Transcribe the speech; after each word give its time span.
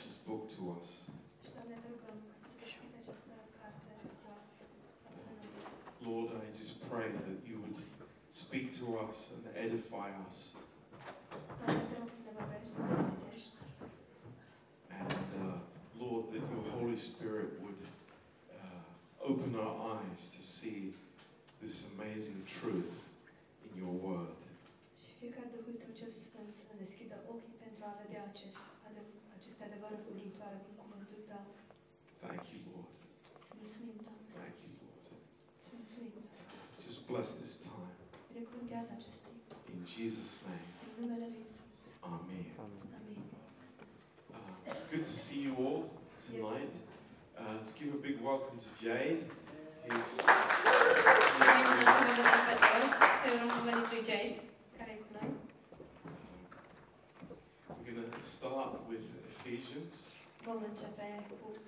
precious 0.00 0.18
book 0.26 0.48
to 0.56 0.62
us. 0.80 0.88
Și, 1.44 1.52
Doamne, 1.56 1.76
te 1.82 1.88
rugăm 1.94 2.18
ca 2.28 2.34
Tu 2.42 2.48
să 2.52 2.58
deschizi 2.64 2.96
această 3.02 3.32
carte 3.58 3.90
prețioasă 4.02 4.62
față 5.04 5.20
de 5.26 5.32
noi. 5.38 5.50
Lord, 6.08 6.28
I 6.44 6.48
just 6.60 6.74
pray 6.90 7.08
that 7.20 7.38
you 7.50 7.56
would 7.64 7.78
speak 8.42 8.66
to 8.80 8.84
us 9.06 9.16
and 9.34 9.42
edify 9.66 10.08
us. 10.26 10.36
Doamne, 11.58 11.82
te 11.90 11.96
rog 12.00 12.10
să 12.18 12.22
ne 12.26 12.32
vorbești, 12.38 12.72
să 12.76 12.82
ne 12.88 12.96
ținești. 13.10 13.56
And 15.00 15.12
uh, 15.44 15.58
Lord, 16.04 16.24
that 16.32 16.44
your 16.54 16.64
Holy 16.76 16.98
Spirit 17.10 17.50
would 17.62 17.80
uh, 18.58 18.82
open 19.30 19.52
our 19.64 19.74
eyes 19.94 20.20
to 20.36 20.42
see 20.58 20.80
this 21.62 21.76
amazing 21.94 22.38
truth 22.58 22.92
in 23.66 23.72
your 23.82 23.96
word. 24.08 24.38
Și 25.02 25.10
Duhul 25.54 25.76
Tău 25.82 25.92
cel 26.00 26.12
Sfânt 26.24 26.50
să 26.58 26.64
ne 26.68 26.74
deschidă 26.84 27.16
ochii 27.34 27.56
pentru 27.64 27.82
a 27.90 27.92
vedea 28.02 28.22
acest 28.32 28.62
adev- 29.66 30.04
uluitoare 30.12 30.56
din 30.66 30.74
cuvântul 30.82 31.18
Tău. 31.30 31.44
Thank 32.24 32.44
you, 32.52 32.60
Lord. 32.72 32.92
Îți 33.42 33.52
mulțumim, 33.58 33.96
Doamne. 34.06 34.28
Thank 34.38 34.56
you, 34.64 34.72
Lord. 34.82 35.04
Îți 35.58 35.70
mulțumim, 35.76 36.10
Doamne. 36.16 36.28
Just 36.86 37.00
bless 37.10 37.28
this 37.42 37.52
time. 37.68 37.92
Binecuvântează 38.32 38.90
acest 38.98 39.20
timp. 39.26 39.40
In 39.74 39.80
Jesus' 39.94 40.32
name. 40.48 40.66
În 40.88 40.92
numele 41.00 41.26
Lui 41.32 41.42
Isus. 41.46 41.80
Amen. 42.14 42.44
Amin. 43.00 43.22
Uh, 44.36 44.68
it's 44.68 44.82
good 44.92 45.04
to 45.12 45.16
see 45.26 45.40
you 45.46 45.52
all 45.66 45.80
tonight. 46.26 46.74
Uh, 47.38 47.50
let's 47.56 47.72
give 47.80 47.90
a 47.98 48.00
big 48.08 48.16
welcome 48.30 48.56
to 48.66 48.70
Jade. 48.84 49.22
He's 49.86 50.10
Vrem 51.40 51.62
să 51.68 51.90
vă 51.96 52.02
vedem 52.08 52.28
pe 52.48 52.54
toți, 52.70 52.98
să 53.20 53.26
urăm 53.34 53.48
bun 53.54 53.62
venit 53.68 53.86
lui 53.92 54.02
Jade, 54.10 54.36
care 54.76 54.90
e 54.94 54.98
cu 55.04 55.08
noi. 55.16 55.28
Um, 57.68 57.76
we're 57.84 57.94
going 58.00 58.12
to 58.20 58.24
start 58.36 58.72
with 58.90 59.06
Ephesians. 59.44 59.94
Vom 60.44 60.62
începe 60.70 61.08
cu 61.28 61.48
uh, 61.50 61.58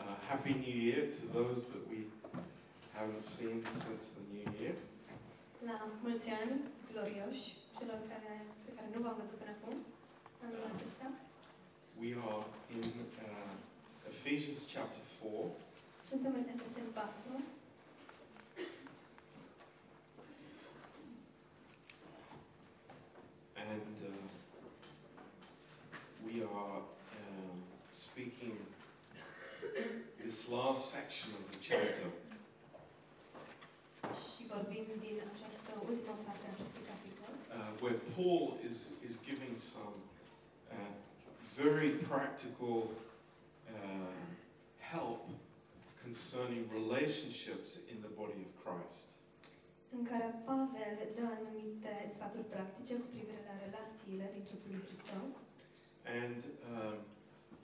Uh, 0.00 0.16
Happy 0.28 0.52
New 0.64 0.78
Year 0.88 1.02
to 1.18 1.22
those 1.38 1.60
that 1.72 1.82
we 1.92 1.98
haven't 2.98 3.22
seen 3.36 3.56
since 3.82 4.04
the 4.16 4.24
New 4.34 4.48
Year. 4.60 4.74
La 5.68 5.76
mulți 6.02 6.28
ani 6.40 6.54
glorioși 6.92 7.44
celor 7.78 7.98
care, 8.12 8.32
pe 8.64 8.70
care 8.76 8.88
nu 8.94 9.00
v-am 9.04 9.16
văzut 9.20 9.36
până 9.40 9.52
acum, 9.58 9.76
anul 10.44 10.62
acesta. 10.74 11.06
We 12.02 12.10
are 12.30 12.44
in 12.76 12.90
uh, 13.26 13.50
Ephesians 14.12 14.60
chapter 14.74 15.02
4, 15.20 15.50
Suntem 16.10 16.32
în 16.40 16.46
Efeseni 16.54 16.90
4 16.94 17.42
and 23.56 23.96
uh, 24.04 24.28
we 26.24 26.42
are 26.42 26.78
um, 26.78 27.62
speaking 27.90 28.56
this 30.22 30.39
last 30.50 30.90
section 30.90 31.30
of 31.38 31.42
the 31.50 31.58
chapter. 31.68 32.10
și 34.30 34.42
vorbim 34.54 34.86
din 35.06 35.16
această 35.32 35.70
ultimă 35.90 36.14
parte 36.26 36.44
a 36.48 36.52
acestui 36.56 36.84
capitol, 36.92 37.32
uh, 37.58 37.70
where 37.82 37.98
Paul 38.14 38.46
is, 38.68 38.78
is 39.06 39.14
giving 39.28 39.54
some 39.74 39.96
uh, 40.74 40.90
very 41.60 41.90
practical 42.10 42.78
uh, 43.76 44.14
help 44.92 45.22
concerning 46.04 46.62
relationships 46.80 47.68
in 47.92 47.96
the 48.06 48.12
body 48.20 48.40
of 48.46 48.50
Christ. 48.64 49.08
în 49.96 50.02
care 50.10 50.28
Pavel 50.48 50.96
dă 51.16 51.24
anumite 51.38 51.92
sfaturi 52.14 52.46
practice 52.54 52.92
cu 53.00 53.06
privire 53.14 53.42
la 53.50 53.54
relațiile 53.64 54.26
din 54.34 54.42
trupul 54.48 54.70
lui 54.74 54.82
Hristos. 54.86 55.32
And 56.20 56.40
um, 56.72 56.96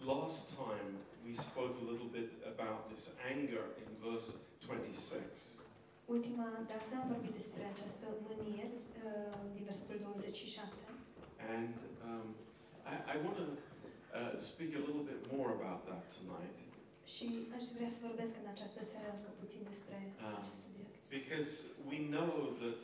last 0.05 0.57
time 0.57 0.89
we 1.27 1.33
spoke 1.35 1.75
a 1.83 1.85
little 1.91 2.09
bit 2.19 2.31
about 2.55 2.89
this 2.93 3.17
anger 3.33 3.65
in 3.83 4.11
verse 4.11 4.29
26. 4.67 5.55
Ultima 6.07 6.47
dată 6.73 6.93
am 7.03 7.07
vorbit 7.13 7.33
despre 7.41 7.63
această 7.75 8.07
mânie 8.27 8.65
uh, 8.73 9.39
din 9.55 9.65
versetul 9.65 9.97
26 10.03 10.73
And 11.55 11.75
um, 12.09 12.27
I, 12.93 12.97
I 13.15 13.17
want 13.25 13.37
to 13.43 13.47
uh, 13.53 14.39
speak 14.51 14.71
a 14.81 14.83
little 14.87 15.05
bit 15.13 15.21
more 15.37 15.51
about 15.59 15.81
that 15.89 16.05
tonight. 16.19 16.59
și 17.15 17.27
aș 17.57 17.65
vrea 17.77 17.91
să 17.95 17.99
vorbesc 18.09 18.35
în 18.43 18.49
această 18.55 18.81
seară 18.93 19.09
încă 19.17 19.31
puțin 19.43 19.63
despre 19.71 19.97
Ah. 20.27 20.37
acest 20.43 20.61
subiect. 20.67 20.95
Because 21.19 21.51
we 21.91 21.99
know 22.17 22.33
that, 22.63 22.81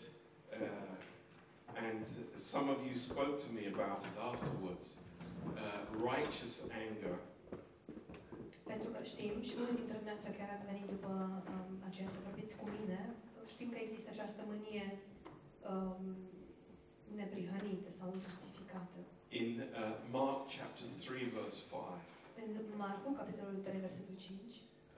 uh, 0.60 0.94
and 1.86 2.02
some 2.52 2.66
of 2.74 2.78
you 2.88 2.94
spoke 3.10 3.34
to 3.44 3.48
me 3.58 3.64
about 3.74 4.00
it 4.08 4.16
afterwards, 4.32 4.86
uh, 5.64 5.80
righteous 6.10 6.54
anger 6.84 7.16
Pentru 8.72 8.88
că 8.94 8.98
știm, 9.12 9.34
și 9.48 9.54
unul 9.62 9.74
dintre 9.80 9.96
dumneavoastră 10.00 10.32
chiar 10.38 10.50
ați 10.56 10.68
venit 10.72 10.86
după 10.94 11.12
um, 11.52 11.70
aceea 11.88 12.08
să 12.14 12.18
vorbiți 12.28 12.54
cu 12.60 12.66
mine, 12.76 13.00
știm 13.52 13.68
că 13.74 13.78
există 13.80 14.08
această 14.12 14.40
mânie 14.50 14.86
um, 15.72 16.02
neprihănită 17.20 17.90
sau 17.98 18.08
justificată. 18.26 18.98
in 19.40 19.50
uh, 19.60 19.94
Mark 20.16 20.40
chapter 20.56 20.88
3, 21.06 21.24
verse 21.38 21.60
5. 21.70 21.80
În 22.44 22.50
Marcu, 22.82 23.08
capitolul 23.20 23.58
3, 23.66 23.80
versetul 23.86 24.16
5, 24.16 24.36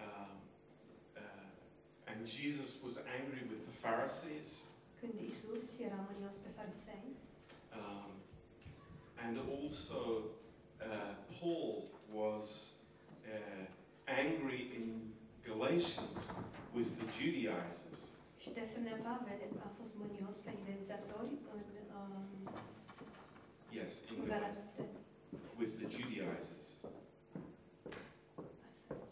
Um, 0.07 0.33
uh, 1.23 2.11
and 2.11 2.19
Jesus 2.39 2.71
was 2.85 2.95
angry 3.19 3.43
with 3.51 3.63
the 3.69 3.77
Pharisees, 3.85 4.49
când 5.01 5.15
Isus 5.31 5.67
era 5.87 5.99
mânios 6.09 6.37
pe 6.45 6.51
farisei 6.57 7.07
um, 7.79 8.11
and 9.25 9.39
also 9.61 10.23
uh, 10.83 10.87
Paul 11.41 11.91
was 12.13 12.79
uh, 13.27 13.65
angry 14.07 14.71
in 14.77 15.13
Galatians 15.45 16.33
with 16.75 16.89
the 17.01 17.07
Judaizers. 17.19 18.01
și 18.39 18.51
de 18.51 18.61
asemenea 18.61 18.97
Pavel 19.03 19.61
a 19.67 19.69
fost 19.79 19.95
mânios 19.97 20.37
pe 20.37 20.51
ideizatori 20.63 21.31
în, 21.55 21.63
um, 21.97 22.25
Yes, 23.73 24.05
in 24.11 24.17
în 24.21 24.27
Gal- 24.29 24.39
Galate. 24.39 24.85
with 25.59 25.73
the 25.81 25.89
Judaizers. 25.97 26.69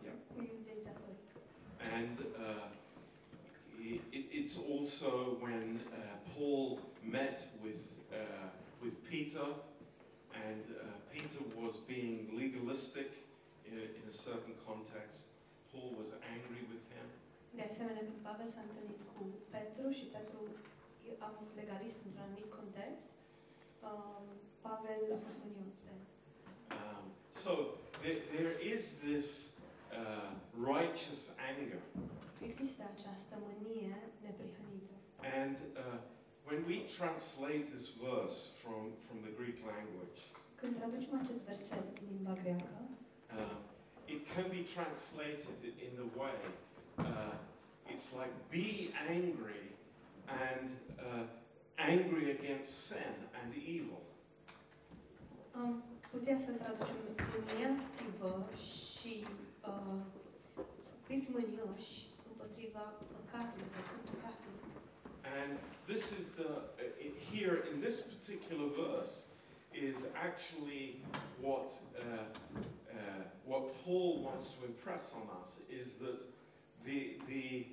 Yeah. 0.05 0.15
And 1.99 2.19
uh, 2.21 2.69
it, 4.11 4.25
it's 4.33 4.57
also 4.73 5.09
when 5.41 5.81
uh, 5.93 5.99
Paul 6.37 6.79
met 7.03 7.49
with, 7.65 7.83
uh, 8.11 8.49
with 8.83 8.95
Peter, 9.11 9.47
and 10.49 10.65
uh, 10.73 10.97
Peter 11.13 11.43
was 11.63 11.75
being 11.93 12.19
legalistic 12.43 13.09
in 13.69 13.75
a, 13.79 13.85
in 13.99 14.05
a 14.09 14.17
certain 14.27 14.55
context. 14.69 15.21
Paul 15.71 15.91
was 16.03 16.11
angry 16.35 16.63
with 16.73 16.85
him. 16.95 17.07
De 17.59 17.65
asemenea, 17.71 18.03
când 18.09 18.21
Pavel 18.29 18.49
s-a 18.55 18.63
întâlnit 18.69 19.01
cu 19.15 19.23
Petru 19.55 19.87
și 19.99 20.05
Petru 20.17 20.41
a 21.27 21.29
fost 21.37 21.51
legalist 21.61 21.99
într-un 22.05 22.25
anumit 22.27 22.51
context, 22.61 23.09
um, 23.89 24.25
Pavel 24.67 25.03
a 25.17 25.19
fost 25.25 25.37
mânios 25.45 25.77
pe. 25.85 25.93
Um, 26.81 27.05
so 27.43 27.53
there, 28.03 28.21
there 28.37 28.55
is 28.75 28.83
this 29.07 29.27
uh, 30.01 30.29
righteous 30.73 31.23
anger. 31.51 31.81
Există 32.49 32.83
această 32.95 33.35
mânie 33.47 33.93
neprihănită. 34.27 34.95
And 35.41 35.57
uh, 35.83 35.99
when 36.49 36.61
we 36.67 36.77
translate 36.99 37.65
this 37.75 37.87
verse 38.07 38.39
from, 38.63 38.83
from 39.07 39.19
the 39.27 39.33
Greek 39.41 39.59
language, 39.73 40.21
Când 40.61 40.77
traducem 40.77 41.21
acest 41.23 41.45
verset 41.45 41.85
din 41.99 42.09
limba 42.13 42.33
greacă, 42.43 42.81
Uh, 43.33 43.57
it 44.07 44.21
can 44.35 44.47
be 44.51 44.63
translated 44.77 45.61
in 45.87 45.93
the 46.03 46.09
way 46.21 46.37
uh, 46.99 47.35
it's 47.93 48.09
like 48.21 48.35
be 48.51 48.69
angry 49.09 49.65
and 50.49 50.69
uh, 50.99 51.25
angry 51.79 52.25
against 52.37 52.71
sin 52.87 53.15
and 53.41 53.49
evil. 53.77 54.03
am 55.55 55.83
putea 56.11 56.39
să 56.39 56.51
traducem 56.51 56.97
mâniați-vă 57.35 58.35
și 58.71 59.25
uh, 59.71 60.01
fiți 61.07 61.31
mânioși 61.31 62.07
împotriva 62.31 62.85
păcatului 63.15 63.69
sau 63.75 63.83
cu 63.89 63.97
păcatul. 64.11 64.52
And 65.25 65.59
this 65.87 66.19
is 66.19 66.31
the 66.31 66.49
uh, 66.49 67.01
it, 67.01 67.15
here 67.31 67.65
in 67.73 67.81
this 67.81 68.03
particular 68.03 68.69
verse 68.69 69.29
is 69.75 70.09
actually 70.23 70.97
what 71.41 71.73
uh, 71.99 72.25
uh, 72.91 72.97
what 73.47 73.85
Paul 73.85 74.23
wants 74.23 74.51
to 74.53 74.67
impress 74.67 75.15
on 75.17 75.29
us 75.41 75.61
is 75.71 75.95
that 75.95 76.21
the 76.85 77.17
the 77.29 77.67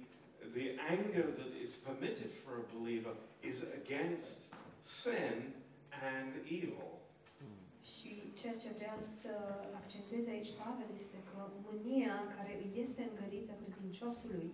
the 0.54 0.75
anger 0.90 1.28
that 1.40 1.54
is 1.62 1.75
permitted 1.75 2.31
for 2.31 2.60
a 2.60 2.78
believer 2.78 3.12
is 3.44 3.66
against 3.84 4.54
sin 4.81 5.54
and 5.92 6.34
evil. 6.48 7.00
Și 7.84 8.12
ceea 8.40 8.56
ce 8.56 8.69
vrea 8.78 8.98
să 9.22 9.34
accentueze 9.75 10.30
aici 10.30 10.52
Pavel 10.63 10.90
este 11.04 11.18
că 11.31 11.40
mânia 11.68 12.16
care 12.36 12.54
îi 12.63 12.81
este 12.81 13.02
îngărită 13.10 13.54
credinciosului 13.63 14.52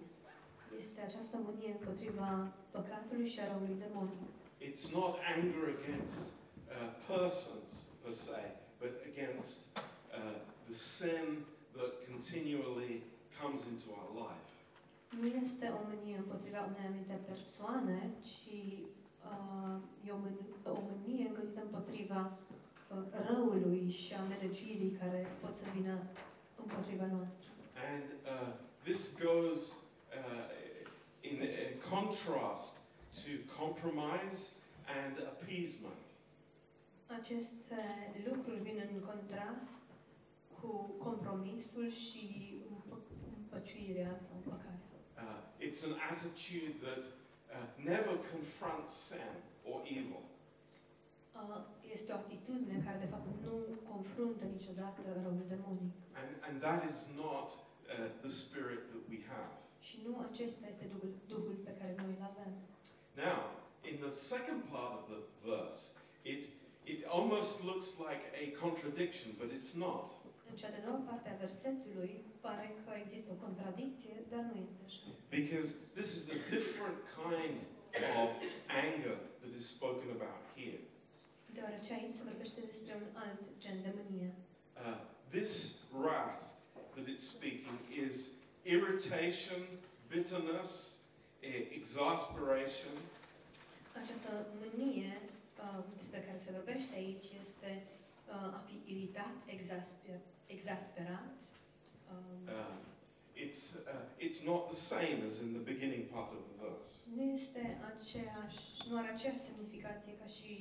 este 0.80 1.00
această 1.02 1.36
mânie 1.48 1.72
împotriva 1.80 2.30
păcatului 2.72 3.28
și 3.34 3.40
a 3.40 3.48
răului 3.52 3.78
demonic. 3.86 4.22
It's 4.70 4.86
not 5.00 5.14
anger 5.36 5.64
against 5.78 6.26
uh, 6.34 6.90
persons 7.12 7.70
per 8.02 8.12
se, 8.12 8.42
but 8.82 8.94
against 9.12 9.60
uh, 9.78 10.36
the 10.68 10.74
sin 10.74 11.26
that 11.78 11.92
continually 12.10 12.94
comes 13.42 13.60
into 13.72 13.88
our 14.00 14.10
life. 14.26 14.50
Nu 15.20 15.28
este 15.44 15.66
o 15.80 15.82
mânie 15.90 16.18
împotriva 16.18 16.60
unei 16.70 16.86
anumite 16.88 17.20
persoane, 17.32 17.98
ci 18.30 18.58
uh, 19.32 19.78
e 20.08 20.12
o, 20.12 20.20
mân- 20.24 20.54
o 20.64 20.82
mânie 20.90 21.28
îngătită 21.28 21.62
împotriva 21.62 22.22
uh, 22.32 22.98
răului 23.28 23.90
și 23.90 24.14
a 24.14 24.22
nelegirii 24.28 24.98
care 25.02 25.28
pot 25.42 25.56
să 25.56 25.64
vină 25.76 25.96
împotriva 26.64 27.06
noastră. 27.06 27.48
And 27.94 28.06
uh, 28.34 28.54
this 28.84 29.02
goes 29.24 29.60
uh, 30.18 30.65
in, 31.30 31.38
in 31.42 31.72
contrast 31.94 32.74
to 33.22 33.32
compromise 33.62 34.42
and 35.04 35.14
appeasement. 35.34 36.06
Aceste 37.20 37.80
lucruri 38.28 38.60
vin 38.62 38.78
în 38.94 39.00
contrast 39.00 39.82
cu 40.62 40.68
compromisul 41.08 41.90
și 41.92 42.24
împă- 42.74 43.08
împăciuirea 43.40 44.20
sau 44.28 44.36
împăcarea. 44.36 44.80
Uh, 45.24 45.66
it's 45.68 45.80
an 45.88 45.94
attitude 46.12 46.74
that 46.86 47.04
uh, 47.04 47.84
never 47.92 48.14
confronts 48.34 48.92
sin 49.10 49.32
or 49.72 49.82
evil. 50.00 50.24
Uh, 51.36 51.62
Este 51.98 52.12
o 52.12 52.16
atitudine 52.16 52.78
care, 52.86 52.98
de 52.98 53.06
fapt, 53.14 53.28
nu 53.44 53.54
confruntă 53.92 54.44
niciodată 54.46 55.00
răul 55.24 55.44
demonic. 55.48 55.94
And, 56.22 56.30
and 56.48 56.56
that 56.62 56.82
is 56.92 56.98
not 57.24 57.48
uh, 57.52 57.60
the 58.26 58.30
spirit 58.44 58.82
that 58.92 59.04
we 59.12 59.20
have. 59.36 59.54
Și 59.88 59.98
nu 60.06 60.14
acesta 60.30 60.66
este 60.74 60.86
Duhul, 60.94 61.12
Duhul 61.34 61.58
pe 61.68 61.74
care 61.80 61.94
noi 62.02 62.12
îl 62.18 62.24
avem. 62.32 62.52
Now, 63.26 63.40
in 63.92 63.96
the 64.06 64.14
second 64.32 64.60
part 64.74 64.94
of 65.00 65.04
the 65.14 65.22
verse, 65.50 65.82
it, 66.34 66.42
it 66.94 67.00
almost 67.18 67.52
looks 67.70 67.88
like 68.08 68.24
a 68.44 68.46
contradiction, 68.64 69.30
but 69.42 69.50
it's 69.58 69.74
not. 69.86 70.08
În 70.50 70.56
cea 70.62 70.72
de 70.76 70.82
doua 70.86 71.02
parte 71.10 71.28
a 71.30 71.42
versetului 71.46 72.14
pare 72.46 72.68
că 72.84 72.92
există 73.04 73.30
o 73.36 73.42
contradicție, 73.46 74.16
dar 74.32 74.44
nu 74.50 74.56
este 74.68 74.82
așa. 74.90 75.08
Because 75.40 75.70
this 75.98 76.10
is 76.20 76.26
a 76.38 76.40
different 76.56 77.00
kind 77.22 77.58
of 78.24 78.30
anger 78.86 79.18
that 79.42 79.52
is 79.60 79.66
spoken 79.78 80.10
about 80.18 80.42
here. 80.60 80.82
Deoarece 81.58 81.90
aici 81.94 82.16
se 82.18 82.24
vorbește 82.30 82.60
despre 82.72 82.94
un 83.02 83.08
alt 83.24 83.44
gen 83.64 83.78
de 83.86 83.92
mânie. 84.00 84.30
Uh, 84.86 84.98
this 85.38 85.54
wrath 86.00 86.42
that 86.96 87.06
it's 87.14 87.28
speaking 87.36 87.80
is 88.08 88.16
irritation, 88.66 89.62
bitterness, 90.08 90.98
e- 91.40 91.68
exasperation, 91.80 92.92
Această 94.04 94.32
mânie 94.62 95.14
uh, 95.64 95.84
despre 95.98 96.20
care 96.26 96.38
se 96.46 96.52
vorbește 96.52 96.94
aici 96.96 97.26
este 97.44 97.84
uh, 98.28 98.58
a 98.60 98.62
fi 98.68 98.76
iritat, 98.94 99.36
exasper, 99.56 100.20
exasperat. 100.56 101.38
Um, 102.12 102.48
Um, 102.48 102.78
it's, 103.46 103.64
uh, 103.94 104.26
it's 104.26 104.42
not 104.52 104.62
the 104.74 104.80
same 104.94 105.18
as 105.30 105.36
in 105.46 105.50
the 105.58 105.64
beginning 105.72 106.04
part 106.16 106.32
of 106.38 106.42
the 106.50 106.56
verse. 106.66 106.92
nu 107.16 107.24
este 107.38 107.62
aceeași, 107.94 108.64
nu 108.90 108.98
are 108.98 109.08
aceeași 109.16 109.46
semnificație 109.50 110.14
ca 110.22 110.28
și 110.38 110.52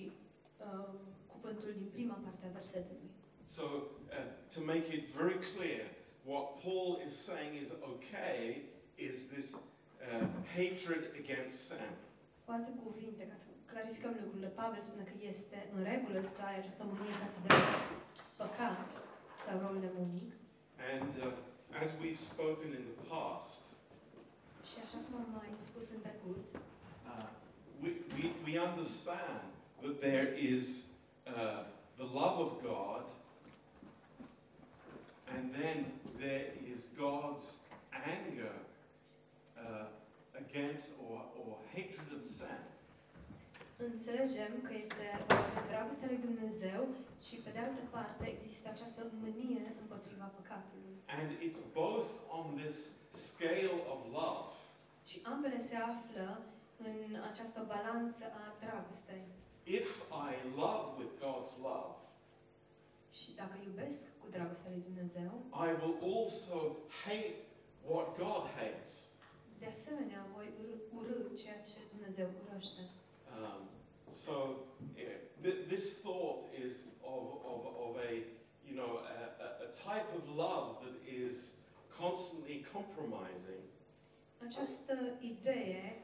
um, 0.66 0.94
cuvântul 1.32 1.72
din 1.80 1.88
prima 1.96 2.14
parte 2.24 2.44
a 2.46 2.52
versetului. 2.58 3.10
So, 3.56 3.62
uh, 3.62 4.28
to 4.54 4.60
make 4.72 4.86
it 4.96 5.04
very 5.20 5.38
clear, 5.52 5.82
what 6.24 6.44
Paul 6.62 7.00
is 7.06 7.14
saying 7.28 7.54
is 7.62 7.72
okay 7.92 8.62
is 8.96 9.28
this 9.28 9.54
uh, 9.54 10.26
hatred 10.56 11.02
against 11.22 11.68
sin. 11.68 11.90
Cu 12.44 12.52
alte 12.52 12.72
cuvinte, 12.84 13.22
ca 13.30 13.34
să 13.42 13.46
clarificăm 13.72 14.16
lucrurile, 14.22 14.48
Pavel 14.48 14.80
spune 14.80 15.02
că 15.02 15.16
este 15.34 15.68
în 15.76 15.82
regulă 15.82 16.20
să 16.20 16.40
ai 16.48 16.56
această 16.58 16.82
mânie 16.84 17.14
față 17.24 17.38
de 17.44 17.50
păcat 18.36 18.88
sau 19.44 19.54
rolul 19.64 19.80
demonic. 19.80 20.32
And 20.94 21.12
uh, 21.26 21.80
as 21.82 21.88
we've 22.02 22.22
spoken 22.32 22.68
in 22.78 22.84
the 22.90 22.98
past, 23.12 23.62
Și 24.70 24.76
așa 24.84 24.98
cum 25.04 25.14
am 25.22 25.30
mai 25.40 25.50
spus 25.68 25.90
în 25.94 26.00
trecut, 26.06 26.40
uh, 27.10 27.28
we, 27.82 27.90
we, 28.16 28.24
we 28.46 28.54
understand 28.68 29.42
that 29.82 29.94
there 30.06 30.28
is 30.52 30.64
uh, 31.26 31.60
the 32.00 32.08
love 32.18 32.36
of 32.46 32.50
God, 32.62 33.04
and 35.34 35.52
then 35.54 35.78
there 36.18 36.46
is 36.72 36.88
God's 36.98 37.58
anger 38.16 38.52
uh, 39.58 39.86
against 40.38 40.92
or, 41.08 41.20
or 41.40 41.56
hatred 41.74 42.08
of 42.16 42.22
sin. 42.22 42.62
înțelegem 43.76 44.52
că 44.66 44.72
este 44.84 45.04
vorba 45.26 45.50
de 45.54 45.62
dragostea 45.72 46.08
lui 46.12 46.20
Dumnezeu 46.28 46.80
și 47.26 47.34
pe 47.44 47.50
de 47.50 47.58
altă 47.66 47.82
parte 47.90 48.24
există 48.34 48.66
această 48.74 49.02
mânie 49.22 49.64
împotriva 49.82 50.26
păcatului. 50.38 50.94
And 51.18 51.28
it's 51.46 51.60
both 51.72 52.10
on 52.38 52.46
this 52.62 52.76
scale 53.26 53.78
of 53.92 54.00
love. 54.20 54.52
Și 55.10 55.18
ambele 55.34 55.60
se 55.70 55.76
află 55.76 56.28
în 56.88 57.00
această 57.30 57.60
balanță 57.72 58.24
a 58.42 58.44
dragostei. 58.64 59.24
If 59.80 59.88
I 60.28 60.30
love 60.62 60.86
with 61.00 61.12
God's 61.26 61.54
love, 61.70 61.98
Și 63.18 63.28
dacă 63.34 63.56
iubesc 63.64 64.00
cu 64.20 64.26
dragostea 64.30 64.70
lui 64.74 64.82
Dumnezeu, 64.88 65.30
I 65.66 65.70
will 65.80 65.96
also 66.14 66.58
hate 67.04 67.34
what 67.90 68.06
God 68.18 68.42
hates. 68.60 68.90
de 69.58 69.66
asemenea 69.66 70.26
voi 70.34 70.48
urâ, 70.60 70.74
urâ 70.98 71.34
ceea 71.42 71.60
ce 71.60 71.76
Dumnezeu 71.94 72.28
urăște. 72.44 72.80
Um, 73.36 73.62
so 74.10 74.32
yeah, 74.96 75.18
th- 75.44 75.60
this 75.72 76.00
thought 76.00 76.40
is 76.64 76.74
of, 77.14 77.24
of, 77.52 77.60
of 77.84 77.92
a, 77.96 78.10
you 78.68 78.74
know, 78.80 78.90
a, 78.96 79.16
a, 79.46 79.48
a 79.66 79.68
type 79.86 80.08
of 80.18 80.22
love 80.44 80.68
that 80.84 80.96
is 81.24 81.36
constantly 82.00 82.56
compromising 82.72 83.62
Această 84.46 84.94
idee 85.20 86.00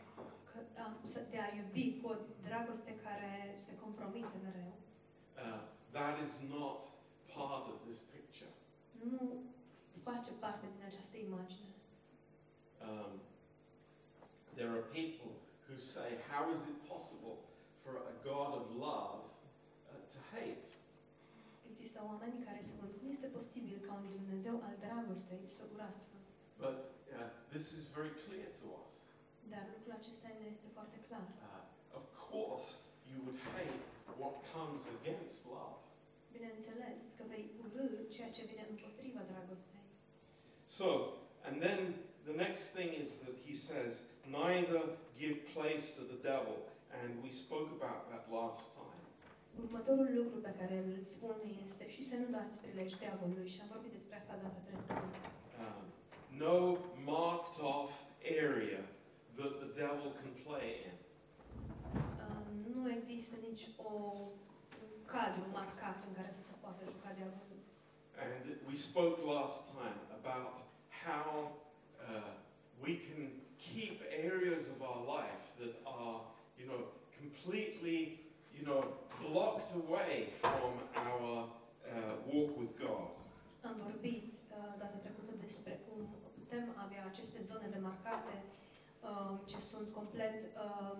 că, 0.53 0.59
am, 0.83 0.97
să- 1.05 1.27
de 1.31 1.39
a 1.39 1.49
iubi 1.57 2.01
cu 2.01 2.09
o 2.09 2.15
dragoste 2.47 2.95
care 3.05 3.55
se 3.67 3.77
compromite 3.77 4.37
mereu, 4.43 4.73
uh, 5.37 5.61
that 5.91 6.21
is 6.27 6.41
not 6.59 6.81
part 7.39 7.65
of 7.73 7.77
this 7.89 8.01
picture. 8.17 8.53
nu 9.03 9.43
face 10.09 10.33
parte 10.45 10.67
din 10.75 10.85
această 10.91 11.17
imagine. 11.17 11.69
Um, 12.89 13.13
there 14.59 14.71
are 14.77 14.85
people 15.01 15.31
who 15.67 15.77
say, 15.79 16.09
How 16.33 16.43
is 16.55 16.61
it 16.71 16.77
possible 16.93 17.37
for 17.83 17.93
a 18.13 18.15
God 18.31 18.51
of 18.61 18.65
love 18.89 19.21
uh, 19.91 20.01
to 20.15 20.19
hate? 20.35 20.69
Există 21.71 21.99
oameni 22.11 22.45
care 22.47 22.61
spun 22.63 22.89
cum 22.99 23.07
este 23.15 23.27
posibil 23.27 23.79
ca 23.87 23.93
un 24.01 24.07
Dumnezeu 24.19 24.55
al 24.69 24.77
dragostei 24.87 25.43
să 25.57 25.63
urască. 25.75 26.17
But 26.67 26.81
uh, 27.17 27.29
this 27.55 27.67
is 27.79 27.83
very 27.99 28.13
clear 28.25 28.47
to 28.61 28.65
us. 28.83 28.93
Dar 29.53 29.65
lucrul 29.75 29.95
acesta 30.01 30.29
ne 30.39 30.47
este 30.55 30.69
foarte 30.77 30.99
clar. 31.09 31.27
Uh, 31.47 31.99
of 32.01 32.05
course, 32.29 32.69
you 33.11 33.19
would 33.25 33.39
hate 33.55 33.81
what 34.23 34.35
comes 34.55 34.83
against 34.99 35.37
love. 35.57 35.81
Bineînțeles 36.41 37.01
că 37.17 37.25
vei 37.33 37.45
urâ 37.63 37.87
ceea 38.15 38.31
ce 38.37 38.43
vine 38.51 38.65
împotriva 38.75 39.21
dragostei. 39.33 39.85
So, 40.79 40.89
and 41.49 41.55
then 41.67 41.81
the 42.29 42.37
next 42.45 42.63
thing 42.77 42.91
is 43.03 43.09
that 43.25 43.35
he 43.49 43.55
says, 43.69 43.91
neither 44.41 44.83
give 45.23 45.37
place 45.57 45.87
to 45.99 46.03
the 46.13 46.21
devil. 46.33 46.57
And 46.99 47.11
we 47.25 47.31
spoke 47.45 47.69
about 47.79 48.01
that 48.11 48.25
last 48.39 48.65
time. 48.81 49.01
Următorul 49.65 50.11
lucru 50.21 50.39
pe 50.49 50.53
care 50.61 50.77
îl 50.87 51.01
spun 51.15 51.37
este 51.65 51.85
și 51.95 52.03
să 52.11 52.17
nu 52.17 52.29
dați 52.39 52.61
prilej 52.65 52.91
diavolului 53.03 53.49
și 53.49 53.61
am 53.63 53.69
vorbit 53.75 53.93
despre 53.97 54.17
asta 54.17 54.35
data 54.43 54.61
trecută. 54.67 54.95
Um, 55.65 55.85
no 56.45 56.57
marked 57.15 57.57
off 57.75 57.93
area 58.45 58.83
that 59.39 59.53
the 59.65 59.71
devil 59.83 60.09
can 60.21 60.33
play 60.47 60.69
in. 60.89 60.97
Um, 62.25 62.47
nu 62.75 62.91
există 62.99 63.35
nici 63.49 63.65
o 63.91 63.93
un 64.50 64.50
cadru 65.13 65.45
marcat 65.59 65.99
în 66.09 66.13
care 66.19 66.31
să 66.39 66.43
se 66.51 66.55
poată 66.63 66.83
juca 66.93 67.11
diavolul. 67.19 67.61
And 68.29 68.45
we 68.69 68.75
spoke 68.89 69.17
last 69.37 69.59
time 69.75 70.01
about 70.21 70.57
how 71.07 71.29
uh, 72.09 72.33
we 72.85 72.93
can 73.07 73.23
keep 73.69 73.97
areas 74.31 74.63
of 74.75 74.79
our 74.89 75.01
life 75.17 75.45
that 75.61 75.75
are, 75.99 76.17
you 76.61 76.67
know, 76.71 76.81
completely, 77.21 77.99
you 78.57 78.65
know, 78.69 78.81
blocked 79.25 79.71
away 79.83 80.17
from 80.43 80.71
our 81.09 81.29
uh, 81.93 82.15
walk 82.31 82.53
with 82.63 82.73
God. 82.87 83.13
Am 83.69 83.75
vorbit 83.85 84.33
uh, 84.35 84.75
data 84.83 84.99
trecută 85.05 85.33
despre 85.45 85.73
cum 85.87 86.01
putem 86.39 86.67
avea 86.85 87.03
aceste 87.11 87.39
zone 87.43 87.67
demarcate 87.77 88.35
um, 89.09 89.41
ce 89.47 89.59
sunt 89.61 89.89
complet 89.89 90.39
um, 90.65 90.99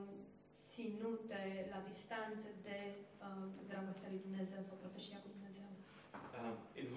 ținute 0.73 1.43
la 1.73 1.79
distanță 1.91 2.49
de 2.69 2.79
um, 3.27 3.49
dragostea 3.71 4.09
lui 4.13 4.21
Dumnezeu 4.27 4.61
sau 4.69 4.77
protejia 4.83 5.19
cu 5.25 5.29
Dumnezeu. 5.37 5.69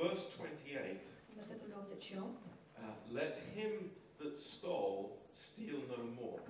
verse 0.01 0.25
28, 0.37 1.03
Versetul 1.35 1.67
28. 1.69 2.23
uh, 2.23 2.95
let 3.19 3.35
him 3.55 3.73
that 4.21 4.35
stole 4.35 5.01
steal 5.29 5.79
no 5.93 5.99
more. 6.21 6.41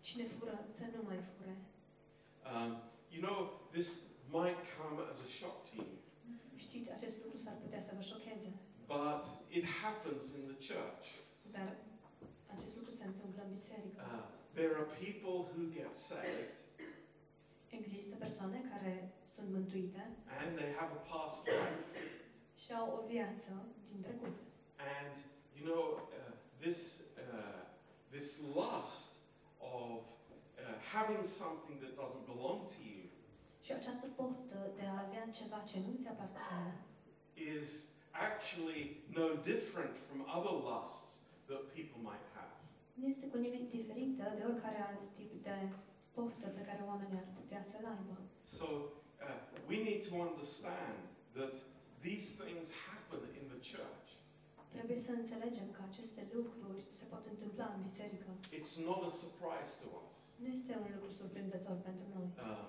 Cine 0.00 0.24
fură 0.24 0.56
să 0.66 0.84
nu 0.94 1.00
mai 1.08 1.20
fure. 1.36 1.56
Um, 2.52 2.70
you 3.14 3.20
know, 3.26 3.38
this 3.70 3.88
might 4.38 4.60
come 4.78 4.96
as 5.12 5.18
a 5.28 5.30
shock 5.38 5.56
to 5.68 5.74
you, 5.76 5.86
Știți, 6.56 6.90
acest 6.92 7.16
lucru 7.24 7.38
s-ar 7.38 7.56
putea 7.64 7.80
să 7.80 7.92
vă 7.96 8.02
șocheze, 8.02 8.50
but 8.94 9.22
it 9.56 9.64
happens 9.82 10.22
in 10.38 10.42
the 10.52 10.58
church. 10.72 11.06
dar 11.56 11.76
acest 12.54 12.76
lucru 12.76 12.90
se 13.00 13.04
întâmplă 13.04 13.42
în 13.42 13.48
biserică. 13.48 14.00
Uh, 14.14 14.24
there 14.54 14.72
are 14.80 14.88
people 15.06 15.36
who 15.52 15.62
get 15.80 15.96
saved 15.96 16.58
Există 17.68 18.16
persoane 18.16 18.60
care 18.70 19.12
sunt 19.24 19.48
mântuite 19.50 20.16
and 20.40 20.56
they 20.56 20.72
have 20.72 20.90
a 20.92 21.16
past 21.16 21.46
life, 21.46 21.98
și 22.56 22.72
au 22.72 23.00
o 23.02 23.06
viață 23.06 23.66
din 23.88 24.00
trecut. 24.02 24.36
and 24.96 25.14
you 25.58 25.64
know, 25.72 25.84
uh, 25.94 26.32
this, 26.60 27.02
uh, 27.24 27.60
this 28.10 28.40
lust 28.54 29.10
of 29.58 30.00
uh, 30.00 30.74
having 30.94 31.24
something 31.24 31.76
that 31.84 31.92
doesn't 32.02 32.26
belong 32.34 32.58
to 32.74 32.78
you 32.92 33.02
Și 33.60 33.72
această 33.72 34.06
poftă 34.16 34.70
de 34.76 34.84
a 34.86 35.00
avea 35.06 35.24
ceva 35.38 35.58
ce 35.70 35.78
nu 35.86 35.92
ți 36.02 36.08
aparține 36.08 36.74
is 37.34 37.90
actually 38.12 39.02
no 39.16 39.26
different 39.52 39.96
from 39.96 40.18
other 40.36 40.52
lusts 40.52 41.20
that 41.48 41.74
people 41.74 41.98
might 42.02 42.24
have. 42.33 42.33
Nu 42.98 43.04
este 43.12 43.26
cu 43.32 43.36
nimic 43.46 43.64
diferită 43.70 44.24
de 44.38 44.42
oricare 44.50 44.80
alt 44.88 45.02
tip 45.16 45.32
de 45.42 45.56
poftă 46.16 46.46
pe 46.56 46.62
care 46.68 46.82
oamenii 46.90 47.18
ar 47.22 47.28
putea 47.40 47.62
să-l 47.70 47.86
aibă. 47.94 48.16
So 48.58 48.66
uh, 48.66 49.38
we 49.70 49.76
need 49.88 50.00
to 50.08 50.14
understand 50.28 50.98
that 51.38 51.54
these 52.06 52.26
things 52.42 52.66
happen 52.88 53.22
in 53.38 53.44
the 53.54 53.60
church. 53.72 54.08
Trebuie 54.74 54.98
să 55.08 55.12
înțelegem 55.20 55.68
că 55.76 55.80
aceste 55.90 56.22
lucruri 56.36 56.82
se 56.98 57.04
pot 57.12 57.24
întâmpla 57.32 57.66
în 57.74 57.80
biserică. 57.86 58.30
It's 58.58 58.74
not 58.88 59.00
a 59.10 59.12
surprise 59.24 59.70
to 59.82 59.86
us. 60.04 60.14
Nu 60.42 60.46
este 60.56 60.72
un 60.84 60.88
lucru 60.94 61.10
surprinzător 61.20 61.76
pentru 61.88 62.06
noi. 62.16 62.28
Um, 62.48 62.68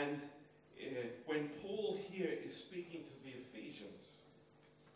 and 0.00 0.18
uh, 0.22 1.06
when 1.30 1.42
Paul 1.62 1.88
here 2.10 2.32
is 2.46 2.52
speaking 2.66 3.02
to 3.10 3.14
the 3.24 3.32
Ephesians, 3.42 4.04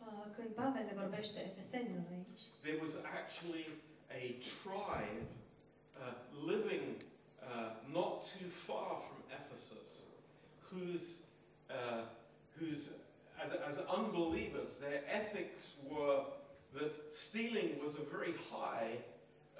Uh, 0.06 0.26
Când 0.36 0.50
Pavel 0.60 0.84
le 0.90 0.94
vorbește 1.02 1.38
efesenilor 1.50 2.04
aici, 2.14 2.40
there 2.66 2.78
was 2.84 2.94
actually 3.20 3.64
a 4.12 4.36
tribe 4.42 5.28
uh, 5.96 6.12
living 6.32 6.96
uh, 7.42 7.70
not 7.92 8.24
too 8.24 8.46
far 8.46 8.98
from 9.00 9.22
Ephesus, 9.30 10.08
whose, 10.70 11.26
uh, 11.70 12.02
whose 12.58 12.98
as, 13.42 13.52
as 13.52 13.80
unbelievers, 13.86 14.76
their 14.76 15.02
ethics 15.08 15.74
were 15.90 16.20
that 16.74 17.10
stealing 17.10 17.78
was 17.82 17.98
a 17.98 18.02
very 18.02 18.34
high 18.50 18.92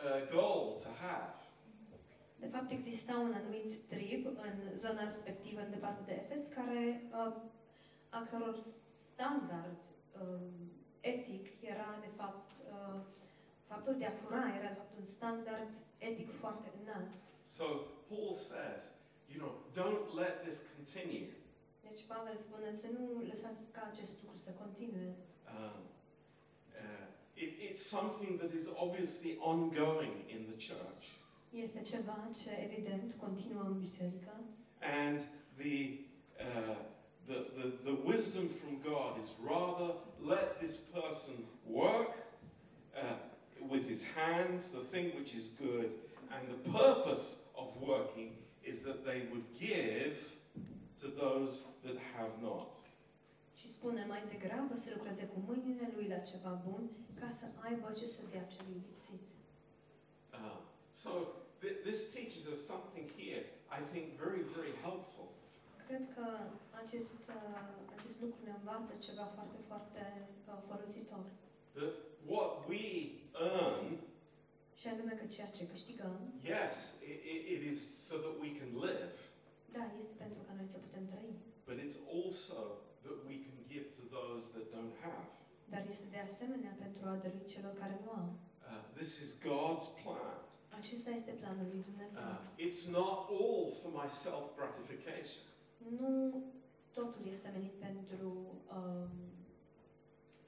uh, 0.04 0.20
goal 0.32 0.78
to 0.82 0.88
have. 1.00 1.34
de 2.40 2.50
fapt 2.50 2.70
exista 2.70 3.14
un 3.16 3.32
anumit 3.32 3.70
trib 3.88 4.26
în 4.26 4.76
zona 4.76 5.08
respectivă, 5.08 5.60
în 5.60 5.70
departe 5.70 6.02
de 6.06 6.12
Efes, 6.12 6.48
care, 6.54 7.02
uh, 7.10 7.34
a 8.08 8.22
căror 8.30 8.56
standard 8.92 9.80
um, 10.20 10.72
etic 11.00 11.46
era, 11.60 11.98
de 12.00 12.10
fapt, 12.16 12.50
uh, 12.72 13.00
faptul 13.72 13.94
de 13.98 14.06
a 14.06 14.10
fura 14.10 14.44
era, 14.58 14.68
de 14.68 14.78
fapt, 14.80 14.92
un 14.98 15.04
standard 15.04 15.72
etic 15.98 16.30
foarte 16.30 16.68
înalt. 16.80 17.12
So 17.46 17.64
Paul 18.08 18.32
says, 18.50 18.80
you 19.32 19.38
know, 19.42 19.52
don't 19.80 20.14
let 20.22 20.34
this 20.46 20.58
continue. 20.76 21.26
Deci 21.88 22.02
Pavel 22.06 22.36
spune 22.36 22.70
să 22.72 22.86
nu 22.98 23.04
lăsați 23.30 23.62
ca 23.72 23.88
acest 23.92 24.22
lucru 24.22 24.38
să 24.38 24.50
continue. 24.64 25.14
Um, 25.56 25.80
uh, 26.80 27.06
it, 27.34 27.50
it's 27.68 27.82
something 27.96 28.32
that 28.42 28.52
is 28.60 28.66
obviously 28.84 29.36
ongoing 29.40 30.14
in 30.34 30.40
the 30.50 30.58
church. 30.68 31.04
Este 31.50 31.82
ceva 31.82 32.30
ce, 32.42 32.50
evident, 32.68 33.12
continuă 33.12 33.62
în 33.62 33.78
biserică 33.78 34.32
And 35.02 35.20
the, 35.56 35.76
uh, 36.48 36.76
the, 37.26 37.38
the, 37.58 37.66
the 37.84 37.96
wisdom 38.04 38.46
from 38.46 38.74
God 38.82 39.12
is 39.22 39.28
rather 39.46 39.94
let 40.32 40.58
this 40.58 40.76
person 40.76 41.34
work 41.66 42.12
uh, 43.02 43.16
with 43.68 43.88
his 43.88 44.04
hands, 44.04 44.70
the 44.72 44.80
thing 44.80 45.12
which 45.18 45.34
is 45.34 45.50
good, 45.50 45.90
and 46.34 46.42
the 46.48 46.70
purpose 46.70 47.48
of 47.56 47.68
working 47.80 48.30
is 48.62 48.82
that 48.84 49.04
they 49.04 49.22
would 49.30 49.44
give 49.58 50.16
to 51.00 51.08
those 51.08 51.64
that 51.84 51.96
have 52.16 52.32
not. 52.42 52.76
și 53.60 53.72
spune 53.72 54.04
mai 54.08 54.22
degrabă 54.34 54.74
să 54.76 54.88
lucreze 54.96 55.24
cu 55.32 55.38
mâinile 55.48 55.86
lui 55.94 56.06
la 56.14 56.20
ceva 56.30 56.52
bun 56.66 56.82
ca 57.20 57.28
să 57.38 57.46
aibă 57.66 57.88
ce 57.98 58.06
să 58.06 58.22
dea 58.32 58.44
celui 58.54 58.76
lipsit. 58.86 59.22
Uh, 60.38 60.58
so 61.02 61.10
th- 61.62 61.78
this 61.88 62.00
teaches 62.16 62.44
us 62.54 62.60
something 62.72 63.06
here, 63.20 63.42
I 63.78 63.80
think, 63.92 64.04
very, 64.24 64.42
very 64.56 64.74
helpful. 64.86 65.28
Cred 65.88 66.04
că 66.14 66.26
acest, 66.82 67.20
uh, 67.38 67.60
acest 67.96 68.16
lucru 68.22 68.38
ne 68.48 68.54
învață 68.60 68.92
ceva 69.06 69.26
foarte, 69.36 69.58
foarte 69.70 70.02
uh, 70.50 70.58
folositor. 70.68 71.24
That 71.74 71.94
what 72.26 72.50
we 72.68 72.84
earn, 73.52 73.98
Și 74.80 74.86
anume 74.88 75.12
că 75.20 75.26
ceea 75.26 75.50
ce 75.56 75.68
câștigăm, 75.68 76.16
yes, 76.42 76.76
it, 77.10 77.20
it 77.54 77.62
is 77.72 77.80
so 78.08 78.14
that 78.24 78.34
we 78.44 78.50
can 78.58 78.70
live, 78.88 79.16
da, 79.76 79.82
este 79.98 80.14
pentru 80.24 80.40
ca 80.46 80.52
noi 80.58 80.66
să 80.74 80.78
putem 80.86 81.04
trăi, 81.12 81.32
but 81.68 81.76
it's 81.84 81.98
also 82.16 82.58
that 83.04 83.18
we 83.28 83.36
can 83.46 83.56
give 83.72 83.86
to 83.98 84.02
those 84.16 84.44
that 84.54 84.66
don't 84.76 84.94
have. 85.06 85.26
dar 85.72 85.82
este 85.94 86.06
de 86.16 86.20
asemenea 86.28 86.74
pentru 86.84 87.02
a 87.10 87.14
dărui 87.22 87.46
celor 87.54 87.72
care 87.82 87.96
nu 88.04 88.10
au. 88.20 88.28
Uh, 88.70 88.82
this 89.00 89.10
is 89.24 89.30
God's 89.50 89.86
plan. 90.02 90.38
Acesta 90.80 91.10
este 91.10 91.30
planul 91.40 91.66
lui 91.72 91.82
Dumnezeu. 91.90 92.22
Uh, 92.22 92.64
it's 92.66 92.82
not 92.98 93.18
all 93.40 93.64
for 93.80 93.90
my 94.02 94.08
self 94.24 94.44
gratification. 94.58 95.42
Nu 96.00 96.10
totul 96.98 97.22
este 97.34 97.48
menit 97.56 97.74
pentru 97.86 98.28
um, 98.76 99.08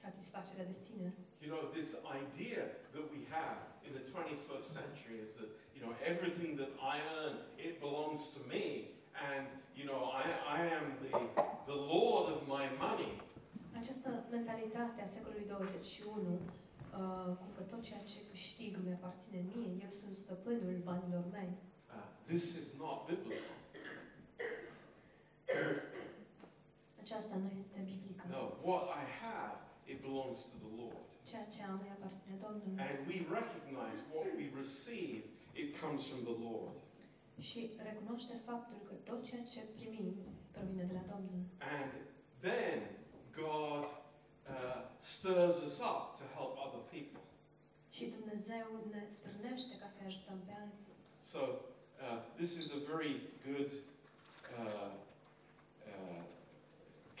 satisfacerea 0.07 0.65
de 0.71 0.75
sine. 0.85 1.09
You 1.45 1.49
know, 1.53 1.63
this 1.79 1.89
idea 2.21 2.61
that 2.95 3.05
we 3.15 3.21
have 3.37 3.57
in 3.87 3.91
the 3.99 4.03
21st 4.13 4.67
century 4.79 5.17
is 5.25 5.31
that, 5.39 5.49
you 5.75 5.81
know, 5.85 5.93
everything 6.11 6.51
that 6.61 6.71
I 6.93 6.95
earn, 7.19 7.35
it 7.67 7.73
belongs 7.85 8.21
to 8.35 8.39
me. 8.53 8.65
And, 9.31 9.45
you 9.79 9.85
know, 9.89 10.01
I, 10.23 10.23
I 10.57 10.61
am 10.77 10.85
the, 11.03 11.11
the 11.71 11.79
Lord 11.95 12.25
of 12.35 12.39
my 12.57 12.65
money. 12.87 13.13
Această 13.81 14.09
mentalitate 14.31 15.01
a 15.01 15.05
secolului 15.15 15.45
21, 15.47 16.21
uh, 16.31 17.35
cum 17.39 17.49
că 17.57 17.61
tot 17.73 17.81
ceea 17.83 18.03
ce 18.11 18.17
câștig 18.31 18.77
îmi 18.81 18.93
aparține 18.97 19.39
mie, 19.55 19.71
eu 19.85 19.89
sunt 19.89 20.13
stăpânul 20.13 20.75
banilor 20.83 21.23
mei, 21.31 21.51
Uh, 21.89 22.03
this 22.25 22.43
is 22.61 22.75
not 22.79 22.97
biblical. 23.05 23.55
aceasta 27.01 27.35
nu 27.35 27.49
este 27.59 27.77
biblică. 27.85 28.23
No, 28.29 28.43
what 28.69 28.83
I 29.01 29.03
have, 29.23 29.57
it 29.91 29.97
belongs 30.07 30.37
to 30.51 30.55
the 30.65 30.73
Lord. 30.81 31.05
Ceea 31.29 31.45
ce 31.53 31.59
am 31.63 31.79
aparține 31.97 32.35
Domnului. 32.45 32.77
And 32.87 32.97
we 33.11 33.17
recognize 33.39 33.97
what 34.13 34.27
we 34.39 34.45
receive, 34.61 35.21
it 35.61 35.69
comes 35.81 36.01
from 36.09 36.21
the 36.31 36.37
Lord. 36.49 36.75
Și 37.39 37.59
recunoaște 37.89 38.35
faptul 38.45 38.79
că 38.87 38.93
tot 39.09 39.19
ceea 39.27 39.43
ce 39.53 39.61
primim 39.75 40.07
provine 40.51 40.83
de 40.83 40.93
la 40.93 41.05
Domnul. 41.13 41.41
And 41.77 41.91
then 42.47 42.77
God 43.45 43.83
uh, 44.55 44.79
stirs 44.97 45.57
us 45.67 45.79
up 45.91 46.03
to 46.19 46.25
help 46.37 46.53
other 46.65 46.83
people. 46.95 47.21
Și 47.89 48.05
Dumnezeu 48.17 48.67
ne 48.89 49.05
strânește 49.07 49.73
ca 49.81 49.87
să 49.87 49.99
ajutăm 50.05 50.39
pe 50.45 50.53
alții. 50.63 50.93
So 51.19 51.39
uh, 51.39 52.19
this 52.35 52.51
is 52.61 52.67
a 52.73 52.79
very 52.93 53.13
good 53.47 53.71
uh, 54.59 54.91
uh, 55.91 56.23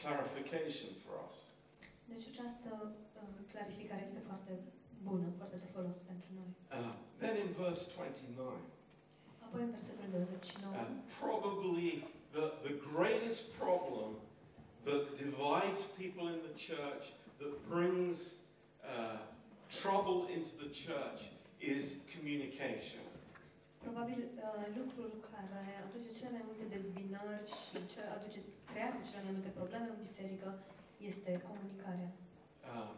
clarification 0.01 0.89
for 1.03 1.13
us. 1.27 1.35
Deci 2.11 2.25
această 2.33 2.69
uh, 3.19 3.21
clarificare 3.51 4.01
este 4.03 4.19
foarte 4.29 4.53
bună, 5.09 5.27
foarte 5.37 5.57
de 5.63 5.67
folos 5.73 5.97
pentru 6.11 6.29
noi. 6.39 6.49
Uh, 6.77 6.93
then 7.23 7.35
in 7.45 7.49
verse 7.63 7.81
29, 7.95 8.51
Apoi 9.45 9.61
în 9.67 9.71
versetul 9.77 10.05
29, 10.11 10.73
uh, 10.73 10.87
probably 11.21 11.87
the, 12.35 12.45
the 12.67 12.75
greatest 12.91 13.41
problem 13.61 14.09
that 14.87 15.01
divides 15.25 15.79
people 16.01 16.25
in 16.35 16.39
the 16.49 16.55
church, 16.69 17.03
that 17.39 17.53
brings 17.73 18.17
uh, 18.93 19.19
trouble 19.81 20.19
into 20.35 20.51
the 20.63 20.71
church, 20.85 21.21
is 21.73 21.83
communication. 22.15 23.03
probabil 23.85 24.19
uh, 24.23 24.65
lucrul 24.79 25.11
care 25.31 25.61
aduce 25.87 26.09
cele 26.19 26.31
mai 26.37 26.43
multe 26.49 26.65
dezbinări 26.75 27.47
și 27.63 27.77
ce 27.91 27.99
aduce, 28.17 28.39
creează 28.69 28.97
cele 29.09 29.23
mai 29.25 29.33
multe 29.37 29.51
probleme 29.59 29.87
în 29.89 29.99
biserică 30.07 30.47
este 30.97 31.41
comunicarea. 31.47 32.11
Um, 32.75 32.95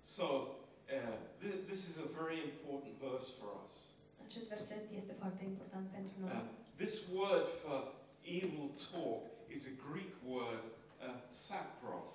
so 0.00 0.24
uh, 0.24 1.16
th- 1.40 1.60
this 1.70 1.88
is 1.88 1.96
a 1.98 2.08
very 2.22 2.38
important 2.50 2.92
verse 3.06 3.28
for 3.38 3.48
us. 3.66 3.74
Acest 4.26 4.48
verset 4.48 4.82
este 4.94 5.12
foarte 5.12 5.44
important 5.44 5.86
pentru 5.90 6.12
noi. 6.20 6.30
Uh, 6.30 6.42
this 6.76 6.94
word 7.14 7.46
for 7.62 7.78
evil 8.22 8.68
talk 8.92 9.22
is 9.48 9.66
a 9.66 9.74
Greek 9.90 10.12
word, 10.26 10.64
uh, 11.00 11.14
sapros. 11.28 12.12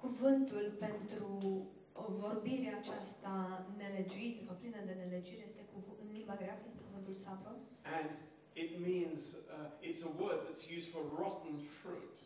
cuvântul 0.00 0.76
pentru 0.78 1.66
o 1.92 2.04
vorbire 2.12 2.74
aceasta 2.80 3.66
nelegiuită 3.76 4.44
sau 4.44 4.54
plină 4.60 4.80
de 4.86 4.92
nelegiuire 4.92 5.42
este 5.46 5.62
cuv- 5.72 5.98
în 6.02 6.08
limba 6.16 6.36
greacă 6.36 6.62
este 6.66 6.80
cuvântul 6.88 7.14
sapros 7.14 7.60
And 7.98 8.08
it 8.52 8.70
means, 8.86 9.20
uh, 9.32 9.88
it's 9.88 10.02
a 10.10 10.12
word 10.22 10.38
that's 10.46 10.64
used 10.76 10.88
for 10.94 11.02
rotten 11.22 11.56
fruit. 11.80 12.16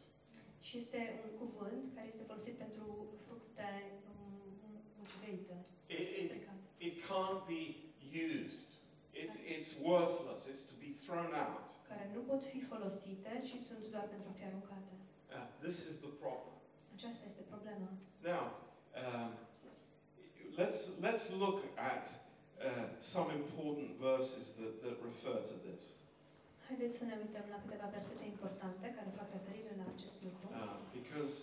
Și 0.67 0.77
este 0.83 1.01
un 1.25 1.33
cuvânt 1.43 1.85
care 1.95 2.07
este 2.07 2.23
folosit 2.31 2.57
pentru 2.65 2.85
fructe 3.27 3.69
It, 5.87 6.09
it, 6.23 6.33
it 6.79 6.95
can't 7.09 7.47
be 7.47 7.63
used. 8.35 8.69
It's, 9.15 9.37
it's 9.55 9.81
worthless. 9.81 10.49
It's 10.49 10.65
to 10.73 10.77
be 10.85 10.91
thrown 11.05 11.33
out. 11.47 11.69
care 11.89 12.11
nu 12.15 12.21
pot 12.21 12.43
fi 12.45 12.61
folosite, 12.61 13.43
ci 13.45 13.61
sunt 13.61 13.85
doar 13.91 14.07
pentru 14.09 14.29
a 14.31 14.35
fi 14.39 14.45
aruncate. 14.45 14.93
Uh, 15.31 15.47
this 15.67 15.79
is 15.91 15.97
the 15.99 16.13
problem. 16.25 16.55
Aceasta 16.95 17.25
este 17.27 17.43
problema. 17.53 17.89
Now, 18.33 18.43
um, 19.03 19.31
let's, 20.57 20.81
let's 21.01 21.25
look 21.45 21.59
at 21.77 22.05
uh, 22.09 22.87
some 22.99 23.29
important 23.41 23.91
verses 24.09 24.45
that, 24.59 24.73
that 24.85 24.97
refer 25.11 25.37
to 25.51 25.55
this. 25.69 25.85
Haideți 26.69 26.99
să 26.99 27.05
ne 27.05 27.17
uităm 27.25 27.47
la 27.55 27.59
câteva 27.65 27.87
versete 27.97 28.25
importante 28.35 28.87
care 28.97 29.19
fac 29.21 29.29
referire 29.39 29.73
la 29.81 29.87
acest 29.95 30.19
lucru. 30.27 30.45
Um, 30.59 30.79
because, 30.99 31.35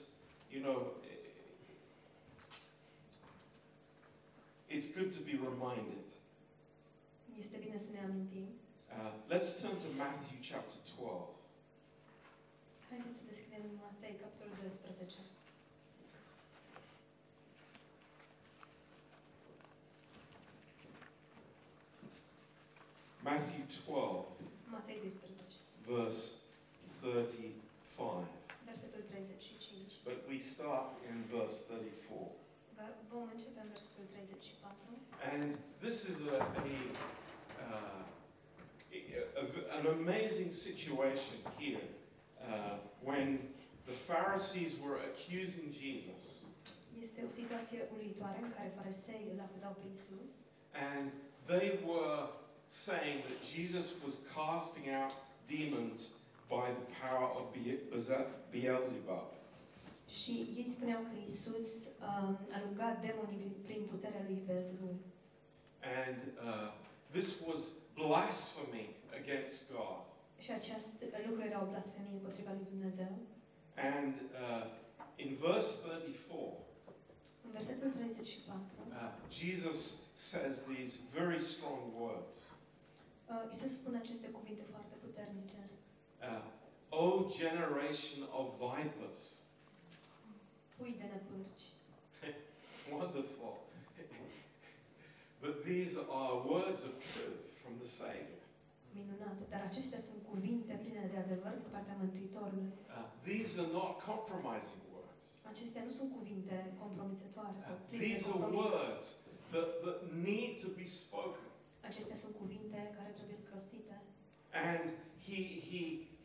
you 0.53 0.61
know, 0.65 0.77
it's 4.75 4.89
good 4.97 5.11
to 5.17 5.21
be 5.29 5.35
reminded. 5.49 6.03
Este 7.43 7.57
bine 7.65 7.77
să 7.85 7.91
ne 7.95 8.01
amintim. 8.07 8.47
Uh, 8.95 9.11
let's 9.33 9.51
turn 9.61 9.75
to 9.85 9.89
Matthew 10.03 10.37
chapter 10.49 10.79
12. 10.85 11.39
Haideți 12.89 13.15
să 13.17 13.23
deschidem 13.31 13.63
Matei, 13.81 14.15
capitolul 14.21 14.55
12. 14.61 15.15
Matthew 23.23 23.63
12, 23.67 24.25
Matei 24.71 24.95
12, 24.95 25.19
verse 25.85 26.23
35. 27.01 28.27
versetul 28.65 29.01
35. 29.09 30.03
But 30.09 30.19
we 30.29 30.37
start 30.53 30.89
in 31.09 31.15
verse 31.37 31.57
34. 31.67 32.31
Va- 32.77 32.95
Vom 33.11 33.29
începe 33.33 33.59
în 33.65 33.69
versetul 33.75 34.05
34. 34.11 34.75
And 35.33 35.47
this 35.85 35.97
is 36.11 36.17
a, 36.35 36.37
a, 36.37 36.65
uh, 37.65 38.03
a- 38.97 39.41
a- 39.41 39.77
an 39.77 39.85
amazing 39.99 40.51
situation 40.67 41.37
here 41.59 41.83
uh, 42.49 42.75
when 43.09 43.27
the 43.89 43.95
Pharisees 44.09 44.71
were 44.85 44.99
accusing 45.09 45.67
Jesus 45.83 46.23
Este 47.05 47.23
o 47.27 47.29
situație 47.29 47.79
uluitoare 47.93 48.39
în 48.41 48.51
care 48.55 48.69
farisei 48.75 49.23
îl 49.33 49.39
acuzau 49.39 49.73
pe 49.79 49.85
Isus 49.95 50.31
and 50.91 51.11
they 51.45 51.67
were 51.87 52.17
saying 52.69 53.23
that 53.27 53.43
Jesus 53.43 53.95
was 54.05 54.25
casting 54.35 54.93
out 54.93 55.11
demons 55.47 56.19
by 56.49 56.69
the 56.69 56.85
power 57.01 57.27
of 57.35 57.53
Beelzebub. 58.51 59.27
și 60.07 60.31
ei 60.57 60.67
spuneau 60.75 61.01
că 61.01 61.15
Isus 61.25 61.67
um, 62.07 62.39
alunga 62.51 62.97
demonii 63.01 63.55
prin 63.63 63.81
puterea 63.91 64.23
lui 64.27 64.41
Belzebul. 64.45 64.95
And 66.03 66.19
uh, 66.49 66.71
this 67.11 67.29
was 67.47 67.61
blasphemy 67.93 68.89
against 69.21 69.71
God. 69.71 70.01
Și 70.39 70.51
acest 70.51 70.93
lucru 71.27 71.41
era 71.49 71.61
o 71.63 71.69
blasfemie 71.71 72.13
împotriva 72.13 72.51
lui 72.51 72.67
Dumnezeu. 72.69 73.11
And 73.93 74.13
uh, 74.15 74.65
in 75.15 75.35
verse 75.47 75.87
34, 75.87 76.57
În 77.45 77.51
versetul 77.51 77.89
34, 77.89 78.59
uh, 78.89 79.11
Jesus 79.41 79.79
says 80.13 80.53
these 80.73 80.99
very 81.19 81.39
strong 81.39 81.81
words. 81.99 82.35
Uh, 83.29 83.53
Isus 83.53 83.71
spune 83.79 83.97
aceste 83.97 84.27
cuvinte 84.27 84.63
foarte 84.73 84.95
puternice. 85.05 85.59
Uh, 86.21 86.43
o 87.03 87.27
generation 87.41 88.19
of 88.39 88.45
vipers. 88.65 89.21
Pui 90.77 90.91
de 90.99 91.05
nepârci. 91.13 91.65
Wonderful. 92.97 93.53
but 95.41 95.55
these 95.63 95.93
are 96.19 96.33
words 96.53 96.81
of 96.89 96.93
truth 97.13 97.43
from 97.61 97.73
the 97.83 97.87
Savior. 98.01 98.41
Minunat. 98.95 99.39
Dar 99.53 99.61
acestea 99.69 99.99
sunt 100.07 100.19
cuvinte 100.31 100.73
pline 100.83 101.05
de 101.13 101.17
adevăr 101.25 101.53
din 101.61 101.69
partea 101.75 101.95
Mântuitorului. 102.03 102.69
Uh, 102.97 103.05
these 103.29 103.51
are 103.61 103.71
not 103.79 103.91
compromising 104.11 104.81
words. 104.95 105.23
Acestea 105.53 105.83
nu 105.87 105.91
sunt 105.99 106.09
cuvinte 106.17 106.55
compromițătoare 106.83 107.57
sau 107.65 107.73
Uh, 107.75 107.81
pline 107.89 108.01
de 108.01 108.05
these 108.07 108.23
are 108.29 108.39
compromis. 108.39 108.69
words 108.71 109.05
that, 109.53 109.69
that 109.85 109.99
need 110.29 110.51
to 110.65 110.69
be 110.81 110.87
spoken. 111.03 111.47
Acestea 111.89 112.15
sunt 112.23 112.35
cuvinte 112.35 112.79
care 112.97 113.11
trebuie 113.17 113.37
scrostite. 113.45 113.95
And 114.69 114.85
he, 115.27 115.41
he, 115.71 115.83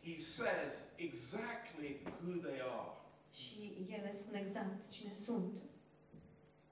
he 0.08 0.16
says 0.36 0.72
exactly 1.08 1.90
who 2.20 2.32
they 2.46 2.58
are. 2.78 2.92
Și 3.30 3.58
ele 3.96 4.14
spun 4.20 4.34
exact 4.34 4.90
cine 4.90 5.14
sunt 5.14 5.54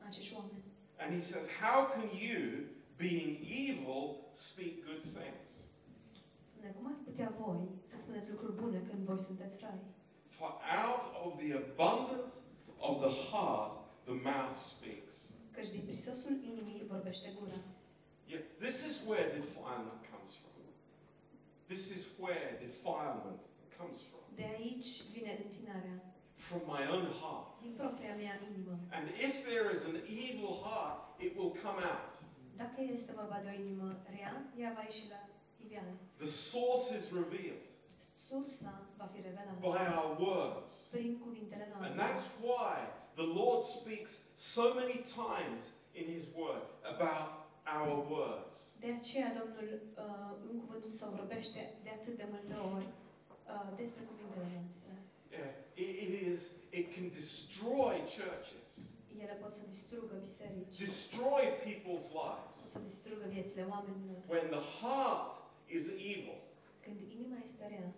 acești 0.09 0.35
oameni. 0.35 0.65
And 1.03 1.11
he 1.19 1.21
says, 1.33 1.47
How 1.65 1.79
can 1.93 2.07
you, 2.27 2.41
being 3.05 3.31
evil, 3.67 4.03
speak 4.47 4.75
good 4.89 5.05
things? 5.19 5.51
Spune, 6.49 6.69
cum 6.77 6.87
ați 6.93 7.03
putea 7.09 7.33
voi 7.43 7.63
să 7.91 7.97
spuneți 7.97 8.31
lucruri 8.31 8.55
bune 8.63 8.79
când 8.89 9.03
voi 9.05 9.19
sunteți 9.19 9.59
rai? 9.61 9.81
For 10.39 10.51
out 10.87 11.05
of 11.25 11.31
the 11.43 11.51
abundance 11.65 12.35
of 12.89 12.95
the 13.05 13.13
heart, 13.31 13.75
the 14.09 14.17
mouth 14.31 14.57
speaks. 14.73 15.15
Căci 15.51 15.71
din 15.71 15.83
prisosul 15.87 16.35
inimii 16.51 16.87
vorbește 16.89 17.29
gura. 17.39 17.59
Yeah, 18.33 18.43
this 18.67 18.77
is 18.91 18.95
where 19.09 19.25
defilement 19.41 20.01
comes 20.13 20.31
from. 20.43 20.63
This 21.73 21.85
is 21.97 22.03
where 22.23 22.49
defilement 22.67 23.43
comes 23.79 23.99
from. 24.09 24.21
De 24.41 24.45
aici 24.59 24.93
vine 25.15 25.33
întinarea, 25.45 25.97
From 26.49 26.63
my 26.75 26.83
own 26.95 27.07
heart. 27.21 27.53
din 27.63 27.75
propria 27.83 28.15
mea 28.23 28.35
inimă. 28.49 28.75
And 28.99 29.05
if 29.29 29.35
there 29.49 29.67
is 29.75 29.83
an 29.93 29.97
evil 30.29 30.53
heart, 30.67 30.99
it 31.27 31.33
will 31.39 31.55
come 31.67 31.81
out. 31.95 32.13
Dacă 32.57 32.81
este 32.97 33.13
vorba 33.21 33.39
de 33.45 33.49
o 33.53 33.55
inimă 33.65 33.89
rea, 34.17 34.33
ea 34.63 34.73
va 34.77 34.83
ieși 34.83 35.05
la 35.15 35.21
iveală. 35.65 35.93
The 36.17 36.27
source 36.51 36.87
is 36.99 37.05
revealed 37.23 37.69
Sursa 38.29 38.73
va 38.97 39.05
fi 39.15 39.21
revelată 39.21 39.59
by 39.61 39.83
our 40.01 40.11
words. 40.29 40.71
prin 40.91 41.19
cuvintele 41.25 41.69
noastre. 41.73 41.89
And 41.91 41.97
that's 42.05 42.27
why 42.49 42.75
the 43.15 43.29
Lord 43.41 43.63
speaks 43.63 44.13
so 44.35 44.65
many 44.81 44.97
times 45.23 45.61
in 45.93 46.05
His 46.15 46.25
Word 46.37 46.63
about 46.95 47.31
our 47.77 47.97
words. 48.15 48.57
De 48.85 48.91
aceea 48.99 49.29
Domnul 49.41 49.69
uh, 50.05 50.31
în 50.51 50.57
cuvântul 50.63 50.91
său 51.01 51.09
vorbește 51.21 51.61
de 51.85 51.91
atât 51.99 52.15
de 52.21 52.27
multe 52.35 52.55
ori 52.75 52.89
uh, 53.53 53.69
despre 53.83 54.03
cuvintele 54.11 54.47
noastre. 54.61 54.93
Yeah, 55.37 55.53
it, 55.83 55.91
it 56.07 56.13
is. 56.33 56.41
It 56.79 56.87
can 56.95 57.07
destroy 57.21 57.95
churches, 58.17 58.71
Ele 59.23 59.37
pot 59.43 59.53
să 59.59 59.63
distrugă 59.75 60.15
biserici, 60.27 60.79
destroy 60.87 61.45
people's 61.67 62.07
pot 62.17 62.21
lives 62.23 62.57
să 62.75 62.79
distrugă 62.91 63.25
viețile 63.35 63.65
oamenilor. 63.75 64.19
when 64.35 64.47
the 64.57 64.65
heart 64.81 65.33
is 65.77 65.85
evil 66.13 66.39
Când 66.85 66.99
inima 67.17 67.37
este 67.49 67.65
rea 67.75 67.89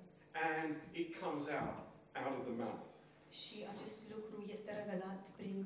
and 0.56 0.72
it 1.02 1.08
comes 1.22 1.44
out 1.60 1.78
out 2.20 2.34
of 2.40 2.44
the 2.50 2.56
mouth. 2.64 2.92
și 3.40 3.56
acest 3.74 3.98
lucru 4.14 4.36
este 4.56 4.70
revelat 4.80 5.22
prin 5.38 5.58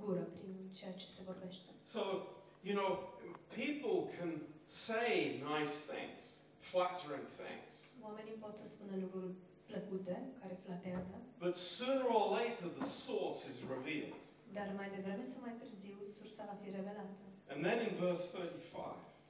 gură, 0.00 0.24
prin 0.36 0.54
ceea 0.78 0.92
ce 0.92 1.08
se 1.16 1.22
vorbește. 1.30 1.68
So 1.94 2.00
you 2.64 2.74
know, 2.74 2.90
people 3.54 3.96
can 4.18 4.40
say 4.66 5.40
nice 5.56 5.76
things, 5.92 6.22
flattering 6.58 7.26
things, 7.42 7.72
Oamenii 8.06 8.36
pot 8.44 8.56
să 8.56 8.66
spună 8.66 8.92
lucruri 9.04 9.32
plăcute, 9.66 10.16
care 10.40 10.56
flatează, 10.66 11.14
but 11.44 11.54
sooner 11.56 12.06
or 12.18 12.26
later 12.40 12.66
the 12.80 12.84
source 13.06 13.40
is 13.50 13.56
revealed. 13.74 14.20
dar 14.52 14.68
mai 14.76 14.88
devreme 14.96 15.24
sau 15.32 15.40
mai 15.46 15.54
târziu 15.62 15.96
sursa 16.16 16.42
va 16.50 16.56
fi 16.62 16.68
revelată. 16.78 17.24
And 17.52 17.58
then 17.66 17.78
in 17.88 17.94
verse 18.06 18.24
35. 18.36 18.84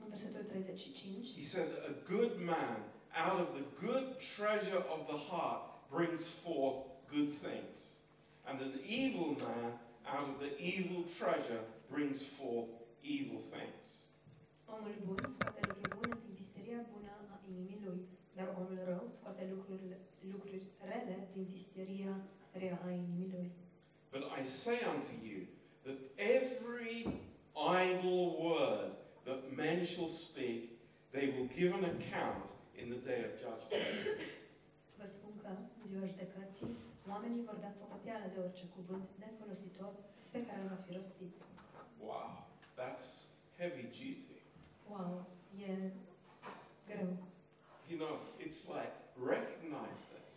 În 0.05 0.09
versetul 0.15 0.43
35, 0.43 1.35
He 1.41 1.43
says, 1.55 1.69
A 1.93 1.95
good 2.15 2.33
man 2.53 2.79
out 3.27 3.39
of 3.45 3.49
the 3.59 3.67
good 3.87 4.07
treasure 4.37 4.83
of 4.95 5.01
the 5.13 5.19
heart 5.31 5.63
brings 5.97 6.23
forth 6.45 6.79
good 7.15 7.31
things. 7.47 7.77
And 8.49 8.57
an 8.69 8.75
evil 9.03 9.31
man 9.47 9.71
out 10.15 10.27
of 10.33 10.37
the 10.45 10.53
evil 10.75 11.01
treasure 11.19 11.63
brings 11.95 12.19
forth 12.39 12.71
evil 13.05 13.41
things. 13.55 13.87
omul 14.75 14.95
bun 15.07 15.25
scoate 15.35 15.61
lucruri 15.69 15.95
bune 15.97 16.17
din 16.25 16.35
visteria 16.43 16.81
bună 16.93 17.11
a 17.35 17.37
inimii 17.51 17.81
lui, 17.87 18.01
dar 18.37 18.49
omul 18.59 18.79
rău 18.91 19.05
scoate 19.17 19.43
lucruri, 19.55 19.87
lucruri 20.33 20.63
rele 20.91 21.29
din 21.33 21.45
visteria 21.45 22.15
rea 22.53 22.81
a 22.87 22.91
inimii 22.91 23.31
lui. 23.35 23.51
But 24.15 24.23
I 24.41 24.45
say 24.45 24.79
unto 24.95 25.13
you 25.29 25.41
that 25.87 25.99
every 26.39 26.97
idle 27.87 28.25
word 28.47 28.91
that 29.29 29.41
men 29.63 29.85
shall 29.85 30.09
speak, 30.27 30.61
they 31.11 31.27
will 31.35 31.49
give 31.59 31.71
an 31.81 31.85
account 31.95 32.47
in 32.81 32.87
the 32.95 33.01
day 33.11 33.21
of 33.29 33.33
judgment. 33.45 33.87
Vă 34.99 35.07
spun 35.07 35.33
că, 35.43 35.49
în 35.83 35.89
ziua 35.89 36.07
judecății, 36.07 36.69
Oamenii 37.13 37.45
vor 37.49 37.59
da 37.65 37.71
socoteală 37.81 38.27
de 38.35 38.39
orice 38.47 38.67
cuvânt 38.77 39.07
nefolositor 39.23 39.93
pe 40.31 40.41
care 40.47 40.61
îl 40.63 40.69
va 40.75 40.81
fi 40.87 40.93
rostit. 40.99 41.33
Wow, 42.07 42.31
that's 42.77 43.29
heavy 43.59 43.83
duty. 43.93 44.41
Wow, 44.89 45.27
yeah. 45.59 45.91
greu. 46.87 47.17
You 47.89 47.99
know, 47.99 48.19
it's 48.39 48.69
like, 48.69 48.93
recognize 49.17 50.01
this. 50.15 50.35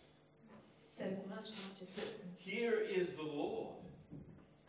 Să 0.96 1.02
recunoaștem 1.04 1.62
acest 1.74 1.96
lucru. 1.96 2.22
Here 2.50 2.78
is 2.98 3.06
the 3.14 3.28
Lord. 3.42 3.82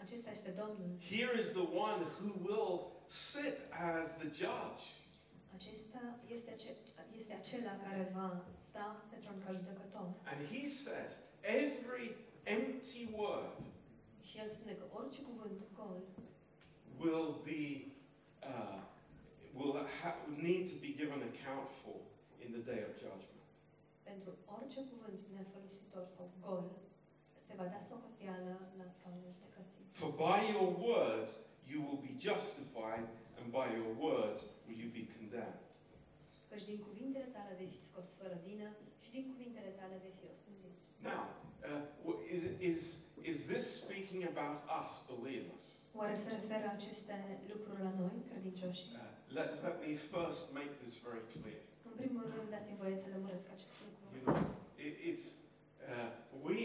Acesta 0.01 0.31
este 0.31 0.49
Domnul. 0.49 0.89
Here 1.15 1.31
is 1.39 1.51
the 1.51 1.67
one 1.87 2.01
who 2.17 2.29
will 2.47 2.75
sit 3.05 3.57
as 3.95 4.05
the 4.17 4.29
judge. 4.43 4.83
Acesta 5.55 6.01
este, 6.35 6.51
ace- 6.51 6.77
este 7.17 7.33
acela 7.33 7.73
care 7.83 8.11
va 8.13 8.45
sta 8.49 9.05
pe 9.09 9.15
tron 9.15 9.37
ca 9.45 9.51
judecător. 9.51 10.07
And 10.31 10.39
he 10.53 10.63
says, 10.67 11.11
every 11.41 12.15
empty 12.43 13.03
word 13.15 13.59
Și 14.21 14.37
el 14.37 14.49
spune 14.49 14.73
că 14.73 14.85
orice 14.93 15.21
cuvânt 15.21 15.59
gol 15.73 16.01
will 17.03 17.29
be, 17.49 17.63
uh, 18.51 18.79
will 19.57 19.73
ha- 20.01 20.19
need 20.47 20.63
to 20.73 20.77
be 20.85 20.91
given 21.01 21.19
account 21.31 21.67
for 21.81 21.97
in 22.45 22.49
the 22.57 22.63
day 22.71 22.81
of 22.89 22.93
judgment. 23.05 23.37
pentru 24.03 24.31
orice 24.55 24.79
cuvânt 24.91 25.19
nefolositor 25.37 26.05
sau 26.15 26.25
gol 26.45 26.63
se 27.45 27.53
va 27.59 27.65
da 27.73 27.79
socoteală 27.91 28.53
la 28.79 28.85
scaunul 28.97 29.31
judecății. 29.37 29.83
For 30.01 30.11
by 30.25 30.37
your 30.53 30.69
words 30.89 31.31
you 31.71 31.79
will 31.87 32.01
be 32.09 32.13
justified, 32.29 33.05
and 33.37 33.45
by 33.59 33.65
your 33.77 33.89
words 34.07 34.39
will 34.65 34.77
you 34.83 34.89
be 34.99 35.03
condemned. 35.17 35.59
Căci 36.49 36.65
din 36.71 36.79
cuvintele 36.87 37.27
tale 37.37 37.51
vei 37.59 37.69
fi 37.75 37.81
scos 37.89 38.07
fără 38.21 38.35
vină 38.47 38.67
și 39.03 39.09
din 39.17 39.25
cuvintele 39.31 39.71
tale 39.79 39.95
vei 40.03 40.13
fi 40.19 40.25
osândit. 40.33 40.75
Now, 41.09 41.21
uh, 41.27 41.81
w- 42.09 42.21
is, 42.35 42.43
is, 42.71 42.79
is 43.31 43.37
this 43.51 43.65
speaking 43.83 44.21
about 44.33 44.59
us 44.81 44.91
believers? 45.11 45.63
Oare 45.99 46.15
se 46.23 46.29
referă 46.37 46.67
aceste 46.77 47.13
lucruri 47.53 47.81
la 47.87 47.93
noi, 48.01 48.15
credincioși? 48.29 48.83
Uh, 48.93 48.97
let, 49.37 49.49
let 49.65 49.77
me 49.85 49.91
first 50.13 50.43
make 50.59 50.71
this 50.83 50.93
very 51.07 51.23
clear. 51.33 51.61
În 51.89 51.93
primul 52.01 52.23
rând, 52.33 52.47
dați-mi 52.55 52.77
voie 52.83 52.97
să 53.03 53.07
lămuresc 53.15 53.47
acest 53.57 53.75
lucru. 53.85 54.03
You 54.15 54.23
know, 54.25 54.39
it, 54.85 54.93
it's 55.09 55.25
uh, 55.91 56.09
we 56.49 56.59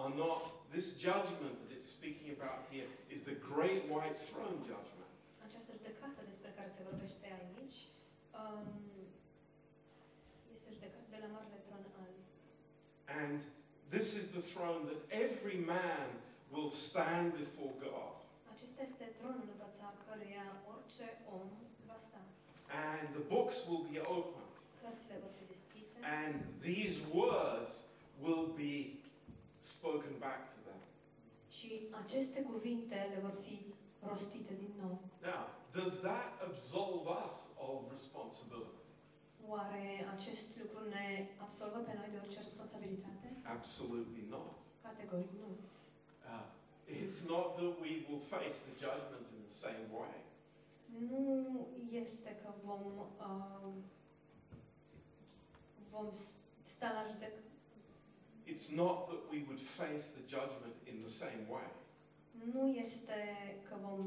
are 0.00 0.12
not 0.24 0.42
this 0.74 0.86
judgment 1.08 1.54
that 1.62 1.70
it's 1.76 1.88
speaking 1.98 2.28
about 2.38 2.60
here 2.74 2.88
is 3.14 3.20
the 3.30 3.36
great 3.52 3.82
white 3.94 4.18
throne 4.30 4.58
judgment. 4.72 5.16
Această 5.48 5.70
judecată 5.78 6.20
despre 6.30 6.50
care 6.56 6.68
se 6.76 6.82
vorbește 6.90 7.26
aici 7.40 7.78
um, 8.40 8.62
este 8.78 8.78
judecată 8.80 8.99
de 11.10 11.18
la 11.22 11.28
Tron 11.66 11.84
al. 12.02 12.14
And 13.22 13.40
this 13.90 14.08
is 14.20 14.26
the 14.36 14.44
throne 14.52 14.82
that 14.90 15.00
every 15.10 15.58
man 15.76 16.06
will 16.52 16.70
stand 16.70 17.36
before 17.36 17.72
God. 17.80 18.16
Acesta 18.52 18.82
este 18.82 19.04
tronul 19.18 19.46
în 19.52 19.58
fața 19.64 19.94
căruia 20.06 20.46
orice 20.72 21.06
om 21.36 21.48
va 21.86 21.96
sta. 22.06 22.20
And 22.90 23.08
the 23.18 23.24
books 23.34 23.56
will 23.68 23.84
be 23.92 24.00
opened. 24.18 24.54
Cărțile 24.82 25.16
vor 25.24 25.32
fi 25.38 25.44
deschise 25.54 25.94
And 26.20 26.34
these 26.68 26.96
words 27.14 27.74
will 28.24 28.46
be 28.64 28.76
spoken 29.74 30.14
back 30.18 30.40
to 30.54 30.58
them. 30.68 30.80
și 31.56 31.70
aceste 32.02 32.40
cuvinte 32.42 32.96
le 33.12 33.18
vor 33.20 33.36
fi 33.46 33.56
rostite 34.10 34.52
din 34.62 34.72
nou. 34.82 34.98
Now, 35.30 35.42
does 35.78 35.92
that 36.00 36.30
absolve 36.48 37.04
us 37.24 37.34
of 37.68 37.76
responsibility? 37.96 38.89
Oare 39.48 40.06
acest 40.16 40.58
lucru 40.60 40.88
ne 40.88 41.28
absolvă 41.36 41.78
pe 41.78 41.92
noi 41.98 42.08
de 42.12 42.18
orice 42.22 42.40
responsabilitate? 42.42 43.26
Absolutely 43.42 44.24
not. 44.28 44.52
Categoric 44.82 45.30
nu. 45.42 45.48
Uh, 46.30 46.46
it's 46.98 47.20
not 47.32 47.46
that 47.58 47.72
we 47.84 47.92
will 48.08 48.24
face 48.34 48.56
the 48.68 48.74
judgment 48.84 49.24
in 49.34 49.40
the 49.48 49.54
same 49.64 49.84
way. 49.98 50.14
Nu 51.10 51.66
este 51.90 52.30
că 52.42 52.48
vom, 52.64 52.82
um, 53.26 53.72
vom 55.90 56.06
sta 56.62 56.92
la 56.92 57.04
judecată. 57.10 57.42
It's 58.46 58.68
not 58.74 58.96
that 59.08 59.22
we 59.32 59.38
would 59.46 59.60
face 59.60 60.04
the 60.18 60.24
judgment 60.34 60.76
in 60.90 60.96
the 61.04 61.12
same 61.22 61.42
way. 61.50 61.70
Nu 62.52 62.68
este 62.68 63.18
că 63.68 63.76
vom 63.82 64.00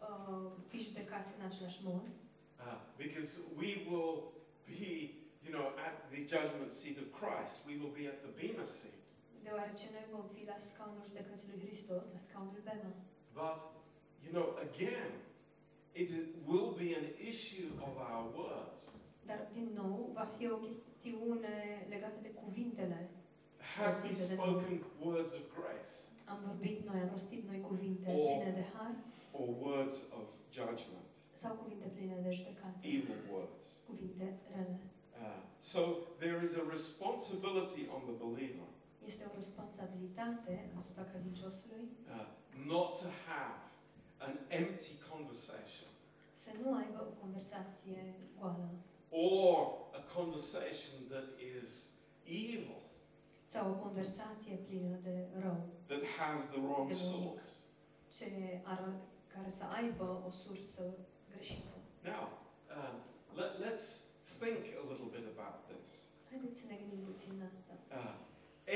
uh, 0.00 0.50
fi 0.68 0.78
judecați 0.78 1.32
în 1.38 1.44
același 1.46 1.80
mod, 1.84 2.02
Uh, 2.60 2.76
because 2.98 3.40
we 3.56 3.86
will 3.88 4.32
be, 4.78 4.92
you 5.46 5.50
know, 5.56 5.66
at 5.86 5.94
the 6.12 6.20
judgment 6.34 6.70
seat 6.80 6.96
of 7.04 7.08
Christ. 7.20 7.54
We 7.68 7.74
will 7.80 7.94
be 8.00 8.04
at 8.12 8.18
the 8.26 8.32
Bema 8.40 8.64
seat. 8.78 8.98
deoarece 9.46 9.86
noi 9.94 10.06
vom 10.14 10.24
fi 10.34 10.40
la 10.52 10.58
scaunul 10.70 11.04
judecății 11.08 11.48
lui 11.52 11.60
Hristos, 11.64 12.04
la 12.14 12.20
scaunul 12.28 12.60
Bema. 12.68 12.92
But, 13.42 13.58
you 14.24 14.32
know, 14.36 14.46
again, 14.68 15.10
it 16.02 16.10
will 16.50 16.70
be 16.82 16.88
an 17.00 17.06
issue 17.30 17.70
of 17.86 17.92
our 18.10 18.24
words. 18.40 18.80
Dar, 19.28 19.40
din 19.56 19.68
nou, 19.80 20.10
va 20.18 20.24
fi 20.36 20.44
o 20.54 20.56
chestiune 20.66 21.86
legată 21.88 22.18
de 22.22 22.28
cuvintele. 22.42 23.10
Have 23.76 23.96
we 24.08 24.14
spoken 24.14 24.84
words 25.00 25.32
of 25.34 25.44
grace 25.58 25.94
Am 26.24 26.38
vorbit 26.46 26.78
noi, 26.88 27.00
am 27.00 27.08
rostit 27.12 27.42
noi 27.50 27.60
cuvinte 27.60 28.10
O- 28.10 28.36
pline 28.38 28.52
de 28.60 28.64
har 28.74 28.94
or 29.32 29.48
words 29.60 29.96
of 30.20 30.26
judgment, 30.50 31.09
sau 31.40 31.52
cuvinte 31.60 31.86
pline 31.96 32.18
de 32.26 32.30
judecată, 32.30 32.78
evil 32.96 33.20
words? 33.32 33.64
cuvinte 33.86 34.38
rele. 34.54 34.80
Uh, 35.20 35.42
so 35.58 35.80
there 36.18 36.38
is 36.46 36.52
a 36.56 36.64
responsibility 36.76 37.82
on 37.96 38.00
the 38.10 38.16
believer. 38.24 38.68
Este 39.06 39.24
o 39.30 39.34
responsabilitate 39.42 40.72
asupra 40.76 41.04
credinciosului. 41.10 41.84
Uh, 42.08 42.26
not 42.72 42.88
to 43.02 43.08
have 43.30 43.62
an 44.18 44.34
empty 44.48 44.92
conversation. 45.10 45.88
Să 46.32 46.50
nu 46.62 46.74
aibă 46.74 47.00
o 47.10 47.20
conversație 47.24 48.14
goală. 48.38 48.70
Or 49.10 49.56
a 50.00 50.02
conversation 50.16 50.98
that 51.08 51.28
is 51.58 51.68
evil, 52.24 52.80
sau 53.40 53.70
o 53.70 53.74
conversație 53.74 54.54
plină 54.56 54.96
de 55.02 55.28
rău, 55.38 55.60
that 55.86 56.02
has 56.18 56.40
the 56.50 56.60
wrong 56.60 56.88
Demonic. 56.90 56.96
source. 56.96 57.48
ce 58.16 58.60
ar, 58.64 58.92
care 59.34 59.50
să 59.50 59.64
aibă 59.64 60.22
o 60.26 60.30
sursă 60.30 60.82
greșită. 61.34 61.74
Now, 62.12 62.22
um, 62.76 62.94
let, 63.40 63.52
let's 63.66 63.86
think 64.40 64.60
a 64.82 64.84
little 64.92 65.10
bit 65.16 65.26
about 65.34 65.56
this. 65.70 65.88
Haideți 66.30 66.56
să 66.60 66.66
ne 66.70 66.76
gândim 66.80 67.02
puțin 67.10 67.32
la 67.40 67.46
asta. 67.54 67.74
Uh, 68.00 68.14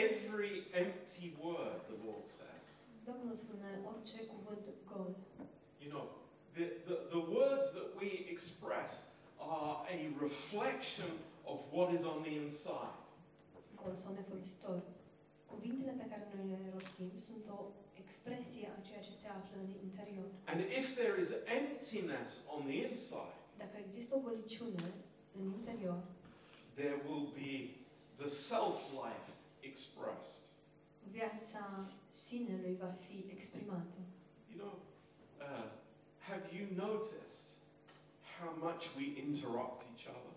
every 0.06 0.54
empty 0.82 1.26
word, 1.46 1.78
the 1.92 1.98
Lord 2.08 2.26
says. 2.40 2.64
Domnul 3.08 3.34
spune 3.42 3.70
orice 3.90 4.18
cuvânt 4.32 4.66
gol. 4.90 5.10
You 5.84 5.90
know, 5.94 6.04
the, 6.56 6.66
the, 6.88 6.96
the 7.16 7.22
words 7.38 7.66
that 7.76 7.88
we 8.00 8.10
express 8.34 8.92
are 9.56 9.74
a 9.96 9.98
reflection 10.26 11.10
of 11.52 11.58
what 11.74 11.88
is 11.96 12.02
on 12.12 12.18
the 12.26 12.34
inside. 12.42 13.04
gol 13.80 13.94
sau 14.02 14.12
nefolositor. 14.12 14.76
Cuvintele 15.50 15.94
pe 16.00 16.06
care 16.12 16.26
noi 16.34 16.46
le 16.64 16.70
rostim 16.72 17.10
sunt 17.26 17.44
o 17.56 17.58
expresie 18.04 18.66
a 18.76 18.80
ceea 18.88 19.00
ce 19.08 19.14
se 19.22 19.28
află 19.38 19.56
în 19.64 19.70
interior. 19.88 20.28
And 20.52 20.60
if 20.80 20.86
there 21.00 21.16
is 21.24 21.30
emptiness 21.60 22.28
on 22.54 22.60
the 22.70 22.76
inside, 22.86 23.32
Dacă 23.62 23.76
există 23.86 24.12
o 24.16 24.20
goliciune 24.28 24.84
în 25.38 25.44
interior, 25.58 25.98
there 26.74 26.98
will 27.08 27.26
be 27.42 27.52
the 28.22 28.28
self 28.28 28.76
life 29.04 29.28
expressed. 29.70 30.42
viața 31.10 31.64
sinelui 32.10 32.76
va 32.84 32.92
fi 33.06 33.24
exprimată. 33.36 33.98
You 34.52 34.58
know, 34.64 34.74
uh, 35.46 35.66
have 36.30 36.44
you 36.56 36.64
noticed 36.86 37.48
how 38.38 38.50
much 38.66 38.82
we 38.98 39.04
interrupt 39.26 39.80
each 39.92 40.06
other? 40.16 40.32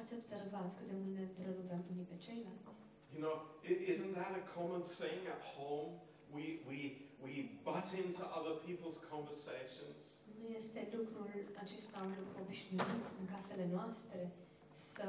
Ați 0.00 0.14
observat 0.14 0.68
cât 0.76 0.86
de 0.90 0.94
mult 1.00 1.14
ne 1.18 1.22
întrerupem 1.30 1.82
unii 1.92 2.08
pe 2.12 2.16
ceilalți? 2.26 2.74
You 3.14 3.20
know, 3.26 3.36
i- 3.70 3.82
isn't 3.92 4.12
that 4.20 4.32
a 4.42 4.44
common 4.58 4.82
thing 5.00 5.20
at 5.36 5.42
home? 5.56 5.90
We, 6.36 6.44
we, 6.68 6.78
we 7.24 7.32
butt 7.66 7.88
into 8.04 8.22
other 8.38 8.54
people's 8.66 8.98
conversations. 9.14 10.00
Nu 10.40 10.46
este 10.60 10.80
lucrul 10.96 11.30
acesta 11.64 11.96
un 12.06 12.12
lucru 12.20 12.36
obișnuit 12.42 13.06
în 13.20 13.26
casele 13.34 13.66
noastre 13.76 14.20
să 14.92 15.08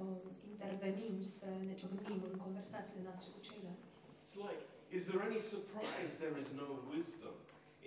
um, 0.00 0.20
intervenim, 0.52 1.14
să 1.22 1.48
ne 1.68 1.74
ciocnim 1.80 2.20
în 2.30 2.36
conversațiile 2.44 3.02
noastre 3.08 3.28
cu 3.34 3.40
ceilalți. 3.48 3.92
It's 4.20 4.34
like, 4.46 4.62
is 4.96 5.02
there 5.10 5.22
any 5.28 5.40
surprise 5.54 6.12
there 6.22 6.36
is 6.42 6.48
no 6.62 6.66
wisdom 6.94 7.36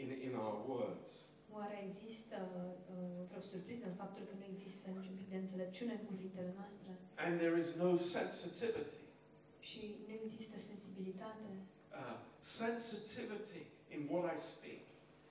in, 0.01 0.09
in 0.27 0.33
our 0.43 0.55
words? 0.73 1.09
Oare 1.57 1.77
există 1.87 2.37
uh, 2.51 3.27
vreo 3.29 3.41
surpriză 3.53 3.85
în 3.87 3.95
faptul 4.03 4.23
că 4.29 4.33
nu 4.41 4.45
există 4.53 4.85
niciun 4.97 5.15
pic 5.19 5.29
de 5.33 5.37
înțelepciune 5.43 5.93
în 5.99 6.05
cuvintele 6.11 6.51
noastre 6.59 6.89
And 7.25 7.33
there 7.43 7.57
is 7.63 7.69
no 7.83 7.89
sensitivity. 7.95 8.97
și 9.69 9.81
nu 10.07 10.13
există 10.23 10.55
sensibilitate, 10.69 11.49
Uh, 12.03 12.17
sensitivity 12.45 13.63
in 13.95 14.01
what 14.13 14.25
I 14.36 14.38
speak. 14.53 14.81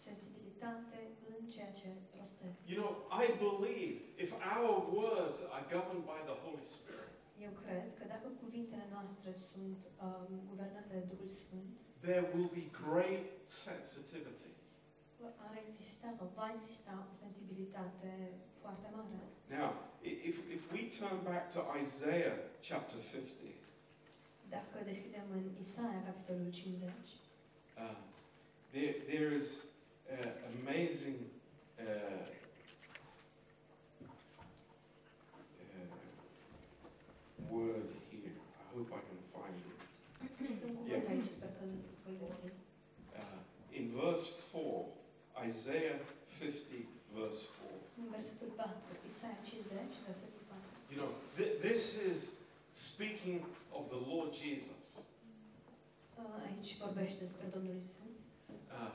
sensibilitate 0.08 0.98
în 1.38 1.48
ceea 1.54 1.72
ce 1.80 1.88
rostesc. 2.20 2.58
You 2.72 2.78
know, 2.82 2.92
I 3.24 3.26
believe 3.46 3.94
if 4.24 4.30
our 4.56 4.74
words 5.00 5.38
are 5.56 5.64
governed 5.76 6.04
by 6.14 6.20
the 6.30 6.36
Holy 6.44 6.64
Spirit, 6.76 7.10
Eu 7.46 7.52
cred 7.62 7.86
că 7.98 8.04
dacă 8.14 8.28
cuvintele 8.44 8.86
noastre 8.96 9.30
sunt 9.50 9.80
um, 10.06 10.30
guvernate 10.50 10.88
de 10.94 11.02
Duhul 11.12 11.30
Sfânt, 11.42 11.70
there 12.06 12.24
will 12.34 12.50
be 12.60 12.66
great 12.86 13.24
sensitivity. 13.66 14.50
ar 15.46 15.54
exista 15.66 16.08
sau 16.18 16.26
va 16.38 16.46
exista 16.56 16.92
o 17.10 17.14
sensibilitate 17.24 18.10
foarte 18.62 18.88
mare. 18.96 19.20
Now, 19.58 19.70
i- 20.10 20.18
if, 20.30 20.36
if 20.56 20.62
we 20.74 20.82
turn 21.00 21.18
back 21.30 21.44
to 21.54 21.60
Isaiah 21.82 22.36
chapter 22.68 22.98
50, 23.00 23.54
Dacă 24.56 24.84
deschidem 24.84 25.26
în 25.32 25.44
Isaia, 25.58 26.02
capitolul 26.04 26.50
50, 26.50 26.90
uh, 27.78 27.96
there, 28.70 28.92
there 29.12 29.34
is 29.40 29.48
uh, 29.62 30.30
amazing 30.52 31.16
uh, 31.78 32.28
uh, 35.60 35.96
word 37.50 37.88
here. 38.10 38.32
I 38.62 38.76
hope 38.76 38.90
I 39.00 39.02
can 39.08 39.20
find 39.34 39.56
it. 39.70 39.78
este 40.50 40.64
un 40.68 40.74
cuvânt 40.74 40.90
Yeah. 40.92 41.10
aici, 41.12 41.26
sper 41.36 41.50
că 41.58 41.62
îl 41.68 41.74
voi 42.04 42.14
găsi. 42.22 42.44
Uh, 42.44 43.78
in 43.78 43.86
verse 44.00 44.26
4, 44.52 44.86
Isaiah 45.48 45.98
50, 46.38 46.86
verse 47.18 47.42
4. 47.60 47.74
În 48.00 48.06
versetul 48.16 48.50
4, 48.56 48.70
Isaia 49.10 49.38
50, 49.42 49.92
versetul 50.10 50.42
4. 50.48 50.58
You 50.92 50.98
know, 51.02 51.10
th- 51.36 51.54
this 51.68 51.82
is 52.10 52.18
speaking 52.88 53.40
of 53.78 53.82
the 53.94 54.00
Lord 54.12 54.30
Jesus. 54.44 54.86
Uh, 56.18 56.46
Aici 56.48 56.70
Isus. 57.78 58.26
Uh, 58.70 58.90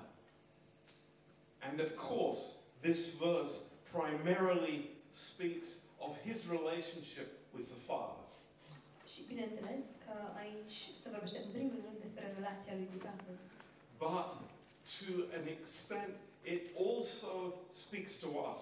and 1.61 1.79
of 1.79 1.95
course, 1.95 2.63
this 2.81 3.15
verse 3.15 3.73
primarily 3.91 4.91
speaks 5.11 5.81
of 5.99 6.17
his 6.23 6.47
relationship 6.47 7.27
with 7.53 7.67
the 7.67 7.79
Father. 7.89 8.15
Și 9.13 9.21
bineînțeles 9.27 9.85
că 10.05 10.13
aici 10.43 10.77
se 11.01 11.09
vorbește 11.09 11.37
în 11.45 11.51
primul 11.51 11.79
rând 11.85 11.97
despre 12.05 12.33
relația 12.37 12.73
lui 12.73 12.87
cu 12.93 12.97
Tatăl. 13.07 13.35
But 14.07 14.29
to 14.97 15.11
an 15.39 15.45
extent, 15.57 16.13
it 16.55 16.63
also 16.87 17.31
speaks 17.69 18.13
to 18.23 18.27
us. 18.51 18.61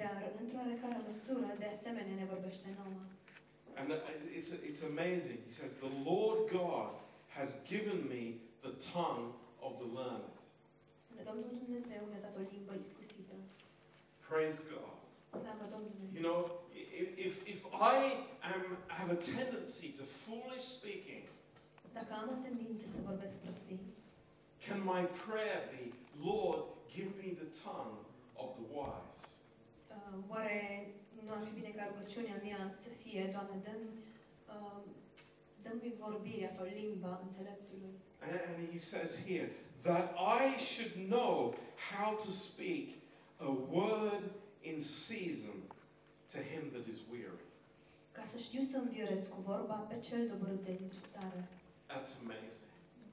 Dar, 0.00 0.32
într-o 0.40 0.58
oarecare 0.62 0.98
măsură, 1.06 1.48
de 1.58 1.68
asemenea, 1.74 2.14
ne 2.14 2.26
vorbește 2.34 2.68
nouă. 2.80 3.00
And 3.80 3.90
uh, 3.90 3.96
it's, 4.38 4.50
it's 4.70 4.82
amazing. 4.92 5.38
He 5.48 5.52
says, 5.60 5.72
The 5.86 5.92
Lord 6.12 6.40
God 6.50 6.90
has 7.38 7.48
given 7.72 7.98
me 8.14 8.24
the 8.66 8.74
tongue 8.94 9.28
of 9.66 9.72
the 9.82 9.88
learned. 9.98 10.34
Spune, 11.02 11.22
Domnul 11.30 11.50
Dumnezeu 11.64 12.02
ne-a 12.10 12.20
dat 12.26 12.34
o 12.40 12.42
limbă 12.52 12.72
iscusită. 12.84 13.34
Praise 14.28 14.60
God. 14.72 14.92
Slavă 15.38 15.64
Domnului! 15.74 16.08
You 16.16 16.22
know, 16.28 16.38
if, 17.00 17.08
if, 17.26 17.34
if 17.54 17.60
I 17.96 17.96
am, 18.52 18.62
have 18.98 19.10
a 19.18 19.20
tendency 19.36 19.88
to 19.98 20.04
foolish 20.24 20.66
speaking, 20.78 21.24
Dacă 21.98 22.12
am 22.20 22.28
o 22.34 22.36
tendință 22.46 22.84
să 22.94 22.98
vorbesc 23.08 23.34
prostii, 23.44 23.80
can 24.66 24.78
my 24.94 25.02
prayer 25.24 25.60
be, 25.74 25.82
Lord, 26.30 26.62
give 26.94 27.10
me 27.22 27.28
the 27.42 27.48
tongue 27.64 28.00
of 28.42 28.48
the 28.58 28.66
wise? 28.78 29.20
uh, 29.94 30.16
oare 30.32 30.58
nu 31.24 31.30
ar 31.36 31.40
fi 31.46 31.52
bine 31.58 31.70
ca 31.76 31.84
rugăciunea 31.92 32.36
mea 32.46 32.60
să 32.84 32.88
fie, 33.02 33.20
Doamne, 33.34 33.56
dă-mi, 33.66 33.88
uh, 34.54 34.80
dă-mi 35.62 35.94
vorbirea 36.02 36.50
sau 36.56 36.64
limba 36.80 37.12
înțeleptului? 37.26 37.94
And, 38.30 38.68
he 38.72 38.78
says 38.78 39.18
here, 39.18 39.48
that 39.84 40.14
I 40.18 40.56
should 40.58 40.94
know 41.10 41.54
how 41.76 42.16
to 42.16 42.30
speak 42.30 43.02
a 43.40 43.50
word 43.50 44.22
in 44.62 44.80
season 44.80 45.62
to 46.30 46.38
him 46.38 46.70
that 46.74 46.88
is 46.88 47.02
weary. 47.12 47.44
Ca 48.12 48.24
să 48.24 48.38
știu 48.38 48.62
să 48.62 48.76
învioresc 48.76 49.28
cu 49.28 49.40
vorba 49.40 49.74
pe 49.74 50.00
cel 50.00 50.28
doborât 50.28 50.64
de 50.64 50.78
întristare. 50.82 51.48
That's 51.90 52.12
amazing. 52.24 52.72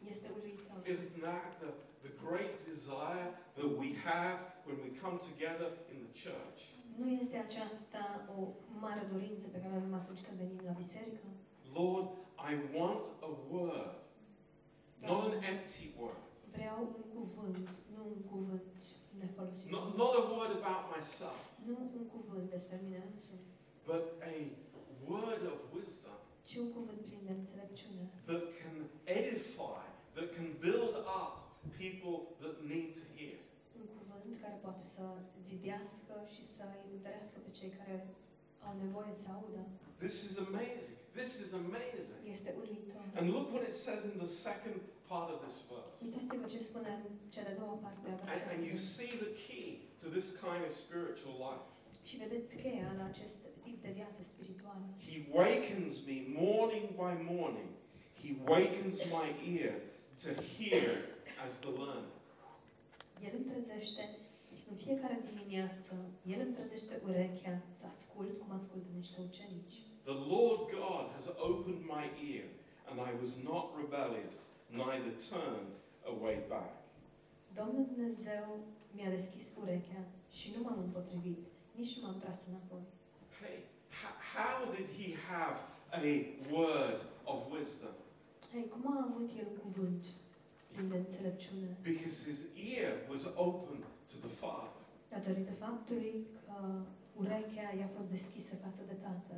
Este 0.10 0.28
uluitor. 0.38 0.78
Isn't 0.94 1.16
that 1.22 1.50
the, 1.64 1.72
the 2.08 2.14
great 2.26 2.58
desire 2.72 3.28
that 3.58 3.70
we 3.82 3.90
have 4.12 4.38
when 4.68 4.78
we 4.86 4.90
come 5.04 5.18
together 5.32 5.70
in 5.94 5.98
the 6.08 6.14
church? 6.26 6.62
Nu 7.00 7.08
este 7.22 7.38
aceasta 7.38 8.04
o 8.40 8.48
mare 8.80 9.04
dorință 9.14 9.48
pe 9.48 9.58
care 9.62 9.74
o 9.74 9.78
avem 9.78 9.94
atunci 9.94 10.22
când 10.26 10.38
venim 10.38 10.62
la 10.66 10.72
biserică? 10.84 11.26
Lord, 11.74 12.08
I 12.52 12.54
want 12.78 13.06
a 13.30 13.32
word, 13.56 13.96
not 15.10 15.34
an 15.34 15.44
empty 15.52 15.86
word, 16.00 16.24
Vreau 16.52 16.80
un 16.98 17.04
cuvânt, 17.14 17.68
nu 17.94 18.02
un 18.16 18.22
cuvânt 18.32 18.62
not, 19.70 19.86
not 19.98 20.14
a 20.22 20.24
word 20.36 20.52
about 20.62 20.84
myself, 20.96 21.40
Nu 21.66 21.78
un 22.00 22.06
cuvânt 22.14 22.50
despre 22.50 22.80
mine 22.84 23.00
însumi, 23.12 23.48
but 23.86 24.04
a 24.34 24.36
word 25.12 25.44
of 25.54 25.60
wisdom 25.76 26.18
ci 26.48 26.56
un 26.56 26.70
cuvânt 26.76 27.02
plin 27.08 27.22
de 27.28 27.34
înțelepciune, 27.40 28.04
that 28.26 28.44
can 28.62 28.76
edify, 29.20 29.84
that 30.18 30.28
can 30.36 30.48
build 30.66 30.96
up 31.22 31.34
people 31.84 32.16
that 32.44 32.56
need 32.74 32.92
to 33.02 33.06
hear. 33.18 33.38
un 33.82 33.88
cuvânt 33.98 34.34
care 34.44 34.58
poate 34.66 34.84
să 34.96 35.04
zidească 35.48 36.16
și 36.34 36.42
să 36.56 36.64
îi 36.86 36.94
întărească 36.98 37.38
pe 37.46 37.52
cei 37.60 37.72
care 37.80 37.96
au 38.68 38.74
nevoie 38.84 39.14
să 39.24 39.28
audă. 39.38 39.62
This 40.04 40.16
is 40.30 40.34
amazing. 40.48 41.01
This 41.20 41.32
is 41.44 41.50
amazing. 41.54 42.22
Este 42.36 42.50
uluitor. 42.58 43.02
And 43.18 43.26
look 43.36 43.48
what 43.54 43.64
it 43.70 43.74
says 43.88 44.02
in 44.12 44.16
the 44.26 44.32
second 44.48 44.76
part 45.12 45.30
of 45.34 45.38
this 45.46 45.58
verse. 45.72 45.96
Uitați-vă 46.06 46.48
ce 46.54 46.60
spune 46.70 46.90
în 46.98 47.04
cea 47.34 47.44
de-a 47.48 47.58
doua 47.62 47.76
parte 47.86 48.06
a 48.10 48.12
And, 48.34 48.42
and 48.54 48.62
you 48.70 48.76
versetului. 48.76 48.78
see 48.98 49.12
the 49.26 49.32
key 49.48 49.68
to 50.02 50.08
this 50.18 50.28
kind 50.46 50.62
of 50.68 50.72
spiritual 50.86 51.36
life. 51.48 51.66
Și 52.10 52.16
vedeți 52.24 52.50
cheia 52.64 52.90
la 53.00 53.06
acest 53.14 53.38
tip 53.66 53.78
de 53.86 53.92
viață 54.00 54.20
spirituală. 54.34 54.84
He 55.10 55.16
wakens 55.40 55.94
me 56.08 56.18
morning 56.44 56.88
by 57.02 57.14
morning. 57.34 57.70
He 58.22 58.30
wakens 58.54 58.98
my 59.18 59.28
ear 59.60 59.76
to 60.24 60.30
hear 60.56 60.90
as 61.46 61.52
the 61.66 61.72
learner. 61.82 62.10
El 63.26 63.32
îmi 63.38 63.48
trezește 63.52 64.04
în 64.70 64.76
fiecare 64.84 65.18
dimineață, 65.30 65.94
El 66.34 66.40
îmi 66.46 66.54
trezește 66.58 66.94
urechea 67.08 67.62
să 67.78 67.84
ascult 67.94 68.38
cum 68.40 68.52
ascultă 68.60 68.88
niște 69.02 69.18
ucenici. 69.30 69.78
The 70.04 70.18
Lord 70.36 70.60
God 70.80 71.06
has 71.18 71.26
opened 71.50 71.86
my 71.86 72.06
ear, 72.34 72.46
and 72.90 73.00
I 73.00 73.12
was 73.22 73.32
not 73.44 73.66
rebellious, 73.82 74.38
neither 74.70 75.12
turned 75.32 75.72
away 76.14 76.36
back. 76.50 76.74
Domnul 77.56 77.86
Dumnezeu 77.94 78.46
mi-a 78.96 79.10
deschis 79.10 79.46
urechea 79.62 80.02
și 80.32 80.52
nu 80.56 80.64
m-am 80.64 80.80
împotrivit, 80.80 81.38
nici 81.76 81.98
nu 81.98 82.02
m-am 82.08 82.20
tras 82.20 82.42
înapoi. 82.48 82.84
Hey, 83.42 83.58
h- 84.00 84.20
how 84.36 84.72
did 84.76 84.88
he 85.00 85.10
have 85.34 85.58
a 85.92 86.02
word 86.56 87.00
of 87.24 87.52
wisdom? 87.52 87.96
Hei, 88.52 88.68
cum 88.68 88.84
a 88.98 89.06
avut 89.10 89.30
El 89.40 89.48
un 89.52 89.58
cuvânt 89.58 90.04
plin 90.72 90.90
de 90.90 90.96
înțelepciune? 90.98 91.78
Because 91.84 92.16
his 92.30 92.40
ear 92.78 92.92
was 93.10 93.24
open 93.36 93.78
to 94.12 94.16
the 94.28 94.34
Father. 94.44 94.72
Datorită 95.10 95.52
faptului 95.54 96.26
că 96.46 96.56
urechea 97.22 97.68
i-a 97.80 97.90
fost 97.96 98.10
deschisă 98.18 98.54
față 98.64 98.82
de 98.90 98.94
Tatăl. 99.06 99.38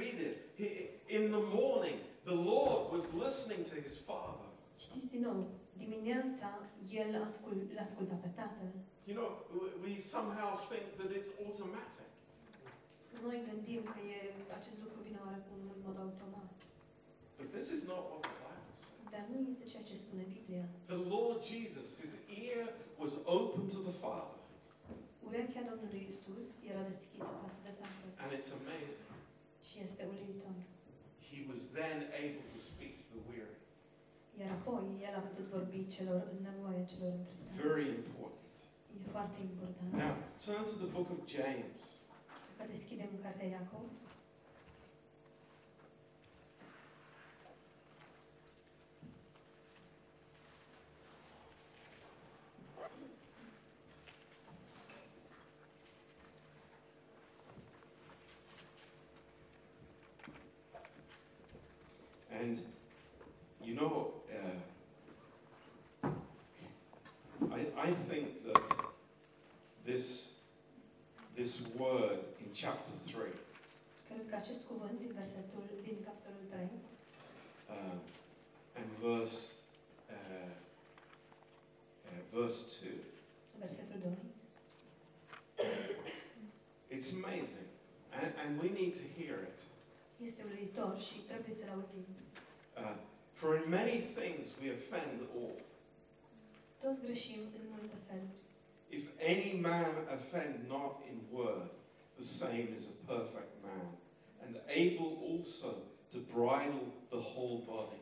Read 0.00 0.18
it. 0.28 0.36
He- 0.60 0.82
In 1.16 1.24
the 1.36 1.44
morning, 1.60 1.98
the 2.30 2.38
Lord 2.52 2.80
was 2.94 3.04
listening 3.24 3.62
to 3.72 3.76
his 3.86 3.96
Father. 4.10 4.46
Știți 4.86 5.08
din 5.14 5.22
nou, 5.28 5.38
dimineața 5.82 6.48
El 7.02 7.10
ascult, 7.26 7.58
l 7.76 7.78
asculta 7.86 8.14
pe 8.24 8.30
Tatăl. 8.40 8.70
You 9.08 9.14
know, 9.20 9.30
we- 9.60 9.74
we 9.84 9.92
somehow 10.14 10.50
think 10.70 10.84
that 11.00 11.10
it's 11.18 11.30
automatic. 11.46 12.08
Noi 13.26 13.38
gândim 13.48 13.82
că 13.92 13.98
e, 14.16 14.18
acest 14.60 14.78
lucru 14.84 14.98
vine 15.06 15.20
oarecum 15.26 15.58
în 15.74 15.80
mod 15.86 15.96
automat. 16.06 16.48
But 17.38 17.48
this 17.56 17.68
is 17.76 17.82
not 17.92 18.02
what 18.10 18.20
the 18.28 18.34
Bible 18.44 18.74
says. 18.82 18.92
Dar 19.14 19.24
nu 19.32 19.36
este 19.52 19.64
ceea 19.72 19.84
ce 19.90 19.96
spune 20.04 20.24
Biblia. 20.36 20.64
The 20.92 21.00
Lord 21.14 21.38
Jesus, 21.52 21.86
his 22.02 22.12
ear 22.46 22.62
was 23.02 23.12
open 23.38 23.62
to 23.74 23.78
the 23.88 23.96
Father. 24.04 24.38
Urechea 25.34 25.62
Domnului 25.72 26.02
Isus 26.12 26.48
era 26.70 26.82
deschisă 26.92 27.30
față 27.42 27.58
de 27.66 27.72
Tatăl. 27.80 28.08
And 28.22 28.30
it's 28.36 28.50
amazing. 28.60 29.10
Și 29.68 29.76
este 29.86 30.02
uluitor. 30.12 30.56
He 31.30 31.38
was 31.50 31.60
then 31.78 31.96
able 32.24 32.44
to 32.54 32.58
speak 32.70 32.92
to 33.02 33.06
the 33.14 33.20
weary. 33.30 33.58
Iar 34.40 34.50
apoi 34.58 34.84
El 35.06 35.14
a 35.20 35.22
putut 35.28 35.46
vorbi 35.56 35.78
celor 35.96 36.20
în 36.32 36.38
nevoie, 36.48 36.80
celor 36.92 37.12
întristați. 37.20 37.56
Very 37.68 37.86
important. 38.00 38.52
E 38.94 38.98
foarte 39.16 39.38
important. 39.50 39.90
Now, 40.04 40.14
turn 40.44 40.62
to 40.72 40.76
the 40.84 40.90
book 40.96 41.08
of 41.14 41.20
James. 41.36 41.78
Dacă 42.56 42.70
deschidem 42.74 43.10
cartea 43.24 43.46
Iacov, 43.54 43.86
chapter 72.64 72.94
3 73.06 73.28
cred 74.08 74.28
că 74.30 74.34
acest 74.36 74.66
cuvânt 74.66 74.98
din 74.98 75.12
versetul 75.20 75.64
din 75.82 75.96
capitolul 76.08 76.44
3 76.48 76.68
um, 77.74 77.98
and 78.78 78.88
verse 79.06 79.38
uh, 80.14 80.52
uh, 82.08 82.20
verse 82.36 82.58
two. 82.78 82.96
versetul 83.58 83.98
2 84.00 84.12
It's 86.96 87.12
amazing, 87.24 87.68
and, 88.18 88.28
and 88.42 88.50
we 88.62 88.68
need 88.80 88.92
to 89.02 89.06
hear 89.18 89.36
it. 89.50 89.58
este 90.28 90.42
uluitor 90.44 90.98
și 90.98 91.16
trebuie 91.30 91.54
să-l 91.54 91.70
auzim. 91.76 92.06
Uh, 92.76 92.96
for 93.32 93.50
in 93.60 93.68
many 93.70 93.98
things 94.18 94.44
we 94.62 94.72
offend 94.72 95.18
all. 95.40 95.58
Toți 96.82 97.00
greșim 97.00 97.40
în 97.58 97.64
multe 97.76 97.96
feluri. 98.06 98.40
If 98.88 99.04
any 99.32 99.60
man 99.60 99.92
offend 100.16 100.54
not 100.68 100.94
in 101.10 101.16
word, 101.32 101.70
the 102.16 102.22
same 102.42 102.68
is 102.78 102.84
a 102.94 102.96
perfect 103.12 103.52
man, 103.62 103.86
and 104.42 104.52
able 104.82 105.10
also 105.32 105.68
to 106.12 106.18
bridle 106.36 106.86
the 107.14 107.22
whole 107.30 107.58
body. 107.66 108.00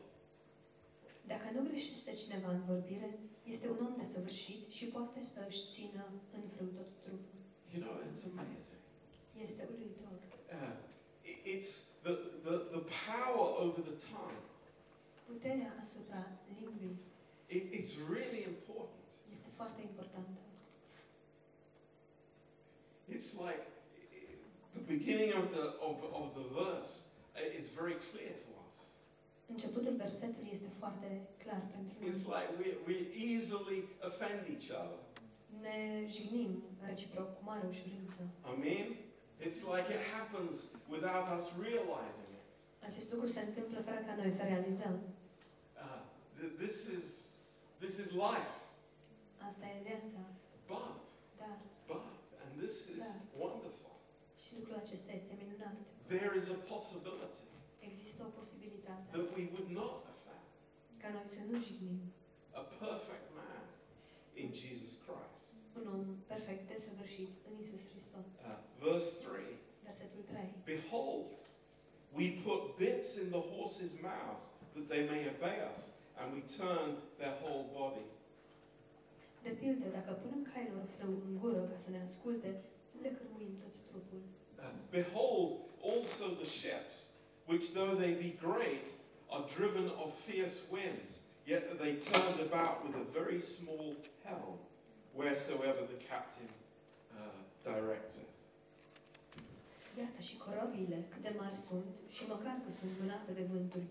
Dacă 1.27 1.47
nu 1.53 1.61
greșește 1.69 2.11
cineva 2.13 2.49
în 2.51 2.63
vorbire, 2.65 3.19
este 3.43 3.67
un 3.69 3.79
om 3.85 3.93
desăvârșit 3.97 4.61
și 4.77 4.85
poate 4.85 5.23
să 5.33 5.45
își 5.49 5.63
țină 5.73 6.03
în 6.37 6.41
frâu 6.53 6.67
tot 6.67 6.89
trupul. 7.03 7.39
You 7.73 7.81
know, 7.83 7.95
it's 8.09 8.23
amazing. 8.31 8.81
Este 9.45 9.67
uluitor. 9.73 10.11
Uh, 10.53 10.75
it- 11.31 11.43
it's 11.55 11.71
the, 12.05 12.13
the, 12.45 12.55
the 12.75 12.83
power 13.09 13.47
over 13.65 13.81
the 13.91 13.97
tongue. 14.11 14.41
Puterea 15.25 15.71
asupra 15.83 16.21
limbii 16.59 16.97
It, 17.47 17.63
it's 17.79 17.91
really 18.15 18.43
important. 18.53 19.07
este 19.31 19.49
foarte 19.49 19.81
importantă. 19.81 20.39
It's 23.09 23.33
like 23.45 23.61
i- 23.61 23.72
the 24.77 24.83
beginning 24.95 25.31
of 25.41 25.45
the, 25.55 25.65
of, 25.89 25.95
of 26.21 26.25
the 26.39 26.45
verse 26.61 26.91
uh, 27.35 27.59
is 27.59 27.65
very 27.81 27.95
clear 28.09 28.31
to 28.43 28.49
us. 28.65 28.73
Începutul 29.53 29.93
versetului 29.95 30.49
este 30.51 30.69
foarte 30.79 31.07
clar 31.43 31.61
pentru 31.71 31.93
noi. 31.99 32.09
It's 32.09 32.25
like 32.35 32.49
we, 32.61 32.67
we 32.89 32.97
easily 33.31 33.79
offend 34.09 34.39
each 34.55 34.67
other. 34.81 34.99
Ne 35.61 36.05
jignim 36.15 36.63
reciproc 36.87 37.27
cu 37.37 37.41
mare 37.43 37.65
ușurință. 37.69 38.19
I 38.51 38.55
mean, 38.65 38.87
it's 39.45 39.61
like 39.75 39.87
it 39.97 40.03
happens 40.17 40.55
without 40.95 41.25
us 41.37 41.45
realizing 41.67 42.29
it. 42.39 42.43
Acest 42.89 43.11
lucru 43.13 43.27
se 43.27 43.39
întâmplă 43.39 43.81
fără 43.81 43.99
ca 44.07 44.15
noi 44.15 44.31
să 44.31 44.41
realizăm. 44.43 44.95
Uh, 45.83 46.01
th- 46.37 46.55
this 46.63 46.75
is 46.97 47.05
this 47.79 47.97
is 48.03 48.11
life, 48.11 48.55
Asta 49.47 49.65
e 49.65 49.81
viața. 49.89 50.19
but 50.67 51.02
There 56.19 56.35
is 56.41 56.47
a 56.57 56.59
possibility 56.73 57.47
Există 57.89 58.21
o 58.29 58.29
posibilitate 58.39 59.03
that 59.15 59.27
we 59.37 59.43
would 59.53 59.69
not 59.81 59.95
offend 60.13 60.45
ca 61.01 61.09
noi 61.17 61.27
să 61.35 61.41
nu 61.49 61.55
jignim 61.67 61.99
a 62.61 62.63
perfect 62.85 63.27
man 63.41 63.65
in 64.41 64.49
Jesus 64.61 64.91
Christ. 65.05 65.45
un 65.79 65.85
om 65.95 66.03
perfect 66.33 66.63
desăvârșit 66.73 67.31
în 67.49 67.53
Isus 67.63 67.83
Hristos. 67.89 68.31
Uh, 68.39 68.57
verse 68.87 69.09
three. 69.25 69.51
Versetul 69.89 70.23
3. 70.27 70.53
Behold, 70.75 71.33
we 72.19 72.25
put 72.47 72.61
bits 72.83 73.09
in 73.21 73.27
the 73.37 73.43
horses' 73.53 73.95
mouths 74.11 74.43
that 74.75 74.85
they 74.91 75.01
may 75.11 75.21
obey 75.35 75.57
us, 75.71 75.81
and 76.19 76.27
we 76.35 76.41
turn 76.61 76.87
their 77.21 77.35
whole 77.41 77.63
body. 77.79 78.05
De 79.47 79.53
pildă, 79.61 79.85
dacă 79.97 80.11
punem 80.21 80.41
cailor 80.53 80.85
frâu 80.95 81.13
în 81.27 81.33
gură 81.41 81.61
ca 81.71 81.77
să 81.83 81.89
ne 81.89 81.99
asculte, 82.07 82.49
le 83.03 83.09
cârmuim 83.17 83.53
tot 83.63 83.75
trupul. 83.89 84.21
Uh, 84.59 84.73
behold 84.97 85.51
also 85.83 86.29
the 86.29 86.45
ships, 86.45 87.13
which 87.45 87.73
though 87.73 87.95
they 87.95 88.13
be 88.13 88.37
great, 88.41 88.87
are 89.31 89.43
driven 89.57 89.91
of 90.01 90.13
fierce 90.13 90.65
winds, 90.71 91.23
yet 91.45 91.67
are 91.71 91.77
they 91.83 91.95
turned 91.95 92.39
about 92.39 92.85
with 92.85 92.95
a 92.95 93.19
very 93.19 93.39
small 93.39 93.95
helm, 94.23 94.57
wheresoever 95.13 95.81
the 95.81 95.99
captain 96.09 96.49
uh, 97.17 97.39
directs 97.63 98.17
it. 98.21 98.29
Iată 99.99 100.21
și 100.21 100.35
cât 101.09 101.21
de 101.21 101.33
mari 101.37 101.55
sunt, 101.55 101.93
și 102.09 102.23
măcar 102.27 102.61
că 102.65 102.71
sunt 102.71 102.91
mânate 102.99 103.31
de 103.31 103.43
vânturi 103.51 103.85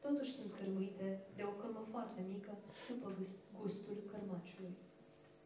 totuși 0.00 0.32
sunt 0.32 0.52
cărmuite 0.58 1.20
de 1.36 1.42
o 1.42 1.50
cărmă 1.50 1.82
foarte 1.90 2.20
mică, 2.28 2.58
după 2.88 3.16
gustul 3.60 3.96
cărmaciului. 4.10 4.74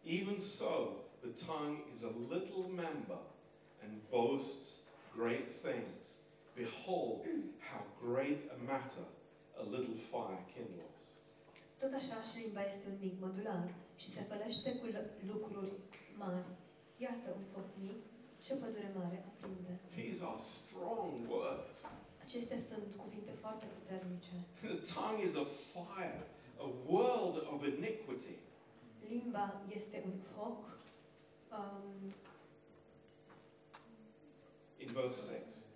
Even 0.03 0.39
so, 0.39 0.73
the 1.21 1.47
tongue 1.47 1.85
is 1.93 2.03
a 2.03 2.13
little 2.33 2.67
member 2.85 3.21
and 3.83 3.93
boasts 4.11 4.86
great 5.21 5.49
things. 5.67 6.03
Behold, 6.55 7.21
how 7.69 7.81
great 8.07 8.41
a 8.55 8.57
matter 8.73 9.07
a 9.63 9.63
little 9.75 9.95
fire 10.11 10.43
kindles. 10.55 11.01
Tot 11.79 11.93
așa 12.01 12.17
și 12.23 12.31
șlimba 12.33 12.63
este 12.73 12.87
un 12.93 12.97
mic 13.01 13.15
modular 13.21 13.75
și 13.97 14.09
se 14.15 14.23
fălește 14.31 14.69
cu 14.81 14.87
l- 14.87 15.11
lucruri 15.33 15.73
mari. 16.23 16.45
Iată 16.97 17.29
un 17.39 17.45
foc 17.53 17.67
mic, 17.81 18.01
ce 18.45 18.55
pădure 18.55 18.93
mare 18.99 19.25
aprinde. 19.31 19.73
These 20.01 20.25
are 20.31 20.39
strong 20.39 21.11
words. 21.31 21.77
Acestea 22.25 22.59
sunt 22.59 22.87
cuvinte 23.03 23.31
foarte 23.31 23.67
puternice. 23.77 24.35
The 24.61 24.77
tongue 24.95 25.23
is 25.29 25.35
a 25.45 25.47
fire, 25.73 26.23
a 26.67 26.69
world 26.93 27.37
of 27.53 27.59
iniquity. 27.67 28.35
Limba 29.09 29.63
este 29.79 30.03
un 30.07 30.19
foc. 30.35 30.59
Um, 31.59 32.13
In 34.87 34.93
verse 34.93 35.33
6. 35.33 35.67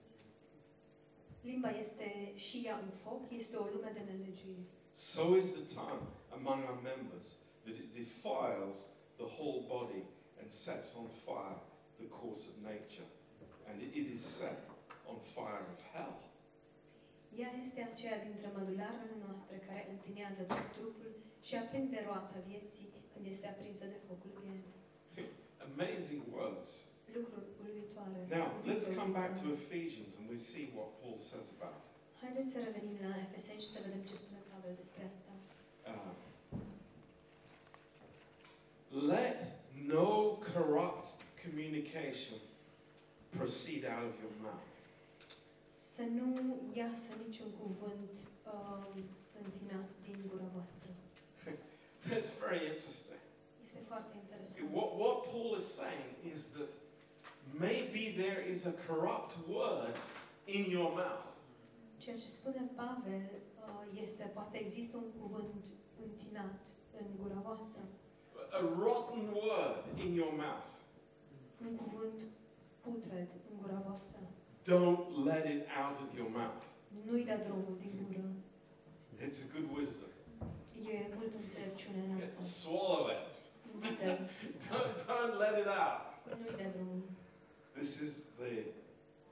limba 1.43 1.71
este 1.85 2.33
și 2.35 2.63
ea 2.65 2.77
un 2.85 2.91
foc, 2.91 3.23
este 3.31 3.57
o 3.57 3.67
lume 3.75 3.91
de 3.95 4.03
nelegiuiri. 4.09 4.67
So 4.91 5.37
is 5.37 5.49
the 5.59 5.67
tongue 5.75 6.07
among 6.39 6.59
our 6.69 6.81
members, 6.93 7.27
that 7.65 7.77
it 7.83 7.89
defiles 8.03 8.79
the 9.23 9.29
whole 9.37 9.61
body 9.77 10.05
and 10.41 10.49
sets 10.51 10.89
on 11.01 11.07
fire 11.25 11.59
the 12.03 12.09
course 12.19 12.43
of 12.51 12.57
nature, 12.73 13.09
and 13.69 13.77
it 14.01 14.07
is 14.15 14.23
set 14.39 14.59
on 15.11 15.17
fire 15.37 15.67
of 15.75 15.81
hell. 15.95 16.17
Ea 17.43 17.53
este 17.65 17.81
aceea 17.91 18.19
dintre 18.27 18.49
mădularele 18.59 19.17
noastre 19.27 19.57
care 19.69 19.83
întinează 19.95 20.43
tot 20.43 20.67
trupul 20.77 21.11
și 21.47 21.55
aprinde 21.57 21.99
roata 22.07 22.41
vieții 22.51 22.89
când 23.13 23.25
este 23.27 23.47
aprinsă 23.49 23.85
de 23.95 23.99
focul 24.09 24.33
ghenii. 24.43 24.75
Amazing 25.71 26.23
words. 26.37 26.69
Lucruri 27.15 27.49
uluitoare. 27.61 28.19
Now, 28.39 28.47
let's 28.71 28.87
come 28.99 29.13
back 29.21 29.33
to. 29.41 29.45
Ephesians 29.61 30.11
and 30.19 30.25
we 30.33 30.39
see 30.51 30.65
what 30.77 30.89
Paul 31.01 31.19
says 31.31 31.47
about 31.59 31.75
it. 31.81 31.87
Haideți 32.23 32.51
să 32.55 32.59
revenim 32.67 32.97
la 33.07 33.13
Efeseni 33.27 33.61
și 33.65 33.71
să 33.75 33.79
vedem 33.87 34.03
ce 34.11 34.15
spune 34.23 34.41
Pavel 34.51 34.75
despre 34.83 35.03
asta. 35.13 35.33
Uh, 35.93 36.13
let 39.15 39.41
no 39.95 40.09
corrupt 40.53 41.09
communication 41.45 42.39
proceed 43.39 43.83
out 43.95 44.05
of 44.11 44.15
your 44.25 44.35
mouth. 44.49 44.73
Să 45.71 46.03
nu 46.19 46.29
iasă 46.83 47.11
niciun 47.27 47.51
cuvânt 47.61 48.15
um, 48.53 49.05
întinat 49.43 49.89
din 50.07 50.19
gura 50.31 50.49
voastră. 50.57 50.91
That's 52.09 52.31
very 52.45 52.63
interesting. 52.73 53.23
Este 53.65 53.79
foarte 53.91 54.13
interesant. 54.23 54.75
What, 54.77 54.91
what 55.03 55.17
Paul 55.31 55.51
is 55.63 55.67
saying 55.81 56.11
is 56.33 56.41
that 56.57 56.71
maybe 57.59 58.15
there 58.17 58.43
is 58.51 58.67
a 58.67 58.75
corrupt 58.87 59.37
word 59.49 59.95
in 60.47 60.71
your 60.71 60.91
mouth. 60.91 61.33
Ceea 61.99 62.17
ce 62.17 62.29
spune 62.29 62.71
Pavel 62.77 63.23
uh, 63.67 64.03
este, 64.03 64.31
poate 64.35 64.61
există 64.65 64.97
un 64.97 65.11
cuvânt 65.21 65.67
întinat 66.05 66.61
în 67.01 67.07
gura 67.21 67.41
voastră. 67.45 67.83
A 68.51 68.61
rotten 68.61 69.29
word 69.43 70.03
in 70.05 70.13
your 70.15 70.33
mouth. 70.33 70.73
Un 71.67 71.77
cuvânt 71.77 72.21
putred 72.81 73.29
în 73.51 73.57
gura 73.63 73.83
voastră. 73.87 74.21
Don't 74.65 75.25
let 75.25 75.45
it 75.55 75.63
out 75.83 75.97
of 76.05 76.17
your 76.17 76.31
mouth. 76.31 76.67
Nu-i 77.07 77.25
da 77.25 77.37
drumul 77.37 77.77
din 77.79 78.07
gură. 78.07 78.31
It's 79.25 79.39
a 79.45 79.47
good 79.55 79.77
wisdom. 79.77 80.09
E 80.93 81.15
multă 81.17 81.37
înțelepciune 81.45 82.01
în 82.09 82.21
asta. 82.21 82.41
Swallow 82.41 83.07
it. 83.17 83.31
Don't, 84.67 84.91
don't 85.11 85.35
let 85.45 85.55
it 85.63 85.69
out. 85.87 86.05
nu-i 86.41 86.57
da 86.63 86.69
drumul. 86.75 87.03
This 87.81 88.03
is 88.03 88.27
the, 88.39 88.65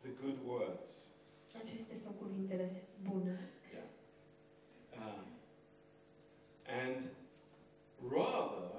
the 0.03 0.09
good 0.23 0.43
words. 0.43 1.11
Acestea 1.55 1.97
sunt 1.97 2.17
cuvintele 2.19 2.71
bune. 3.05 3.39
Yeah. 3.75 5.03
Um, 5.03 5.27
and 6.67 7.11
rather, 8.01 8.71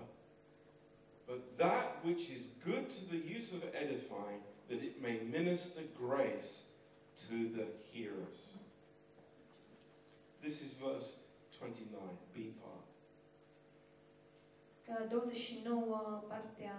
but 1.27 1.57
that 1.59 2.03
which 2.03 2.31
is 2.31 2.55
good 2.65 2.89
to 2.89 3.09
the 3.11 3.17
use 3.17 3.53
of 3.53 3.63
edifying, 3.75 4.41
that 4.69 4.81
it 4.81 4.99
may 5.03 5.19
minister 5.19 5.81
grace 5.95 6.71
to 7.27 7.35
the 7.35 7.67
hearers. 7.91 8.57
This 10.43 10.63
is 10.63 10.73
verse 10.73 11.19
29, 11.59 11.99
B 12.33 12.53
part. 12.63 12.89
Uh, 14.89 15.07
29, 15.07 15.63
partea, 16.27 16.73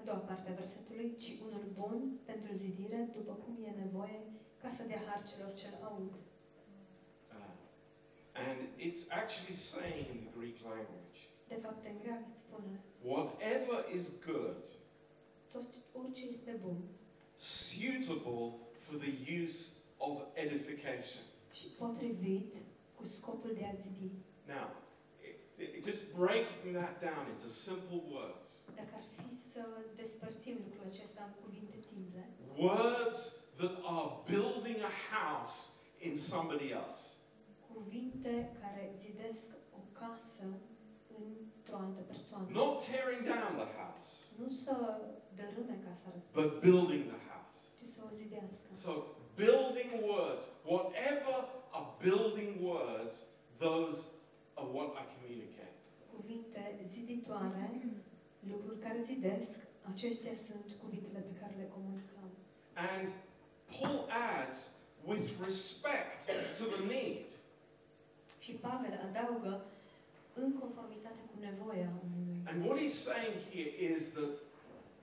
a 0.00 0.04
doua 0.04 0.18
parte 0.18 0.50
a 0.50 0.54
versetului, 0.54 1.16
ci 1.16 1.30
unul 1.46 1.64
bun 1.78 2.18
pentru 2.24 2.54
zidire, 2.54 3.08
după 3.16 3.32
cum 3.32 3.64
e 3.64 3.70
nevoie, 3.84 4.20
ca 4.62 4.70
să 4.70 4.82
dea 4.82 5.02
har 5.06 5.22
celor 5.30 5.52
ce 5.54 5.66
aud. 5.82 6.12
Uh, 6.12 7.54
and 8.46 8.58
it's 8.86 9.02
actually 9.20 9.54
saying 9.72 10.06
in 10.14 10.18
the 10.26 10.30
Greek 10.38 10.56
language, 10.72 11.18
De 11.48 11.54
fapt, 11.54 11.84
în 11.84 11.98
greacă 12.02 12.28
spune, 12.42 12.80
whatever 13.04 13.78
is 13.96 14.06
good, 14.26 14.62
tot 15.52 15.74
orice 15.92 16.24
este 16.26 16.50
bun 16.64 16.76
suitable 17.34 18.46
for 18.84 18.96
the 19.06 19.14
use 19.44 19.60
of 19.96 20.14
edification. 20.34 21.22
și 21.52 21.66
potrivit 21.66 22.54
cu 22.96 23.04
scopul 23.04 23.52
de 23.58 23.64
a 23.64 23.74
zidi. 23.74 24.10
Now, 24.46 24.66
it, 25.28 25.36
it- 25.76 25.84
just 25.84 26.14
breaking 26.16 26.70
that 26.80 26.94
down 27.08 27.24
into 27.32 27.48
simple 27.48 28.00
words, 28.14 28.46
Dacă 28.74 28.92
ar 28.94 29.04
fi 29.09 29.09
să 29.32 29.62
despărțim 29.96 30.56
lucrul 30.64 30.86
acesta 30.92 31.22
în 31.26 31.34
cuvinte 31.44 31.76
simple, 31.90 32.28
words 32.56 33.18
that 33.56 33.74
are 33.96 34.10
building 34.32 34.76
a 34.92 34.94
house 35.16 35.56
in 35.98 36.16
somebody 36.16 36.68
else. 36.70 37.00
cuvinte 37.72 38.50
care 38.60 38.92
zidesc 38.96 39.46
o 39.78 39.80
casă 40.00 40.44
într-o 41.22 41.76
altă 41.76 42.00
persoană. 42.00 42.46
Not 42.50 42.74
tearing 42.90 43.22
down 43.32 43.52
the 43.64 43.70
house, 43.82 44.10
Nu 44.40 44.48
să 44.48 44.74
dărâme 45.38 45.76
casa 45.88 46.06
respectivă, 46.14 46.42
but 46.42 46.60
building 46.66 47.02
the 47.14 47.20
house. 47.32 47.58
ci 47.80 47.86
să 47.94 48.00
o 48.08 48.14
zidească. 48.20 48.68
So, 48.72 48.92
building 49.42 49.90
words, 50.12 50.42
whatever 50.72 51.36
are 51.78 51.88
building 52.06 52.50
words, 52.70 53.14
those 53.66 53.98
are 54.58 54.68
what 54.76 54.88
I 55.02 55.04
communicate. 55.16 55.74
Cuvinte 56.16 56.62
ziditoare, 56.92 57.64
lucruri 58.50 58.78
care 58.78 59.02
zidesc, 59.06 59.58
acestea 59.92 60.34
sunt 60.34 60.66
cuvintele 60.82 61.18
pe 61.18 61.38
care 61.40 61.54
le 61.58 61.68
comunicăm. 61.74 62.28
And 62.74 63.08
Paul 63.78 64.00
adds, 64.38 64.58
with 65.04 65.28
respect 65.44 66.18
to 66.58 66.64
the 66.74 66.82
need. 66.84 67.26
Și 68.38 68.52
Pavel 68.52 68.94
adaugă 69.08 69.64
în 70.34 70.58
conformitate 70.58 71.20
cu 71.30 71.36
nevoia 71.40 71.90
omului. 72.04 72.38
And 72.50 72.64
what 72.66 72.78
he's 72.80 72.98
saying 73.10 73.36
here 73.54 73.72
is 73.94 74.12
that 74.12 74.32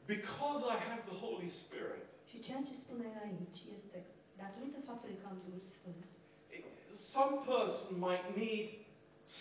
because 0.05 0.61
I 0.73 0.77
have 0.89 1.01
the 1.11 1.17
Holy 1.25 1.47
Spirit, 1.47 2.03
Și 2.29 2.39
ceea 2.39 2.61
ce 2.67 2.73
spune 2.73 3.03
el 3.13 3.21
aici 3.27 3.59
este 3.75 3.97
că, 4.05 4.11
datorită 4.43 4.79
faptului 4.85 5.17
că 5.21 5.25
am 5.31 5.37
Duhul 5.45 5.61
Sfânt, 5.75 6.01
it- 6.55 6.95
some 7.13 7.35
person 7.45 7.91
might 8.07 8.25
need 8.43 8.67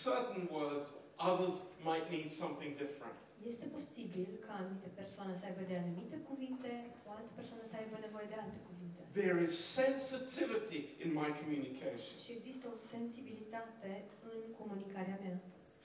certain 0.05 0.43
words, 0.51 0.85
others 1.29 1.55
might 1.89 2.07
need 2.15 2.29
something 2.31 2.71
different. 2.83 3.21
Este 3.51 3.65
posibil 3.65 4.27
ca 4.45 4.53
anumite 4.61 4.89
persoane 4.99 5.33
să 5.39 5.45
aibă 5.45 5.63
de 5.71 5.75
anumite 5.83 6.17
cuvinte, 6.29 6.71
o 7.07 7.09
altă 7.17 7.31
persoană 7.39 7.63
să 7.71 7.75
aibă 7.75 7.97
nevoie 8.05 8.27
de 8.33 8.37
alte 8.43 8.59
cuvinte. 8.67 8.99
There 9.21 9.39
is 9.47 9.53
sensitivity 9.81 10.79
in 11.03 11.09
my 11.21 11.29
communication. 11.41 12.15
Și 12.25 12.31
există 12.37 12.65
o 12.73 12.75
sensibilitate 12.95 13.91
în 14.31 14.39
comunicarea 14.59 15.17
mea. 15.23 15.37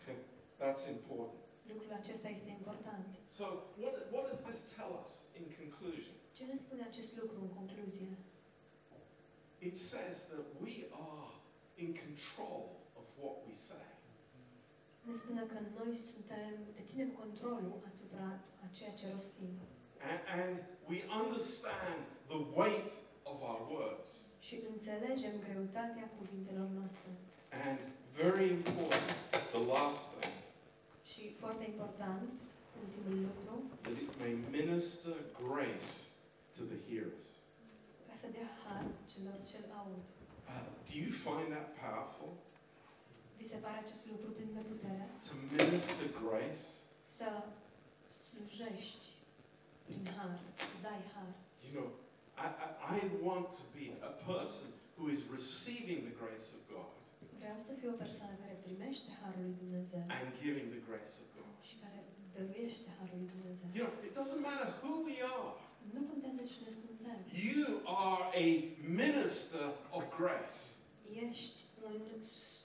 That's 0.62 0.84
important. 0.96 1.40
Lucrul 1.72 1.92
acesta 2.02 2.28
este 2.28 2.50
important. 2.58 3.06
So, 3.38 3.44
what, 3.82 3.94
what 4.14 4.24
does 4.30 4.40
this 4.48 4.58
tell 4.76 4.92
us 5.04 5.12
in 5.38 5.44
conclusion? 5.60 6.14
Ce 6.38 6.44
ne 6.44 6.56
spune 6.64 6.82
acest 6.90 7.12
lucru 7.20 7.36
în 7.46 7.50
concluzie? 7.58 8.10
It 9.68 9.76
says 9.76 10.16
that 10.32 10.46
we 10.64 10.74
are 11.08 11.28
in 11.74 11.90
control 12.04 12.62
of 13.00 13.06
what 13.22 13.36
we 13.46 13.54
say. 13.54 13.91
Ne 15.08 15.14
spune 15.14 15.42
că 15.52 15.58
noi 15.78 15.96
suntem, 16.12 16.52
deținem 16.78 17.08
controlul 17.22 17.74
asupra 17.90 18.26
a 18.64 18.66
ceea 18.76 18.92
ce 19.00 19.06
rostim. 19.12 19.52
A- 20.12 20.22
and 20.42 20.56
we 20.90 20.98
understand 21.22 22.00
the 22.32 22.40
weight 22.60 22.92
of 23.30 23.36
our 23.50 23.60
words. 23.76 24.08
Și 24.46 24.54
înțelegem 24.72 25.34
greutatea 25.46 26.06
cuvintelor 26.18 26.68
noastre. 26.78 27.10
And 27.66 27.78
very 28.22 28.46
important, 28.58 29.16
the 29.56 29.62
last 29.74 30.02
thing, 30.18 30.34
Și 31.12 31.22
foarte 31.42 31.64
important, 31.72 32.30
ultimul 32.82 33.16
lucru, 33.28 33.54
that 33.84 33.96
it 34.04 34.10
may 34.22 34.32
minister 34.60 35.14
grace 35.46 35.90
to 36.56 36.62
the 36.72 36.78
hearers. 36.88 37.28
ca 38.08 38.14
să 38.22 38.26
dea 38.36 38.48
har 38.62 38.84
celor 39.12 39.36
ce 39.50 39.56
aud. 39.80 40.02
Uh, 40.50 40.64
do 40.88 40.94
you 41.04 41.10
find 41.26 41.46
that 41.56 41.68
powerful? 41.84 42.30
Vi 43.42 43.48
se 43.54 43.58
pare 43.66 43.78
acest 43.84 44.04
lucru 44.12 44.28
plin 44.36 44.50
de 44.58 44.62
putere? 44.72 45.04
To 45.26 45.32
minister 45.56 46.06
grace? 46.22 46.62
Să 47.16 47.28
slujești 48.20 49.06
prin 49.86 50.02
har, 50.16 50.32
să 50.68 50.74
dai 50.86 51.00
har. 51.14 51.30
You 51.66 51.72
know, 51.78 51.88
I, 52.44 52.46
I, 52.66 52.94
I 52.98 53.00
want 53.28 53.48
to 53.60 53.64
be 53.78 53.86
a 54.10 54.12
person 54.30 54.68
who 54.96 55.04
is 55.14 55.20
receiving 55.36 55.98
the 56.08 56.14
grace 56.22 56.46
of 56.56 56.60
God 56.74 56.90
Vreau 57.40 57.58
să 57.68 57.72
fiu 57.80 57.88
o 57.94 57.96
persoană 58.04 58.34
care 58.42 58.54
primește 58.66 59.10
harul 59.20 59.42
lui 59.48 59.56
Dumnezeu 59.64 60.02
and 60.18 60.28
giving 60.42 60.66
the 60.76 60.82
grace 60.88 61.12
of 61.22 61.28
God. 61.38 61.50
și 61.68 61.74
care 61.82 61.98
dăruiește 62.36 62.88
harul 62.98 63.16
lui 63.22 63.30
Dumnezeu. 63.36 63.66
You 63.78 63.82
know, 63.86 63.94
it 64.08 64.12
doesn't 64.20 64.42
matter 64.50 64.70
who 64.82 64.92
we 65.08 65.16
are. 65.36 65.50
Nu 65.94 66.00
contează 66.10 66.40
cine 66.52 66.70
suntem. 66.82 67.18
You 67.50 67.64
are 68.08 68.22
a 68.44 68.46
minister 69.02 69.64
of 69.98 70.02
grace. 70.20 70.58
Ești 71.28 71.58
un 71.90 72.02
s- 72.32 72.60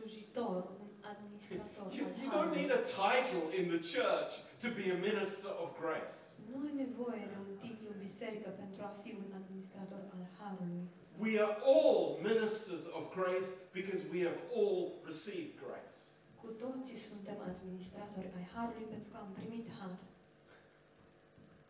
slujitor, 0.00 0.64
un 0.80 0.90
administrator 1.12 1.92
You, 1.92 2.06
you 2.22 2.30
don't 2.30 2.54
need 2.56 2.70
a 2.70 2.82
title 2.84 3.50
in 3.50 3.68
the 3.68 3.78
church 3.78 4.32
to 4.60 4.68
be 4.70 4.90
a 4.90 4.94
minister 4.94 5.50
of 5.62 5.68
grace. 5.80 6.18
Nu 6.50 6.56
ai 6.66 6.74
nevoie 6.84 7.22
de 7.32 7.36
un 7.46 7.56
titlu 7.64 7.86
în 7.94 7.98
biserică 8.08 8.48
pentru 8.62 8.80
a 8.82 8.92
fi 9.02 9.10
un 9.24 9.30
administrator 9.40 10.00
al 10.14 10.22
harului. 10.38 10.82
We 11.26 11.32
are 11.46 11.56
all 11.74 12.18
ministers 12.32 12.84
of 12.98 13.02
grace 13.18 13.48
because 13.78 14.00
we 14.12 14.20
have 14.28 14.40
all 14.58 14.78
received 15.10 15.52
grace. 15.64 15.96
Cu 16.40 16.48
toții 16.64 16.98
suntem 17.10 17.36
administratori 17.52 18.28
ai 18.38 18.46
harului 18.54 18.86
pentru 18.94 19.08
că 19.12 19.16
am 19.24 19.30
primit 19.38 19.66
har. 19.78 19.94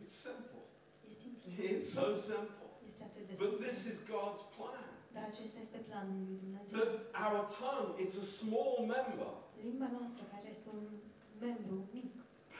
It's 0.02 0.14
simple. 0.26 0.62
E 1.08 1.12
simplu. 1.22 1.46
It's 1.72 1.88
so 1.98 2.06
simple. 2.30 2.66
Este 2.88 3.02
atât 3.08 3.22
de 3.26 3.32
But 3.44 3.52
this 3.66 3.78
is 3.90 3.96
God's 4.14 4.42
plan. 4.56 4.89
Dar 5.14 5.24
acesta 5.32 5.58
este 5.66 5.78
planul 5.88 6.18
lui 6.28 6.38
Dumnezeu. 6.44 6.72
That 6.78 6.92
our 7.24 7.40
tongue, 7.60 7.90
it's 8.04 8.16
a 8.24 8.28
small 8.40 8.74
member, 8.96 9.30
Limba 9.66 9.88
noastră, 9.98 10.22
care 10.34 10.46
este 10.56 10.68
un 10.78 10.84
membru 11.46 11.76
mic, 11.94 12.12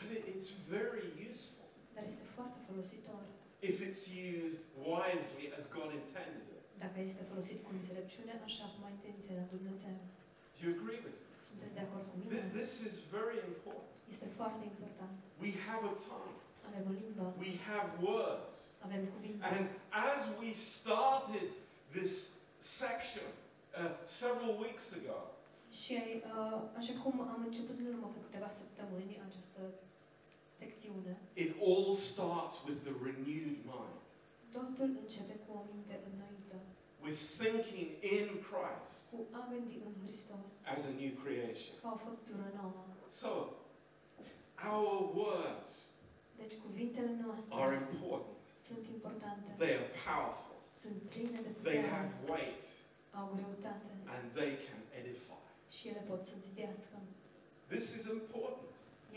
but 0.09 0.20
it's 0.32 0.48
very 0.76 1.05
useful 1.30 1.66
dar 1.94 2.05
este 2.12 2.24
foarte 2.36 2.59
folositor 2.68 3.20
if 3.70 3.76
it's 3.88 4.03
used 4.40 4.61
wisely 4.94 5.46
as 5.59 5.64
God 5.78 5.88
intended 6.01 6.44
it. 6.57 6.62
dacă 6.84 6.98
este 7.09 7.22
folosit 7.30 7.59
cu 7.64 7.70
înțelepciune, 7.78 8.32
așa 8.48 8.66
cum 8.72 8.80
a 8.88 8.90
intenționat 8.98 9.46
Dumnezeu. 9.57 9.96
Do 10.55 10.59
you 10.64 10.70
agree 10.78 11.01
with 11.07 11.18
me? 11.24 11.28
Sunteți 11.51 11.74
de 11.78 11.82
acord 11.86 12.05
cu 12.11 12.14
mine? 12.20 12.34
This 12.61 12.72
is 12.88 12.94
very 13.18 13.38
important. 13.53 13.92
Este 14.14 14.26
foarte 14.38 14.62
important. 14.72 15.14
We 15.44 15.53
have 15.68 15.82
a 15.92 15.94
tongue. 16.09 16.36
Avem 16.68 16.84
o 16.90 16.92
limbă, 17.03 17.24
We 17.46 17.53
have 17.70 17.88
words. 18.11 18.55
avem 18.86 19.03
cuvinte. 19.14 19.40
And 19.55 19.64
as 20.11 20.20
we 20.42 20.51
started 20.74 21.48
this 21.98 22.12
section 22.61 23.29
uh, 23.81 23.91
several 24.05 24.55
weeks 24.65 24.87
ago, 24.99 25.19
Și 25.81 25.95
uh, 25.95 26.61
așa 26.81 26.93
cum 27.03 27.15
am 27.35 27.41
început 27.49 27.77
în 27.79 27.87
urmă 27.93 28.07
cu 28.15 28.21
câteva 28.27 28.49
săptămâni 28.61 29.21
această 29.29 29.61
secțiune, 30.61 31.15
it 31.45 31.51
all 31.69 31.95
starts 31.95 32.57
with 32.67 32.79
the 32.89 32.95
renewed 33.07 33.57
mind, 33.73 33.97
totul 34.57 34.89
începe 35.03 35.35
cu 35.45 35.51
o 35.59 35.61
minte 35.73 35.95
înnoită, 36.09 36.57
with 37.05 37.21
thinking 37.41 37.89
in 38.17 38.29
Christ 38.49 38.95
cu 39.11 39.19
a 39.39 39.41
gândi 39.51 39.77
în 39.87 39.93
Hristos, 40.03 40.51
as 40.75 40.83
a 40.91 40.93
new 41.01 41.13
creation. 41.23 41.75
ca 41.83 41.89
o 41.97 41.99
făptură 42.09 42.47
nouă. 42.61 42.85
So, 43.23 43.31
our 44.73 44.93
words 45.21 45.73
Deci 46.41 46.55
cuvintele 46.67 47.13
noastre 47.25 47.55
are 47.65 47.77
important. 47.93 48.43
sunt 48.69 48.85
importante, 48.97 49.49
They 49.63 49.73
are 49.81 49.91
powerful. 50.07 50.49
Sunt 50.81 50.97
pline 51.12 51.39
de 51.47 51.51
They 51.68 51.81
putere, 51.81 51.89
have 51.97 52.11
weight 52.33 52.64
au 53.20 53.26
greutate 53.37 53.91
and 54.14 54.24
they 54.39 54.53
can 54.66 54.81
edify. 55.01 55.43
și 55.76 55.85
ele 55.91 56.03
pot 56.11 56.20
să 56.31 56.35
zidească. 56.47 56.95
This 57.74 57.85
is 57.99 58.05
important. 58.18 58.68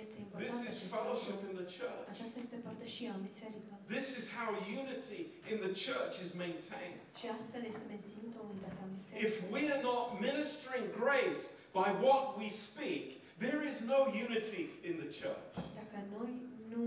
Este 0.03 0.17
This 0.17 0.23
important 0.25 0.67
is 0.69 0.75
acest 0.75 0.93
fellowship 0.97 1.35
lucru. 1.41 1.49
in 1.51 1.55
the 1.63 1.69
church. 1.77 2.03
Aceasta 2.13 2.37
este 2.45 2.57
părtășia 2.67 3.11
în 3.17 3.21
biserică. 3.29 3.71
This 3.95 4.07
is 4.19 4.25
how 4.37 4.49
unity 4.81 5.21
in 5.51 5.57
the 5.65 5.73
church 5.85 6.15
is 6.25 6.29
maintained. 6.45 6.99
Și 7.19 7.25
astfel 7.37 7.61
este 7.71 7.83
menținută 7.93 8.37
unitatea 8.51 8.83
în 8.87 8.91
biserică. 8.99 9.21
If 9.27 9.35
we 9.55 9.61
are 9.73 9.81
not 9.91 10.03
ministering 10.27 10.85
grace 11.01 11.41
by 11.79 11.89
what 12.05 12.23
we 12.41 12.47
speak, 12.67 13.03
there 13.45 13.61
is 13.71 13.77
no 13.93 13.99
unity 14.25 14.63
in 14.89 14.95
the 15.03 15.09
church. 15.19 15.43
Dacă 15.79 15.97
noi 16.15 16.31
nu 16.71 16.81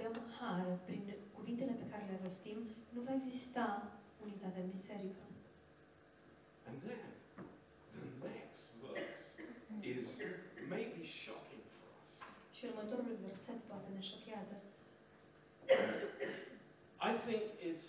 dăm 0.00 0.14
har 0.38 0.64
prin 0.88 1.02
cuvintele 1.36 1.72
pe 1.82 1.86
care 1.92 2.04
le 2.10 2.16
rostim, 2.24 2.58
nu 2.94 3.00
va 3.06 3.12
exista 3.20 3.66
biserică. 4.82 5.24
And 6.68 6.76
then 6.86 7.08
the 7.94 8.28
next 8.28 8.62
verse 8.82 9.22
is 9.82 10.22
maybe 10.68 11.04
shocking 11.04 11.64
for 11.76 11.88
us. 12.02 12.10
Și 12.56 12.62
următorul 12.70 13.16
verset 13.26 13.58
poate 13.70 13.88
ne 13.94 14.00
șochează. 14.00 14.56
I 17.10 17.12
think 17.26 17.42
it's 17.68 17.86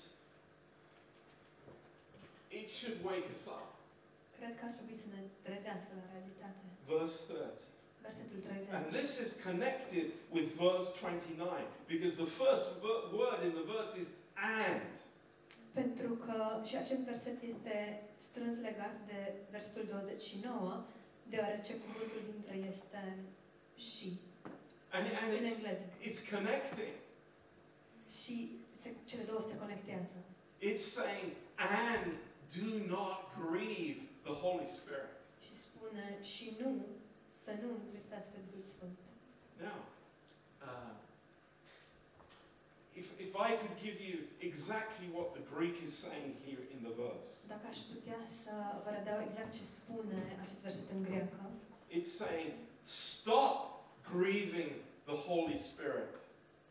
it 2.59 2.69
should 2.69 2.97
wake 3.03 3.27
us 3.35 3.45
up. 3.45 3.69
Cred 4.37 4.53
că 4.59 4.65
ar 4.65 4.73
trebui 4.77 4.95
să 5.03 5.07
ne 5.15 5.21
trezească 5.45 5.91
la 5.99 6.05
realitate. 6.13 6.63
Verse 6.93 7.17
30. 7.33 7.61
Versetul 8.07 8.39
30. 8.39 8.73
And 8.77 8.85
this 8.99 9.11
is 9.25 9.31
connected 9.47 10.05
with 10.35 10.47
verse 10.65 10.87
29 10.99 11.65
because 11.93 12.13
the 12.23 12.31
first 12.41 12.67
word 13.21 13.39
in 13.47 13.53
the 13.59 13.65
verse 13.75 13.93
is 14.01 14.07
and. 14.35 14.95
Pentru 15.73 16.13
că 16.13 16.61
și 16.63 16.75
acest 16.75 16.99
verset 16.99 17.41
este 17.41 18.01
strâns 18.17 18.55
legat 18.59 18.95
de 19.05 19.33
versetul 19.51 19.85
29, 19.89 20.85
deoarece 21.29 21.73
cuvântul 21.73 22.21
dintre 22.31 22.55
este 22.69 23.17
și 23.75 24.19
And, 24.95 25.05
and 25.23 25.31
în 25.39 25.45
it's, 25.45 25.53
engleză. 25.53 25.85
it's 26.07 26.21
connecting. 26.33 26.93
Și 28.19 28.35
se, 28.81 28.89
cele 29.05 29.23
două 29.23 29.41
se 29.49 29.57
conectează. 29.57 30.17
It's 30.69 30.85
saying, 30.97 31.31
and 31.57 32.11
do 32.59 32.67
not 32.95 33.17
grieve 33.47 33.99
the 34.27 34.35
Holy 34.43 34.65
Spirit. 34.79 35.19
Și 35.45 35.53
spune 35.67 36.05
și 36.21 36.45
nu, 36.61 36.85
să 37.43 37.51
nu 37.61 37.67
întristați 37.81 38.27
pe 38.33 38.37
Duhul 38.47 38.61
Sfânt. 38.73 38.97
Now, 39.65 39.79
uh, 40.67 40.93
if, 42.95 43.07
if 43.19 43.35
I 43.35 43.49
could 43.61 43.75
give 43.85 43.97
you 44.07 44.15
exactly 44.39 45.07
what 45.15 45.27
the 45.37 45.43
Greek 45.55 45.75
is 45.85 45.91
saying 46.05 46.35
here 46.45 46.63
in 46.73 46.79
the 46.87 46.93
verse, 47.03 47.29
Dacă 47.47 47.67
aș 47.73 47.77
putea 47.93 48.21
să 48.41 48.51
vă 48.83 48.89
redau 48.97 49.19
exact 49.27 49.51
ce 49.53 49.63
spune 49.63 50.37
acest 50.41 50.61
verset 50.61 50.89
în 50.95 51.03
greacă, 51.03 51.41
it's 51.97 52.11
saying, 52.23 52.53
stop 52.83 53.55
grieving 54.15 54.71
the 55.05 55.15
Holy 55.29 55.57
Spirit. 55.57 56.13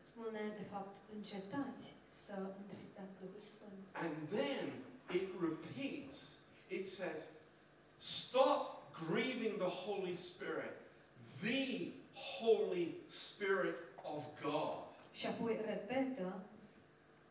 spune 0.09 0.41
de 0.57 0.65
fapt 0.71 0.95
încetați 1.15 1.93
să 2.05 2.35
întristați 2.61 3.13
Duhul 3.21 3.41
Sfânt. 3.53 3.81
And 3.93 4.13
then 4.39 4.65
it 5.19 5.27
repeats, 5.41 6.17
it 6.67 6.87
says, 6.87 7.27
stop 7.97 8.61
grieving 9.09 9.57
the 9.57 9.73
Holy 9.85 10.13
Spirit, 10.13 10.73
the 11.41 11.91
Holy 12.39 12.95
Spirit 13.07 13.75
of 14.15 14.23
God. 14.41 14.87
Și 15.19 15.25
apoi 15.27 15.53
repetă, 15.65 16.27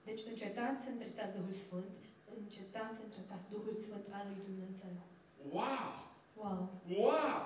deci 0.05 0.20
încetați 0.33 0.83
să 0.85 0.89
întristați 0.91 1.35
Duhul 1.37 1.53
Sfânt, 1.53 1.97
încetați 2.43 2.95
să 2.97 3.01
întristați 3.05 3.51
Duhul 3.51 3.74
Sfânt 3.74 4.07
al 4.18 4.24
lui 4.30 4.41
Dumnezeu. 4.51 4.97
Wow! 5.59 5.91
Wow, 6.43 6.61
Wow! 6.99 7.43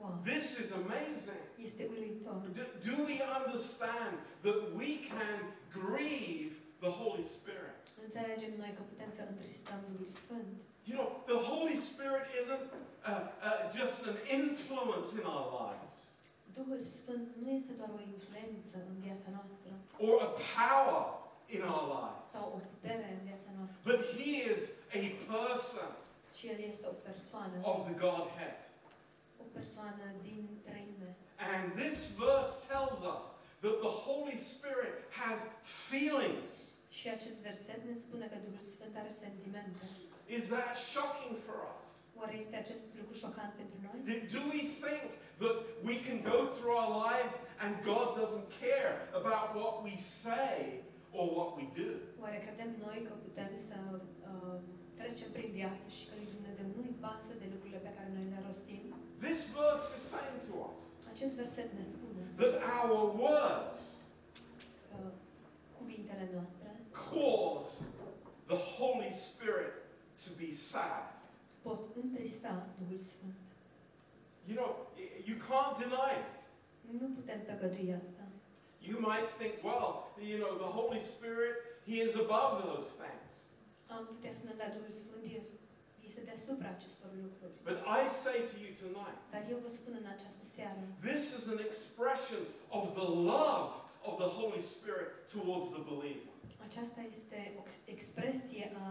wow. 0.00 0.14
This 0.32 0.46
is 0.62 0.68
amazing. 0.82 1.42
Este 1.68 1.82
uluitor. 1.92 2.34
Do, 2.58 2.64
do 2.90 2.94
we 3.10 3.16
understand 3.40 4.14
that 4.46 4.58
we 4.80 4.90
can 5.12 5.38
grieve 5.80 6.52
the 6.84 6.92
Holy 7.02 7.24
Spirit? 7.36 7.78
Înțelegem 8.04 8.52
noi 8.62 8.72
că 8.76 8.82
putem 8.92 9.10
să 9.18 9.22
întristăm 9.32 9.78
Duhul 9.92 10.08
Sfânt. 10.08 10.52
You 10.90 10.96
know, 11.00 11.08
the 11.32 11.40
Holy 11.52 11.76
Spirit 11.90 12.26
isn't 12.42 12.64
uh, 12.72 13.12
uh, 13.48 13.60
just 13.78 13.96
an 14.10 14.16
influence 14.40 15.08
in 15.20 15.24
our 15.34 15.46
lives 15.64 15.96
Duhul 16.58 16.82
Sfânt 16.98 17.28
nu 17.42 17.48
este 17.58 17.72
doar 17.80 17.90
o 17.98 18.00
influență 18.12 18.76
în 18.90 18.96
viața 19.06 19.28
noastră 19.38 19.70
or 20.08 20.16
a 20.28 20.30
power 20.58 21.02
in 21.54 21.62
our 21.72 21.84
lives, 21.96 22.26
sau 22.34 22.44
o 22.56 22.60
putere 22.72 23.06
în 23.16 23.20
viața 23.28 23.50
noastră, 23.58 23.80
but 23.90 24.00
He 24.18 24.30
is 24.52 24.62
a 24.98 25.02
person 25.32 25.90
ci 26.36 26.42
El 26.52 26.60
este 26.70 26.86
o 26.94 26.96
persoană, 27.08 27.54
of 27.72 27.78
the 27.88 27.96
Godhead. 28.06 28.60
o 29.44 29.46
persoană 29.58 30.04
din 30.28 30.42
treime. 30.68 31.10
And 31.52 31.64
this 31.82 31.96
verse 32.26 32.52
tells 32.72 32.98
us 33.14 33.24
that 33.64 33.76
the 33.86 33.94
Holy 34.08 34.38
Spirit 34.52 34.96
has 35.22 35.38
feelings. 35.88 36.52
Și 36.98 37.06
acest 37.16 37.38
verset 37.48 37.80
ne 37.90 37.94
spune 38.04 38.26
că 38.32 38.36
Duhul 38.46 38.64
Sfânt 38.74 38.94
are 39.02 39.12
sentimente. 39.24 39.86
Is 40.38 40.44
that 40.54 40.76
shocking 40.92 41.34
for 41.46 41.58
us? 41.76 41.84
Oare 42.18 42.34
este 42.42 42.56
acest 42.56 42.86
lucru 42.98 43.14
șocant 43.24 43.52
pentru 43.60 43.76
noi? 43.86 43.96
Do 44.36 44.42
we 44.54 44.62
think 44.84 45.08
we 45.94 46.00
can 46.08 46.18
go 46.22 46.38
through 46.54 46.74
our 46.82 46.90
lives 46.90 47.34
and 47.62 47.70
God 47.84 48.16
doesn't 48.20 48.48
care 48.64 48.94
about 49.20 49.54
what 49.54 49.74
we 49.86 49.94
say 49.96 50.80
or 51.12 51.24
what 51.36 51.48
we 51.58 51.64
do? 51.82 51.90
Oare 52.20 52.38
credem 52.46 52.70
noi 52.86 52.98
că 53.08 53.12
putem 53.26 53.50
să 53.68 53.78
uh, 54.30 54.58
trecem 55.00 55.30
prin 55.36 55.50
viață 55.60 55.86
și 55.96 56.04
că 56.08 56.12
lui 56.20 56.28
Dumnezeu 56.36 56.66
nu-i 56.76 56.94
pasă 57.06 57.32
de 57.42 57.46
lucrurile 57.52 57.80
pe 57.86 57.92
care 57.96 58.08
noi 58.16 58.26
le 58.34 58.40
rostim? 58.46 58.82
This 59.26 59.38
verse 59.58 59.86
is 59.98 60.04
saying 60.14 60.38
to 60.48 60.52
us 60.70 60.80
Acest 61.12 61.34
verset 61.42 61.68
ne 61.78 61.84
spune 61.94 62.22
that 62.42 62.54
our 62.78 63.00
words 63.24 63.78
că 64.88 64.98
cuvintele 65.78 66.26
noastre 66.36 66.70
cause 67.10 67.70
the 68.52 68.60
Holy 68.76 69.12
Spirit 69.28 69.74
to 70.24 70.30
be 70.42 70.50
sad. 70.72 71.08
pot 71.62 71.80
întrista 72.02 72.66
Duhul 72.78 72.98
Sfânt. 72.98 73.43
You 74.48 74.54
know, 74.60 74.70
you 75.28 75.36
can't 75.48 75.76
deny 75.84 76.12
it. 76.24 76.36
Nu 77.00 77.06
putem 77.18 77.40
tăgădui 77.48 77.88
asta. 78.02 78.24
You 78.88 78.96
might 79.10 79.28
think, 79.40 79.54
well, 79.70 79.90
you 80.30 80.36
know, 80.44 80.52
the 80.64 80.70
Holy 80.80 81.00
Spirit, 81.14 81.54
He 81.90 81.96
is 82.06 82.14
above 82.26 82.52
those 82.68 82.88
things. 83.02 83.30
Am 83.94 84.02
putea 84.12 84.32
spune, 84.38 84.54
dar 84.60 84.70
Duhul 84.76 84.94
Sfânt 85.02 85.24
este, 85.40 85.56
este 86.08 86.20
deasupra 86.30 86.68
acestor 86.76 87.10
lucruri. 87.24 87.54
But 87.70 87.78
I 87.98 88.00
say 88.24 88.36
to 88.52 88.56
you 88.64 88.72
tonight, 88.84 89.18
Dar 89.34 89.42
eu 89.52 89.58
vă 89.64 89.68
spun 89.78 89.94
în 90.02 90.08
această 90.16 90.44
seară, 90.56 90.82
this 91.10 91.22
is 91.38 91.44
an 91.54 91.60
expression 91.70 92.42
of 92.78 92.84
the 93.00 93.08
love 93.32 93.72
of 94.08 94.14
the 94.24 94.30
Holy 94.38 94.62
Spirit 94.76 95.10
towards 95.34 95.66
the 95.76 95.82
believer. 95.90 96.32
aceasta 96.68 97.00
este 97.16 97.38
o 97.60 97.62
expresie 97.94 98.64
a 98.84 98.86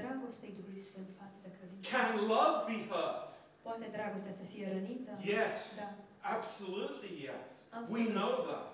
dragostei 0.00 0.52
Duhului 0.58 0.82
Sfânt 0.88 1.08
față 1.20 1.38
de. 1.42 1.48
Can 1.92 2.10
love 2.34 2.58
be 2.72 2.78
hurt? 2.92 3.28
Poate 3.68 3.88
dragostea 3.98 4.32
să 4.40 4.44
fie 4.52 4.66
rănită? 4.76 5.12
Yes, 5.34 5.58
Da, 5.80 5.88
absolutely 6.36 7.12
yes. 7.28 7.52
We 7.72 7.76
Absolut. 7.80 8.14
know 8.20 8.32
that. 8.52 8.72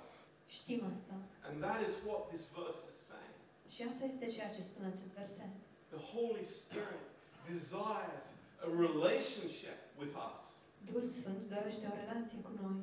știm 0.58 0.80
asta. 0.94 1.14
And 1.46 1.54
that 1.66 1.80
is 1.88 1.94
what 2.08 2.20
this 2.32 2.44
verse 2.58 2.82
is 2.92 2.98
saying. 3.10 3.36
Și 3.74 3.80
asta 3.90 4.04
este 4.12 4.26
ceea 4.34 4.50
ce 4.56 4.62
spune 4.62 4.86
acest 4.94 5.12
verset. 5.20 5.52
The 5.94 6.02
Holy 6.14 6.44
Spirit 6.58 7.04
desires 7.50 8.26
a 8.64 8.66
relationship 8.86 9.78
with 10.02 10.14
us. 10.30 10.42
Duhul 10.88 11.06
Sfânt 11.18 11.40
dorește 11.56 11.84
o 11.92 11.94
relație 12.02 12.38
cu 12.46 12.50
noi 12.62 12.76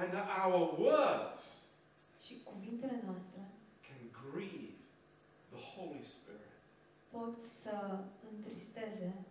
And 0.00 0.08
that 0.16 0.28
our 0.44 0.78
words 0.78 1.42
și 2.24 2.34
cuvintele 2.50 3.02
noastre 3.08 3.40
can 3.88 4.00
grieve 4.24 4.74
the 5.54 5.62
Holy 5.74 6.02
Spirit. 6.16 6.54
pot 7.10 7.36
să 7.62 7.98
întristeze 8.32 9.08
Duhul 9.08 9.14
Sfânt. 9.14 9.29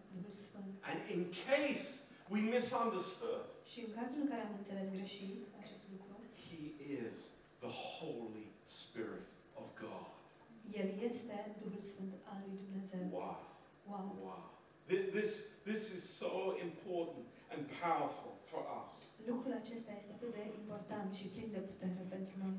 And 0.90 1.00
in 1.16 1.22
case 1.48 1.86
we 2.34 2.40
misunderstood, 2.58 3.46
Și 3.72 3.80
în 3.86 3.92
cazul 3.98 4.20
în 4.22 4.28
care 4.32 4.42
am 4.42 4.56
înțeles 4.62 4.88
greșit 4.98 5.38
acest 5.64 5.84
lucru, 5.92 6.14
He 6.48 6.62
is 7.08 7.18
the 7.66 7.74
Holy 7.96 8.46
Spirit 8.64 9.28
of 9.62 9.66
God. 9.86 10.18
El 10.80 10.90
este 11.10 11.36
Duhul 11.62 11.82
Sfânt 11.92 12.14
al 12.32 12.38
lui 12.46 12.56
Dumnezeu. 12.64 13.04
Wow. 13.12 13.38
Wow! 13.90 14.08
Wow. 14.24 14.42
This, 15.20 15.32
this 15.70 15.84
is 15.98 16.04
so 16.24 16.34
important 16.68 17.26
and 17.54 17.62
powerful 17.84 18.34
for 18.52 18.62
us. 18.82 18.92
Lucrul 19.32 19.54
acesta 19.62 19.92
este 19.98 20.12
atât 20.16 20.32
de 20.34 20.44
important 20.62 21.10
și 21.14 21.26
plin 21.34 21.50
de 21.52 21.62
putere 21.70 22.06
pentru 22.10 22.34
noi. 22.44 22.58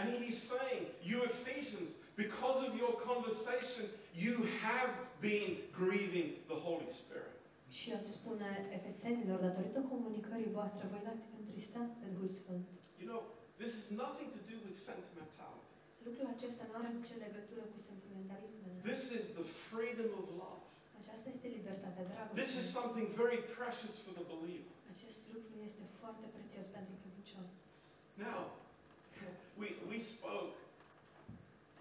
And 0.00 0.08
he's 0.20 0.38
saying, 0.52 0.84
you 1.10 1.18
Ephesians, 1.34 1.90
because 2.24 2.58
of 2.66 2.72
your 2.82 2.94
conversation, 3.10 3.84
you 4.14 4.34
have 4.66 4.92
been 5.20 5.50
grieving 5.82 6.28
the 6.52 6.58
Holy 6.66 6.88
Spirit. 7.00 7.30
Și 7.78 7.86
el 7.94 8.02
spune 8.16 8.50
Efesenilor, 8.78 9.38
datorită 9.48 9.80
comunicării 9.94 10.50
voastre, 10.58 10.82
voi 10.92 11.02
l-ați 11.08 11.26
întristat 11.40 11.88
pe 12.00 12.06
Duhul 12.14 12.32
Sfânt. 12.40 12.66
You 13.00 13.06
know, 13.12 13.20
this 13.60 13.70
has 13.78 13.88
nothing 14.04 14.28
to 14.36 14.40
do 14.52 14.56
with 14.66 14.76
sentimentality. 14.90 15.72
Lucrul 16.06 16.26
acesta 16.36 16.62
nu 16.70 16.74
are 16.80 16.90
nicio 17.00 17.16
legătură 17.26 17.62
cu 17.72 17.78
sentimentalismele. 17.90 18.76
This 18.92 19.02
is 19.20 19.24
the 19.40 19.46
freedom 19.68 20.10
of 20.20 20.26
love. 20.42 20.62
Aceasta 21.00 21.28
este 21.34 21.46
libertatea 21.58 22.02
This 22.42 22.52
is 22.60 22.66
dragostei. 22.66 22.76
something 22.78 23.06
very 23.22 23.40
precious 23.58 23.94
for 24.04 24.12
the 24.20 24.26
believer. 24.34 24.72
Acest 24.94 25.20
lucru 25.34 25.54
este 25.68 25.84
foarte 26.00 26.26
prețios 26.36 26.66
pentru 26.76 26.94
credincios. 27.02 27.56
Now, 28.28 28.40
we, 29.60 29.68
we 29.90 29.98
spoke 30.14 30.52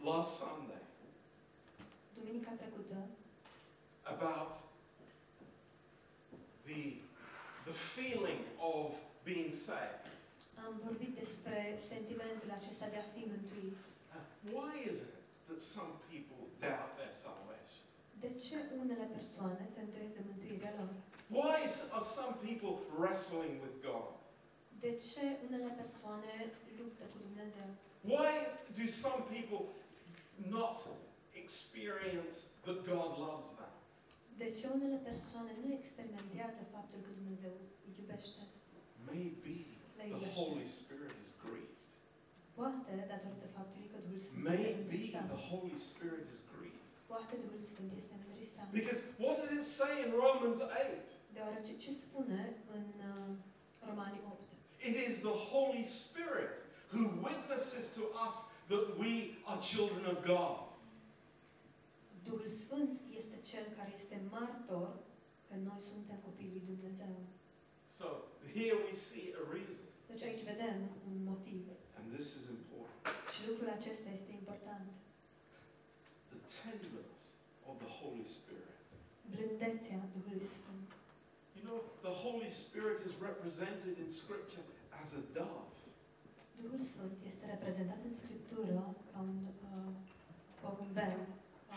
last 0.10 0.30
Sunday 0.42 0.84
Duminica 2.22 2.52
trecută 2.62 2.98
about 4.04 4.54
the, 6.68 6.82
the 7.70 7.74
feeling 7.74 8.42
of 8.74 8.86
being 9.24 9.54
saved. 9.54 10.06
am 10.66 10.74
vorbit 10.86 11.12
despre 11.24 11.58
sentimentul 11.92 12.50
acesta 12.60 12.88
de 12.94 12.98
a 13.04 13.08
fi 13.14 13.22
mântuit. 13.32 13.78
Uh, 14.16 14.22
Why 14.56 14.72
is 14.92 14.98
it 15.08 15.14
that 15.48 15.60
some 15.76 15.92
people 16.12 16.42
doubt 16.68 16.92
their 17.00 17.14
salvation? 17.26 17.84
De 18.24 18.32
ce 18.46 18.58
unele 18.82 19.08
persoane 19.18 19.64
se 19.74 19.80
întoiesc 19.86 20.14
de 20.20 20.24
mântuirea 20.30 20.74
lor? 20.80 20.92
Why 21.40 21.58
are 21.98 22.06
some 22.20 22.34
people 22.48 22.74
wrestling 23.00 23.54
with 23.66 23.76
God? 23.90 24.10
De 24.86 24.92
ce 25.08 25.24
unele 25.48 25.72
persoane 25.82 26.34
luptă 26.80 27.04
cu 27.12 27.18
Dumnezeu? 27.28 27.70
Why 28.14 28.32
do 28.80 28.86
some 29.06 29.22
people 29.36 29.62
not 30.58 30.78
experience 31.44 32.36
that 32.66 32.78
God 32.92 33.12
loves 33.28 33.48
them? 33.60 33.74
De 34.42 34.48
ce 34.58 34.66
unele 34.76 35.00
persoane 35.10 35.52
nu 35.62 35.68
experimentează 35.80 36.62
faptul 36.76 37.00
că 37.06 37.12
Dumnezeu 37.20 37.54
îi 37.88 37.94
iubește? 38.00 38.42
Maybe 39.14 39.56
the. 40.20 40.32
Holy 40.40 40.66
Spirit 40.80 41.16
is 41.26 41.32
grieved. 41.46 41.78
Poate 42.60 42.92
datorită 43.14 43.48
faptului 43.58 43.88
că 43.94 43.98
Duhul 44.06 44.22
Sfânt 44.26 44.46
este 44.48 44.72
Maybe 44.92 44.98
the 45.36 45.42
Holy 45.52 45.78
Spirit 45.90 46.26
is 46.34 46.40
grieved. 46.54 46.86
Poate 47.12 47.34
Duhul 47.44 47.62
Sfânt 47.72 47.92
este 48.02 48.14
întristat. 48.20 48.66
Because 48.80 49.00
what 49.24 49.36
does 49.40 49.52
it 49.60 49.66
say 49.80 49.94
in 50.06 50.10
Romans 50.26 50.60
8? 50.60 50.68
Deoarece 51.36 51.72
ce 51.84 51.92
spune 52.04 52.42
în 52.78 52.88
uh, 53.12 53.30
Romani 53.90 54.20
8? 54.26 54.52
It 54.90 54.96
is 55.08 55.16
the 55.30 55.38
Holy 55.54 55.86
Spirit 56.04 56.56
who 56.94 57.02
witnesses 57.28 57.86
to 58.00 58.04
us 58.26 58.36
that 58.72 58.86
we 59.04 59.14
are 59.50 59.60
children 59.72 60.04
of 60.14 60.18
God. 60.34 60.71
Duhul 62.28 62.48
Sfânt 62.48 62.92
este 63.20 63.38
cel 63.50 63.66
care 63.78 63.92
este 64.00 64.22
martor 64.30 64.90
că 65.48 65.56
noi 65.68 65.80
suntem 65.92 66.18
copiii 66.28 66.52
lui 66.56 66.64
Dumnezeu. 66.72 67.16
So 68.00 68.06
here 68.58 68.76
we 68.88 68.94
see 69.10 69.26
a 69.42 69.44
reason, 69.56 69.88
Deci 70.12 70.24
aici 70.30 70.44
vedem 70.52 70.76
un 71.10 71.16
motiv. 71.32 71.62
and 71.98 72.06
this 72.16 72.28
is 72.40 72.46
important. 72.58 73.16
Și 73.34 73.40
lucrul 73.50 73.70
acesta 73.80 74.10
este 74.18 74.32
important. 74.42 74.86
The 76.34 76.40
tenderness 76.60 77.22
of 77.70 77.74
the 77.84 77.92
Holy 78.00 78.26
Spirit. 78.38 78.76
Blândețea 79.34 80.00
Duhului 80.16 80.46
Sfânt. 80.56 80.88
You 81.58 81.64
know, 81.70 81.80
the 82.08 82.16
Holy 82.26 82.50
Spirit 82.64 82.98
is 83.08 83.14
represented 83.30 83.94
in 84.04 84.10
Scripture 84.22 84.66
as 85.02 85.08
a 85.20 85.22
dove. 85.42 85.70
Duhul 86.62 86.82
Sfânt 86.92 87.16
este 87.32 87.44
reprezentat 87.54 88.00
în 88.10 88.14
Scriptură 88.22 88.96
ca 89.12 89.20
un 89.30 89.38
uh, 89.72 89.92
porumbel. 90.62 91.18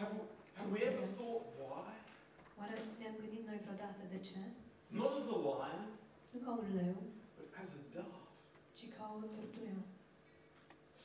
Have, 0.01 0.13
have 0.59 0.69
we 0.75 0.81
ever 0.91 1.05
thought 1.19 1.45
why? 1.63 1.91
Oare 2.59 2.77
ne-am 2.99 3.17
gândit 3.21 3.45
noi 3.47 3.59
vreodată 3.65 4.03
de 4.15 4.19
ce? 4.29 4.39
Not 5.01 5.13
as 5.21 5.27
a 5.37 5.39
lion, 5.51 5.89
Nu 6.33 6.39
ca 6.45 6.51
un 6.63 6.67
leu, 6.79 6.97
but 7.37 7.47
as 7.63 7.69
a 7.79 7.81
dove. 7.95 8.21
ci 8.77 8.85
ca 8.97 9.05
o 9.17 9.21
turturea. 9.37 9.79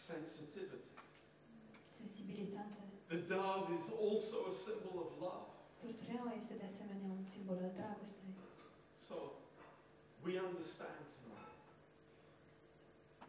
Sensitivity. 0.08 0.92
Sensibilitate. 2.00 2.80
The 3.08 3.22
dove 3.36 3.66
is 3.80 3.86
also 4.06 4.38
a 4.52 4.54
symbol 4.66 4.96
of 5.06 5.10
love. 5.26 5.48
Turtureaua 5.82 6.32
este 6.42 6.54
de 6.62 6.66
asemenea 6.72 7.10
un 7.20 7.26
simbol 7.34 7.58
al 7.68 7.72
dragostei. 7.80 8.30
So 9.08 9.16
we 10.26 10.32
understand 10.50 11.04
tonight 11.18 11.58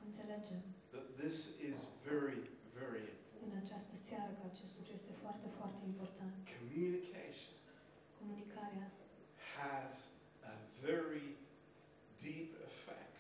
Înțelegem 0.07 0.61
that 0.95 1.07
this 1.23 1.37
is 1.71 1.77
very, 2.09 2.41
very 2.81 3.07
în 3.51 3.57
important. 3.57 3.65
această 3.65 3.95
seară 4.09 4.33
că 4.39 4.45
acest 4.53 4.73
lucru 4.79 4.93
este 5.01 5.13
foarte, 5.23 5.49
foarte 5.59 5.83
important. 5.93 6.35
Communication 6.59 7.55
Comunicarea 8.21 8.87
has 9.59 9.93
a 10.53 10.55
very 10.87 11.27
deep 12.25 12.51
effect 12.69 13.17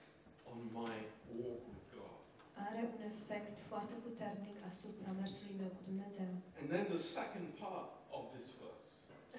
on 0.52 0.58
my 0.80 0.96
walk 1.40 1.62
with 1.72 1.86
God. 1.98 2.20
are 2.68 2.80
un 2.94 3.02
efect 3.12 3.56
foarte 3.70 3.94
puternic 4.06 4.56
asupra 4.70 5.08
mersului 5.22 5.56
meu 5.62 5.70
cu 5.76 5.82
Dumnezeu. 5.90 6.30
And 6.60 6.66
then 6.74 6.84
the 6.96 7.02
second 7.18 7.46
part 7.62 7.90
of 8.18 8.22
this 8.34 8.46
verse, 8.64 8.92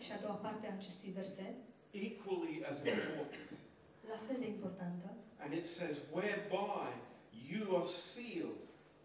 Și 0.06 0.12
a 0.18 0.20
doua 0.26 0.40
parte 0.46 0.64
a 0.68 0.74
acestui 0.80 1.12
verset, 1.22 1.56
equally 2.08 2.56
as 2.70 2.78
important, 2.86 3.50
la 4.14 4.20
fel 4.28 4.38
de 4.44 4.48
importantă, 4.56 5.08
and 5.44 5.52
it 5.54 5.66
says, 5.66 5.96
whereby 6.18 6.86
you 7.54 7.62
are 7.78 7.86
sealed 8.14 8.60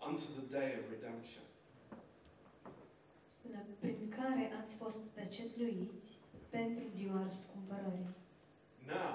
unto 0.09 0.27
the 0.39 0.47
day 0.59 0.71
of 0.81 0.85
redemption. 0.97 1.46
Spune, 3.47 3.67
prin 3.79 4.09
care 4.09 4.53
ați 4.63 4.77
fost 4.77 4.99
pecetluiți 4.99 6.17
pentru 6.49 6.85
ziua 6.85 7.27
răscumpărării. 7.29 8.15
Now, 8.87 9.13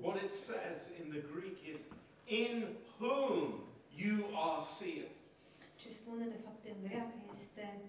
what 0.00 0.22
it 0.22 0.30
says 0.30 0.78
in 1.00 1.10
the 1.10 1.22
Greek 1.32 1.58
is, 1.74 1.80
in 2.26 2.76
whom 2.98 3.38
you 3.96 4.16
are 4.48 4.60
sealed. 4.60 5.20
Ce 5.76 5.92
spune 5.92 6.24
de 6.24 6.38
fapt 6.44 6.64
în 6.64 6.88
greacă 6.88 7.14
este 7.36 7.80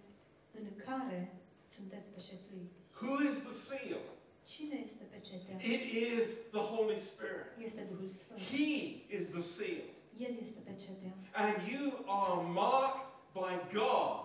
în 0.52 0.68
care 0.86 1.36
sunteți 1.76 2.10
pecetluiți. 2.10 2.86
Who 3.02 3.30
is 3.30 3.38
the 3.42 3.52
seal? 3.52 4.06
Cine 4.44 4.82
este 4.86 5.04
pecetea? 5.04 5.56
It 5.56 5.84
is 6.10 6.26
the 6.52 6.64
Holy 6.74 7.00
Spirit. 7.00 7.48
Este 7.64 7.82
Duhul 7.92 8.08
Sfânt. 8.08 8.40
He 8.40 8.72
is 9.18 9.30
the 9.30 9.42
seal. 9.42 9.88
El 10.18 10.36
este 10.42 10.60
pecetea. 10.60 11.14
And 11.34 11.56
you 11.72 11.86
are 12.06 12.48
marked 12.48 13.06
by 13.34 13.54
God 13.78 14.25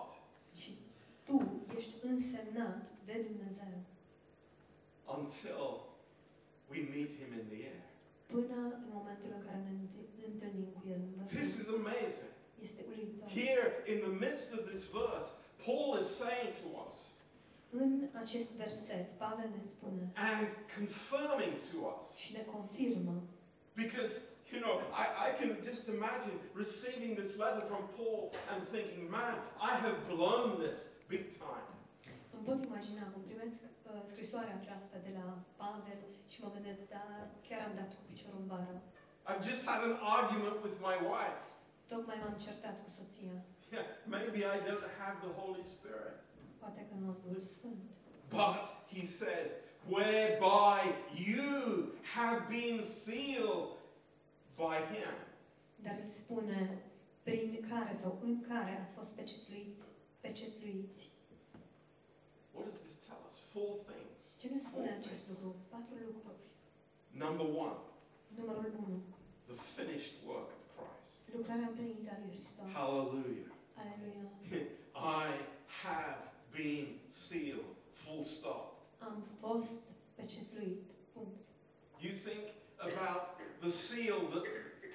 tu 1.31 1.75
ești 1.77 1.95
însemnat 2.01 2.83
de 3.05 3.25
Dumnezeu 3.27 3.73
until 5.17 5.63
we 6.71 6.79
meet 6.93 7.11
Him 7.19 7.31
in 7.39 7.45
the 7.51 7.59
air. 7.71 7.83
până 8.25 8.57
în 8.79 8.83
momentul 8.97 9.29
în 9.37 9.43
care 9.47 9.59
ne 9.67 9.73
întâlnim 10.31 10.67
cu 10.75 10.81
El 10.93 11.01
în 11.17 11.25
This 11.25 11.51
is 11.61 11.67
amazing. 11.79 12.31
Este 12.67 12.81
uluitor. 12.89 13.27
Here, 13.29 13.65
in 13.91 13.97
the 14.07 14.13
midst 14.25 14.47
of 14.57 14.61
this 14.71 14.83
verse, 14.99 15.27
Paul 15.65 15.91
is 16.01 16.07
saying 16.21 16.51
to 16.61 16.67
us 16.87 16.97
În 17.81 17.91
acest 18.23 18.49
verset, 18.63 19.07
Pavel 19.23 19.49
ne 19.55 19.61
spune 19.73 20.05
and 20.31 20.47
confirming 20.77 21.53
to 21.69 21.77
us 21.99 22.15
și 22.15 22.29
ne 22.37 22.43
confirmă 22.55 23.15
Because, 23.81 24.13
you 24.51 24.59
know, 24.59 24.75
I, 24.93 25.05
I 25.27 25.29
can 25.39 25.51
just 25.63 25.87
imagine 25.87 26.35
receiving 26.53 27.15
this 27.15 27.39
letter 27.39 27.63
from 27.71 27.83
Paul 27.97 28.33
and 28.51 28.61
thinking, 28.63 29.09
man, 29.09 29.35
I 29.61 29.71
have 29.83 29.97
blown 30.09 30.59
this 30.59 30.79
big 31.07 31.25
time. 31.31 31.67
Îmi 32.35 32.43
pot 32.49 32.65
imagina 32.65 33.03
cum 33.13 33.21
primesc 33.29 33.57
uh, 33.63 34.01
scrisoarea 34.03 34.55
aceasta 34.61 34.97
de 35.07 35.11
la 35.19 35.27
Pavel 35.61 36.01
și 36.31 36.37
mă 36.43 36.49
gândesc, 36.55 36.79
dar 36.95 37.11
chiar 37.47 37.61
am 37.67 37.73
dat 37.79 37.89
cu 37.97 38.01
piciorul 38.09 38.39
în 38.43 38.47
bară. 38.47 38.81
I've 39.29 39.43
just 39.51 39.63
had 39.71 39.81
an 39.89 39.95
argument 40.17 40.57
with 40.65 40.77
my 40.89 40.95
wife. 41.13 41.43
Tocmai 41.91 42.17
m-am 42.21 42.37
certat 42.45 42.75
cu 42.83 42.89
soția. 42.99 43.35
Yeah, 43.75 43.85
maybe 44.15 44.39
I 44.55 44.57
don't 44.69 44.87
have 45.01 45.15
the 45.25 45.33
Holy 45.41 45.63
Spirit. 45.75 46.15
Poate 46.61 46.81
că 46.87 46.93
nu 46.99 47.05
am 47.11 47.17
Duhul 47.23 47.41
Sfânt. 47.55 47.81
But 48.41 48.63
he 48.95 49.03
says, 49.19 49.47
whereby 49.95 50.79
you 51.29 51.49
have 52.17 52.39
been 52.57 52.77
sealed 53.03 53.67
by 54.55 54.75
him. 54.93 55.13
Dar 55.83 55.97
spune 56.05 56.81
prin 57.23 57.65
care 57.69 57.93
sau 58.01 58.19
în 58.21 58.41
care 58.47 58.79
ați 58.83 58.93
fost 58.93 59.15
pecetluiți, 59.15 59.85
pecetluiți. 60.19 61.09
What 62.53 62.65
does 62.67 62.79
this 62.85 62.95
tell 63.07 63.21
us? 63.29 63.37
Four 63.53 63.73
things. 63.89 64.21
Ce 64.41 64.47
ne 64.53 64.57
spune 64.59 64.87
Four 64.89 64.97
acest 64.99 65.23
things. 65.23 65.41
lucru? 65.41 65.59
Patru 65.69 65.93
lucruri. 66.05 66.41
Number 67.11 67.45
one, 67.65 67.77
Numărul 68.37 68.73
1. 68.87 69.01
the 69.51 69.55
finished 69.77 70.13
work 70.27 70.49
of 70.57 70.61
Christ. 70.75 71.13
Lucrarea 71.35 71.67
împlinită 71.67 72.09
a 72.13 72.17
lui 72.23 72.31
Hristos. 72.35 72.65
Hallelujah. 72.73 73.49
I 75.23 75.27
have 75.85 76.21
been 76.57 76.87
sealed. 77.07 77.65
Full 77.89 78.23
stop. 78.23 78.65
Am 78.99 79.23
fost 79.39 79.81
pecetluit. 80.15 80.81
Punct. 81.13 81.37
You 81.99 82.13
think 82.25 82.43
about 82.81 83.39
the 83.61 83.69
seal 83.69 84.19
that 84.33 84.43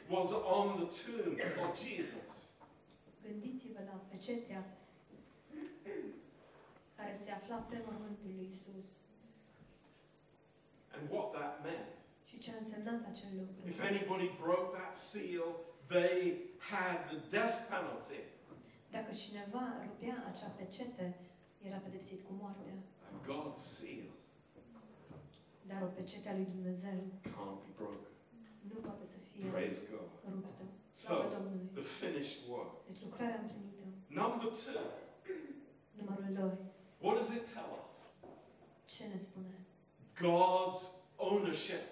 was 0.08 0.32
on 0.32 0.78
the 0.80 0.86
tomb 0.86 1.38
of 1.64 1.78
Jesus. 1.84 2.50
Gândiți-vă 3.22 3.80
la 3.86 4.00
pecetea 4.08 4.64
care 6.96 7.14
se 7.24 7.30
afla 7.30 7.56
pe 7.56 7.76
mormântul 7.84 8.30
lui 8.36 8.48
Isus. 8.50 8.88
And 10.94 11.10
what 11.10 11.32
that 11.32 11.62
meant. 11.62 11.96
Și 12.24 12.38
ce 12.38 12.50
a 12.50 12.58
însemnat 12.58 13.00
acel 13.12 13.32
lucru. 13.38 13.68
If 13.68 13.80
anybody 13.90 14.30
broke 14.40 14.76
that 14.78 14.94
seal, 14.94 15.48
they 15.86 16.16
had 16.58 16.96
the 17.12 17.20
death 17.36 17.56
penalty. 17.72 18.20
Dacă 18.90 19.12
cineva 19.12 19.64
rupea 19.84 20.24
acea 20.30 20.48
pecete, 20.48 21.06
era 21.62 21.76
pedepsit 21.76 22.20
cu 22.26 22.32
moartea. 22.40 22.76
And 23.08 23.16
God's 23.26 23.62
seal 23.76 24.15
Dar 25.70 25.82
o 25.82 25.86
pecete 25.86 26.28
a 26.28 26.34
lui 26.34 26.48
Dumnezeu 26.54 26.98
can't 27.34 27.58
be 27.66 27.72
broken. 27.80 28.10
nu 28.72 28.78
poate 28.86 29.04
să 29.04 29.18
fie 29.30 29.44
Praise 29.50 29.82
God. 29.90 30.08
ruptă. 30.34 30.64
So, 30.92 31.06
Slavă 31.14 31.34
Domnului. 31.34 31.66
the 31.80 31.86
finished 32.02 32.38
work. 32.52 32.72
Deci 32.88 33.00
lucrarea 33.06 33.38
împlinită. 33.42 33.82
Number 34.20 34.48
two, 34.62 34.80
Numărul 35.98 36.28
2. 36.34 36.50
what 37.04 37.14
does 37.20 37.30
it 37.38 37.44
tell 37.54 37.70
us? 37.84 37.92
Ce 38.92 39.02
ne 39.12 39.18
spune? 39.28 39.54
God's 40.26 40.80
ownership. 41.16 41.84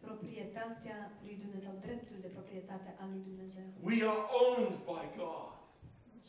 Proprietatea 0.00 1.12
lui 1.24 1.36
Dumnezeu, 1.42 1.72
dreptul 1.80 2.16
de 2.20 2.26
proprietate 2.36 2.96
a 3.00 3.04
lui 3.12 3.20
Dumnezeu. 3.28 3.66
We 3.90 3.96
are 4.12 4.22
owned 4.44 4.76
by 4.92 5.04
God. 5.22 5.50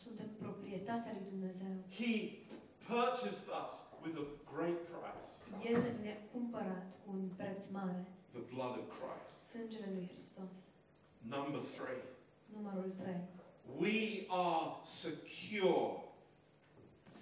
Suntem 0.04 0.28
proprietatea 0.46 1.12
lui 1.18 1.30
Dumnezeu. 1.32 1.74
He 2.00 2.12
purchased 2.88 3.48
us 3.64 3.74
with 4.04 4.16
a 4.18 4.28
great 4.56 4.80
price, 4.92 5.30
El 5.72 5.82
ne-a 6.02 6.18
cumpărat 6.32 6.90
cu 7.06 7.12
un 7.18 7.28
preț 7.36 7.64
mare. 7.72 8.06
the 8.32 8.44
blood 8.54 8.76
of 8.82 8.86
Christ. 9.00 9.34
Sângele 9.52 9.90
lui 9.94 10.08
Hristos. 10.12 10.58
Number 11.36 11.62
three, 11.78 12.02
Numărul 12.56 12.92
3. 13.02 13.16
we 13.84 14.26
are 14.28 14.66
secure. 14.82 15.88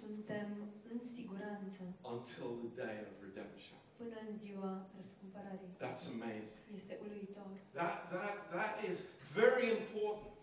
suntem 0.00 0.48
în 0.92 1.00
siguranță 1.16 1.80
until 2.14 2.48
the 2.64 2.84
day 2.84 2.96
of 3.10 3.12
redemption. 3.28 3.78
până 3.96 4.16
în 4.28 4.38
ziua 4.38 4.86
răscumpărării. 4.96 5.72
That's 5.84 6.04
amazing. 6.16 6.60
Este 6.76 6.98
uluitor. 7.04 7.46
That, 7.80 7.96
that, 8.14 8.36
that 8.56 8.74
is 8.90 8.98
very 9.40 9.64
important. 9.78 10.38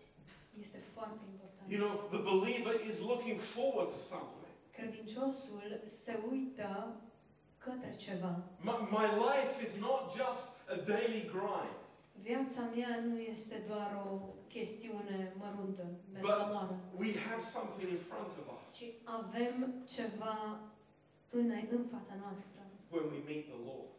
Este 0.59 0.77
foarte 0.77 1.21
important. 1.31 1.65
You 1.73 1.79
know, 1.85 1.93
the 2.15 2.21
believer 2.31 2.75
is 2.89 2.97
looking 3.11 3.39
forward 3.55 3.89
to 3.97 4.01
something. 4.13 4.38
Credinciosul 4.79 5.81
se 5.83 6.13
uită 6.31 6.69
către 7.57 7.95
ceva. 8.05 8.33
My, 8.67 8.75
my 8.97 9.07
life 9.27 9.53
is 9.67 9.73
not 9.87 10.01
just 10.19 10.47
a 10.73 10.75
daily 10.91 11.21
grind. 11.35 11.77
Viața 12.27 12.61
mea 12.75 12.91
nu 13.09 13.17
este 13.33 13.55
doar 13.67 13.91
o 14.11 14.13
chestiune 14.55 15.33
măruntă, 15.37 15.85
mers 16.13 16.25
But- 16.25 16.37
la 16.43 16.47
moară, 16.53 16.75
We 17.03 17.09
have 17.29 17.41
something 17.55 17.89
in 17.97 18.01
front 18.11 18.29
of 18.39 18.45
us 18.57 18.67
ci 18.77 18.85
avem 19.19 19.55
ceva 19.95 20.35
în, 21.39 21.47
în 21.77 21.83
fața 21.93 22.13
noastră. 22.23 22.61
when 22.95 23.05
we 23.13 23.19
meet 23.31 23.45
the 23.53 23.59
Lord. 23.71 23.93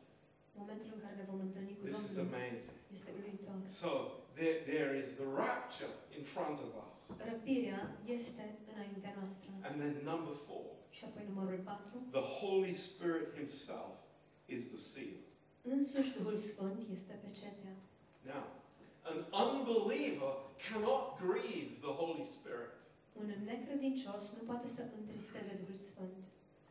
Momentul 0.61 0.89
în 0.97 1.01
care 1.05 1.15
ne 1.21 1.25
vom 1.31 1.41
întâlni 1.47 1.73
cu 1.79 1.85
This 1.87 2.03
is 2.09 2.17
Domnul 2.17 2.35
amazing. 2.35 2.77
este 2.97 3.11
uluitor. 3.19 3.57
So 3.81 3.91
there, 4.35 4.59
there 4.73 4.93
is 5.03 5.09
the 5.15 5.29
rapture 5.45 5.93
in 6.19 6.23
front 6.25 6.59
of 6.67 6.71
us. 6.89 6.99
Răpirea 7.31 7.83
este 8.19 8.59
înaintea 8.75 9.15
noastră. 9.21 9.49
And 9.69 9.75
then 9.83 9.95
number 10.13 10.35
four, 10.47 10.67
Și 10.91 11.05
apoi 11.05 11.25
numărul 11.33 11.59
4. 11.65 12.07
the 12.11 12.27
Holy 12.41 12.73
Spirit 12.73 13.27
Himself 13.37 13.97
is 14.47 14.61
the 14.75 14.81
seal. 14.93 15.21
Însuși 15.63 16.17
Duhul 16.19 16.37
Sfânt 16.39 16.81
este 16.97 17.13
pecetea. 17.25 17.75
Now, 18.33 18.45
an 19.09 19.19
unbeliever 19.45 20.33
cannot 20.67 21.03
grieve 21.25 21.73
the 21.87 21.95
Holy 22.03 22.25
Spirit. 22.37 22.75
Un 23.21 23.27
necredincios 23.45 24.25
nu 24.37 24.43
poate 24.51 24.69
să 24.77 24.83
întristeze 24.99 25.53
Duhul 25.61 25.79
Sfânt. 25.91 26.17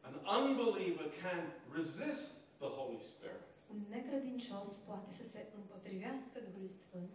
An 0.07 0.13
unbeliever 0.47 1.07
can 1.23 1.41
resist 1.77 2.31
the 2.63 2.71
Holy 2.79 2.99
Spirit. 3.11 3.45
Un 3.71 3.79
necredincios 3.89 4.69
poate 4.89 5.11
să 5.19 5.23
se 5.23 5.41
împotrivească 5.59 6.37
Duhului 6.47 6.73
Sfânt. 6.83 7.09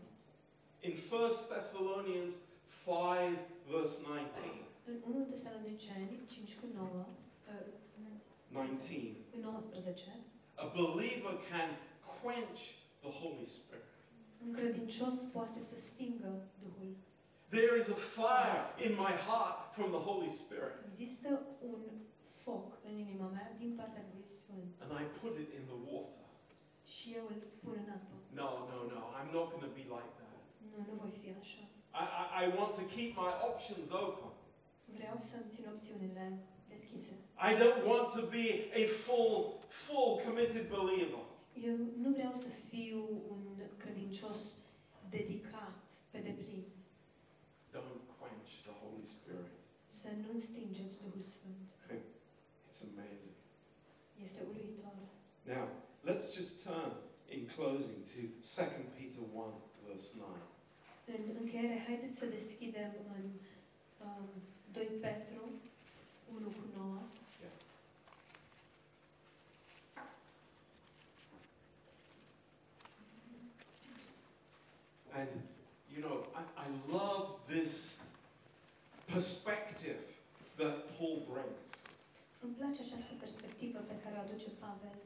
In 0.84 0.96
1 0.96 1.48
Thessalonians 1.48 2.34
5, 2.84 3.38
verse 3.70 4.02
19, 4.02 4.64
În 4.84 4.96
1 5.14 5.24
Tesaloniceni 5.24 6.20
5 6.26 6.54
cu 6.60 6.66
9, 6.74 7.06
uh, 7.48 7.66
19, 8.48 9.16
cu 9.30 9.38
19, 9.40 10.10
a 10.54 10.66
believer 10.76 11.34
can 11.50 11.70
quench 12.22 12.60
the 13.04 13.12
Holy 13.20 13.46
Spirit. 13.46 13.88
un 14.44 14.52
credincios 14.52 15.16
poate 15.36 15.60
să 15.60 15.78
stingă 15.78 16.30
Duhul. 16.62 16.92
There 17.48 17.76
is 17.82 17.88
a 17.88 18.00
fire 18.18 18.62
in 18.86 18.92
my 19.04 19.14
heart 19.26 19.58
from 19.76 19.88
the 19.96 20.02
Holy 20.10 20.30
Spirit, 20.30 20.74
Există 20.90 21.28
un 21.72 21.80
foc 22.42 22.78
în 22.88 22.94
inima 22.98 23.26
mea 23.36 23.56
din 23.58 23.72
partea 23.78 24.02
Duhului 24.08 24.30
Sfânt 24.42 24.70
and 24.82 24.90
I 25.02 25.04
put 25.20 25.34
it 25.44 25.50
in 25.58 25.64
the 25.72 25.78
water. 25.92 26.24
și 26.94 27.06
eu 27.18 27.24
îl 27.34 27.40
pun 27.62 27.76
în 27.84 27.90
apă. 27.96 28.14
No, 28.40 28.50
no, 28.70 28.78
no, 28.94 29.00
I'm 29.18 29.30
not 29.36 29.46
going 29.50 29.64
to 29.70 29.74
be 29.80 29.86
like 29.96 30.12
that. 30.18 30.23
Nu, 30.70 30.76
nu 30.88 30.94
voi 31.00 31.12
fi 31.20 31.28
așa. 31.40 31.62
I, 32.02 32.04
I, 32.22 32.24
I 32.42 32.44
want 32.58 32.72
to 32.80 32.84
keep 32.94 33.10
my 33.24 33.32
options 33.50 33.86
open. 33.90 34.30
Vreau 34.98 35.16
să-mi 35.30 35.50
țin 35.54 35.64
opțiunile 35.74 36.24
deschise. 36.68 37.12
I 37.48 37.52
don't 37.62 37.82
want 37.92 38.08
to 38.18 38.22
be 38.36 38.46
a 38.82 38.84
full, 39.04 39.36
full 39.68 40.10
committed 40.26 40.64
believer. 40.76 41.24
Eu 41.68 41.76
nu 42.02 42.10
vreau 42.10 42.34
să 42.44 42.48
fiu 42.48 42.98
un 43.28 43.60
credincios 43.76 44.58
dedicat 45.10 45.84
pe 46.10 46.18
deplin. 46.18 46.64
Don't 47.72 48.00
quench 48.18 48.52
the 48.68 48.74
Holy 48.82 49.04
Spirit. 49.04 49.60
Să 49.86 50.08
nu 50.24 50.40
stingeți 50.40 50.94
Duhul 51.02 51.22
Sfânt. 51.22 51.68
It's 52.66 52.80
amazing. 52.92 53.38
Este 54.22 54.40
uluitor. 54.50 54.96
Now, 55.54 55.68
let's 56.08 56.28
just 56.38 56.64
turn 56.66 56.92
in 57.34 57.46
closing 57.56 58.00
to 58.14 58.20
2 58.40 58.64
Peter 58.96 59.22
1, 59.32 59.52
verse 59.86 60.16
9. 60.18 60.53
În 61.06 61.36
încheiere, 61.40 61.84
haideți 61.86 62.16
să 62.16 62.26
deschidem 62.26 62.92
în 63.16 63.30
um, 64.06 64.28
2 64.72 64.84
Petru 64.84 65.50
1 66.34 66.46
cu 66.46 66.64
9. 66.76 66.98
And, 75.12 75.28
you 75.94 76.02
know, 76.02 76.26
I, 76.34 76.42
I 76.66 76.68
love 76.90 77.28
this 77.46 78.02
perspective 79.06 80.02
that 80.56 80.74
Paul 80.98 81.22
brings. 81.32 81.68
Îmi 82.40 82.54
place 82.54 82.82
această 82.82 83.12
perspectivă 83.20 83.78
pe 83.78 83.94
care 84.02 84.14
o 84.16 84.20
aduce 84.20 84.48
Pavel. 84.50 84.96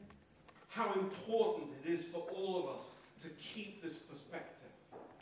How 0.69 1.01
important 1.01 1.69
it 1.79 1.85
is 1.95 2.01
for 2.07 2.23
all 2.35 2.55
of 2.61 2.77
us 2.77 2.85
to 3.23 3.27
keep 3.53 3.81
this 3.81 3.97
perspective. 3.97 4.68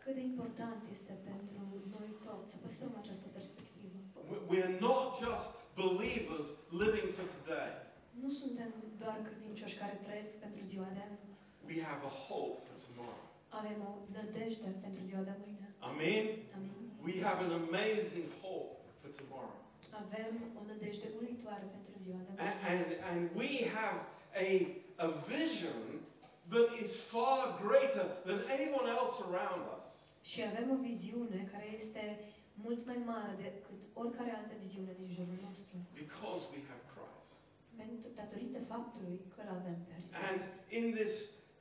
Cât 0.07 0.15
de 0.21 0.25
important 0.33 0.81
este 0.97 1.13
pentru 1.31 1.59
noi 1.95 2.09
toți 2.27 2.47
să 2.51 2.57
păstrăm 2.65 2.93
această 3.01 3.27
perspectivă. 3.37 3.97
We- 4.31 4.43
We're 4.51 4.75
not 4.89 5.05
just 5.25 5.49
believers 5.81 6.47
living 6.83 7.09
for 7.17 7.25
today. 7.37 7.69
Nu 8.23 8.29
suntem 8.41 8.71
doar 9.03 9.17
credincioși 9.29 9.77
care 9.81 9.95
trăiesc 10.05 10.33
pentru 10.45 10.61
ziua 10.71 10.89
de 10.97 11.03
azi. 11.15 11.35
We 11.69 11.77
have 11.89 12.01
a 12.11 12.13
hope 12.27 12.57
for 12.67 12.75
tomorrow. 12.87 13.23
Avem 13.59 13.77
o 13.89 13.91
nădejde 14.15 14.69
pentru 14.85 15.01
ziua 15.09 15.23
de 15.29 15.35
mâine. 15.43 15.67
Amen? 15.91 16.25
Amin. 16.57 16.85
We 17.07 17.13
have 17.27 17.39
an 17.47 17.51
amazing 17.63 18.27
hope 18.43 18.73
for 18.99 19.09
tomorrow. 19.19 19.55
Avem 20.03 20.33
o 20.59 20.61
nădejde 20.69 21.07
uluitoare 21.17 21.65
pentru 21.75 21.93
ziua 22.03 22.19
de 22.27 22.31
And, 22.31 22.39
mâine. 22.39 22.67
and, 22.71 22.85
and 23.11 23.21
we 23.41 23.51
have 23.79 23.97
a, 24.47 24.49
a 25.05 25.07
vision 25.33 25.79
that 26.53 26.69
is 26.83 26.89
far 27.13 27.39
greater 27.65 28.05
than 28.27 28.39
anyone 28.55 28.87
else 28.99 29.15
around 29.29 29.63
us. 29.81 29.89
Și 30.21 30.39
avem 30.49 30.67
o 30.75 30.77
viziune 30.89 31.39
care 31.51 31.67
este 31.79 32.01
mult 32.53 32.85
mai 32.85 32.99
mare 33.05 33.33
decât 33.41 33.81
oricare 33.93 34.31
altă 34.31 34.53
viziune 34.59 34.93
din 34.99 35.09
jurul 35.17 35.37
nostru. 35.49 35.77
Because 36.03 36.41
we 36.53 36.59
have 36.71 36.83
Christ. 36.95 37.41
Pentru, 37.81 38.09
datorită 38.21 38.59
faptului 38.73 39.17
că 39.33 39.39
îl 39.45 39.49
avem 39.59 39.77
pe 39.87 39.93
And 40.29 40.39
Hristos. 40.39 40.71
in 40.79 40.85
this 40.99 41.13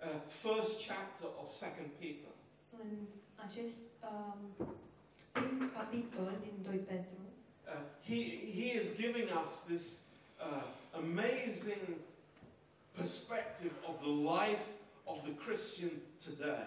uh, 0.07 0.21
first 0.45 0.75
chapter 0.89 1.29
of 1.43 1.47
2 1.61 1.69
Peter, 2.01 2.33
În 2.83 2.91
acest 3.47 3.83
um, 4.11 4.39
prim 5.33 5.71
capitol 5.79 6.33
din 6.47 6.55
2 6.63 6.77
Petru, 6.77 7.19
uh, 7.27 7.83
he, 8.09 8.19
he 8.59 8.67
is 8.81 8.89
giving 9.03 9.29
us 9.43 9.53
this 9.73 9.85
uh, 10.47 10.65
amazing 11.03 11.85
perspective 12.97 13.73
of 13.89 13.95
the 14.07 14.15
life 14.35 14.67
of 15.07 15.17
the 15.25 15.35
Christian 15.45 15.91
today. 16.27 16.67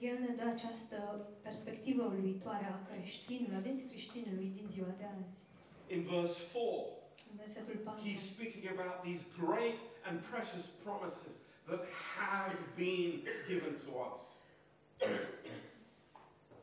el 0.00 0.18
ne 0.18 0.34
dă 0.36 0.42
această 0.54 0.96
perspectivă 1.42 2.02
uluitoare 2.02 2.64
a 2.64 2.86
creștinului, 2.92 3.56
a 3.56 3.60
vieții 3.60 3.88
creștinului 3.88 4.50
din 4.58 4.66
ziua 4.68 4.92
de 4.98 5.04
azi. 5.18 5.38
In 5.94 6.02
verse 6.02 6.42
4, 6.52 6.62
În 7.30 7.36
versetul 7.44 7.76
4, 7.84 8.00
he's 8.08 8.22
speaking 8.34 8.64
about 8.76 8.96
these 9.08 9.22
great 9.44 9.78
and 10.08 10.16
precious 10.32 10.66
promises 10.84 11.34
that 11.68 11.82
have 12.18 12.56
been 12.76 13.10
given 13.48 13.74
to 13.84 13.90
us. 14.12 14.20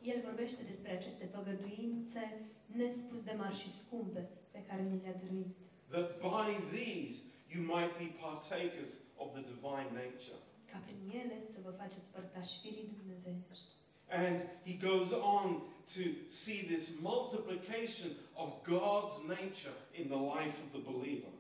el 0.04 0.22
vorbește 0.24 0.62
despre 0.72 0.92
aceste 0.92 1.26
făgăduințe 1.36 2.42
nespus 2.66 3.24
de 3.24 3.34
mari 3.38 3.56
și 3.56 3.70
scumpe 3.70 4.30
pe 4.52 4.64
care 4.68 4.82
ni 4.82 5.02
le-a 5.04 5.16
dăruit. 5.24 5.56
That 5.90 6.08
by 6.20 6.48
these 6.76 7.16
you 7.54 7.62
might 7.76 7.93
be 8.04 8.08
partakers 8.26 8.91
of 9.22 9.28
the 9.36 9.43
divine 9.54 9.89
nature. 10.04 10.39
Ca 10.72 10.78
prin 10.86 11.02
ele 11.22 11.38
să 11.52 11.58
vă 11.66 11.72
faceți 11.82 12.08
părtași 12.16 12.60
firii 12.62 12.89
dumnezeiești. 12.98 13.70
And 14.10 14.38
he 14.70 14.74
goes 14.89 15.12
on 15.36 15.48
to 15.95 16.04
see 16.28 16.60
this 16.74 16.84
multiplication 17.12 18.10
of 18.43 18.50
God's 18.74 19.16
nature 19.38 19.78
in 20.00 20.06
the 20.14 20.22
life 20.36 20.56
of 20.64 20.68
the 20.76 20.84
believer. 20.91 21.34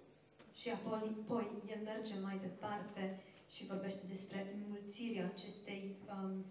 Și 0.59 0.69
apoi, 0.69 1.01
apoi 1.23 1.45
el 1.73 1.81
merge 1.83 2.15
mai 2.27 2.37
departe 2.47 3.19
și 3.49 3.65
vorbește 3.65 4.03
despre 4.09 4.39
înmulțirea 4.53 5.31
acestei 5.35 5.95
um, 6.15 6.45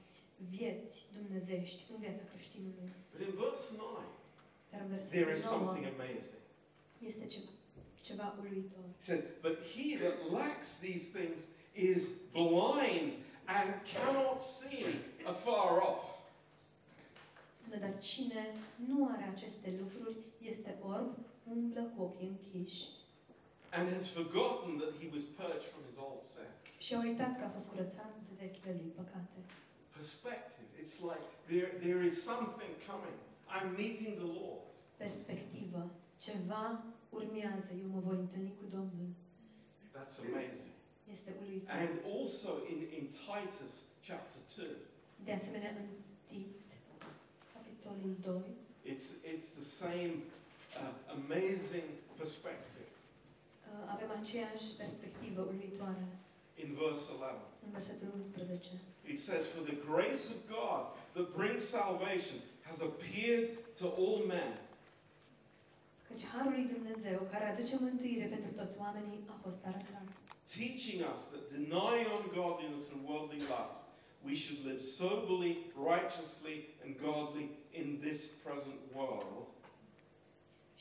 vieți 0.51 1.07
dumnezești 1.17 1.83
în 1.93 1.99
viața 2.05 2.23
creștinului. 2.33 2.91
But 3.13 3.21
in 3.29 3.35
verse 3.45 3.75
9, 3.77 4.03
Dar 4.71 4.81
în 4.81 4.89
there 4.89 5.21
is 5.21 5.25
versetul 5.25 5.57
9 5.57 5.65
something 5.65 5.87
amazing. 5.95 6.43
este 7.11 7.27
ce, 7.27 7.39
ceva 8.07 8.27
uluitor. 8.41 8.85
It 8.99 9.05
says, 9.11 9.23
But 9.43 9.57
he 9.73 9.97
that 10.03 10.17
lacks 10.39 10.71
these 10.87 11.05
things 11.19 11.39
is 11.75 12.01
blind 12.33 13.13
and 13.57 13.69
cannot 13.95 14.39
see 14.41 14.85
afar 15.27 15.83
off. 15.91 16.05
Spune, 17.57 17.79
dar 17.81 17.99
cine 17.99 18.55
nu 18.89 19.09
are 19.13 19.33
aceste 19.35 19.75
lucruri 19.81 20.17
este 20.41 20.75
orb, 20.83 21.19
umblă 21.45 21.83
cu 21.97 22.03
ochii 22.03 22.29
închiși 22.29 22.89
and 23.77 23.89
has 23.93 24.09
forgotten 24.09 24.79
that 24.79 24.93
he 25.01 25.09
was 25.09 25.25
purged 25.27 25.63
from 25.63 25.83
his 25.89 25.99
old 25.99 26.23
sin. 26.23 26.51
și 26.79 26.95
a 26.95 26.99
uitat 26.99 27.39
că 27.39 27.45
a 27.45 27.49
fost 27.49 27.69
curățat 27.69 28.11
de 28.29 28.35
vechile 28.45 28.73
lui 28.81 28.91
păcate. 29.01 29.39
Perspective. 29.99 30.69
It's 30.83 30.99
like 31.11 31.27
there, 31.53 31.71
there 31.87 32.05
is 32.11 32.15
something 32.31 32.73
coming. 32.91 33.17
I'm 33.57 33.69
meeting 33.83 34.13
the 34.23 34.31
Lord. 34.41 34.69
Perspectivă, 34.97 35.91
ceva 36.27 36.85
urmează, 37.21 37.71
eu 37.83 37.89
mă 37.95 38.01
voi 38.09 38.19
întâlni 38.27 38.53
cu 38.61 38.65
Domnul. 38.77 39.09
That's 39.97 40.17
amazing. 40.31 40.75
Este 41.15 41.31
uluitor. 41.43 41.71
And 41.83 41.93
also 42.17 42.51
in, 42.73 42.79
in 42.99 43.05
Titus 43.27 43.73
chapter 44.09 44.41
2, 44.57 44.67
De 45.29 45.33
asemenea, 45.39 45.71
în 45.83 45.89
Tit, 46.29 46.67
capitolul 47.55 48.15
2, 48.23 48.41
it's, 48.93 49.07
it's 49.33 49.47
the 49.61 49.67
same 49.85 50.15
uh, 50.81 50.93
amazing 51.19 51.89
perspective. 52.21 52.85
uh, 52.87 53.95
avem 53.95 54.11
aceeași 54.21 54.69
perspectivă 54.83 55.41
uluitoare 55.53 56.07
In 56.65 56.71
verse 56.83 57.05
11, 57.13 57.65
în 57.65 57.71
versetul 57.79 58.09
11. 58.17 58.71
it 59.13 59.19
says, 59.29 59.43
For 59.55 59.63
the 59.71 59.79
grace 59.91 60.23
of 60.35 60.39
God 60.59 60.83
that 61.17 61.27
brings 61.41 61.63
salvation 61.79 62.39
has 62.69 62.79
appeared 62.91 63.49
to 63.81 63.87
all 64.03 64.19
men. 64.37 64.51
Căci 66.17 66.33
Harul 66.37 66.53
lui 66.59 66.69
Dumnezeu, 66.77 67.19
care 67.33 67.45
aduce 67.49 67.77
mântuire 67.81 68.27
pentru 68.35 68.51
toți 68.61 68.77
oamenii, 68.85 69.21
a 69.35 69.37
fost 69.45 69.61
arătat. 69.71 70.07
teaching 70.59 71.01
us 71.13 71.21
that 71.33 71.45
denying 71.57 72.09
ungodliness 72.21 72.85
and 72.95 73.01
worldly 73.09 73.41
lust, 73.55 73.81
we 74.29 74.35
should 74.45 74.61
live 74.71 74.81
soberly, 75.01 75.53
righteously, 75.93 76.57
and 76.85 76.91
godly 77.07 77.47
in 77.81 77.87
this 78.07 78.21
present 78.45 78.79
world, 78.97 79.49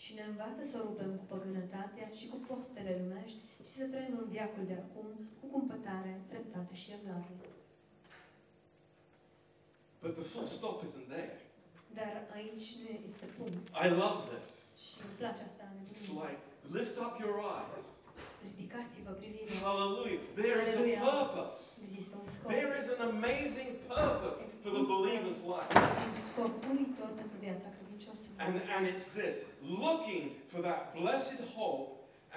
Și 0.01 0.11
ne 0.19 0.23
învață 0.31 0.61
să 0.71 0.77
rupem 0.85 1.11
cu 1.19 1.25
păgânătatea 1.33 2.07
și 2.19 2.25
cu 2.31 2.37
poftele 2.49 2.91
lumești 3.01 3.39
și 3.65 3.71
să 3.79 3.85
trăim 3.91 4.15
în 4.23 4.27
viacul 4.35 4.63
de 4.71 4.77
acum 4.83 5.07
cu 5.39 5.45
cumpătare, 5.55 6.11
dreptate 6.31 6.73
și 6.81 6.89
evlavie. 6.97 7.37
but 10.01 10.13
the 10.19 10.23
full 10.33 10.45
stop 10.57 10.77
isn't 10.87 11.07
there. 11.15 11.35
Dar 11.93 12.13
aici 12.37 12.67
nu 12.81 12.89
este 13.09 13.25
punct. 13.37 13.63
I 13.85 13.87
love 14.01 14.19
this. 14.35 14.49
Și 14.95 15.01
îmi 15.07 15.15
place 15.21 15.41
asta 15.49 15.63
la 15.67 15.71
It's 15.83 16.01
nebunii. 16.07 16.21
like, 16.23 16.41
lift 16.77 16.95
up 17.05 17.13
your 17.23 17.35
eyes. 17.57 17.85
Ridicați-vă 18.47 19.11
privirea. 19.21 19.53
Hallelujah. 19.67 20.21
There 20.43 20.59
is 20.67 20.73
a 20.73 20.77
Hallelujah. 20.77 21.03
purpose. 21.11 21.57
Există 21.87 22.13
un 22.23 22.27
scop. 22.35 22.47
There 22.59 22.73
is 22.81 22.87
an 22.95 23.01
amazing 23.15 23.69
purpose 23.95 24.37
for 24.63 24.71
the 24.79 24.85
believer's 24.95 25.41
life. 25.55 25.69
Un 26.09 26.13
scop 26.29 26.53
uluitor 26.69 27.09
pentru 27.21 27.35
viața 27.45 27.67
credinciosului. 27.75 28.35
And, 28.45 28.53
and 28.75 28.83
it's 28.91 29.07
this 29.21 29.35
looking 29.85 30.23
for 30.51 30.59
that 30.69 30.81
blessed 31.01 31.39
hope 31.59 31.85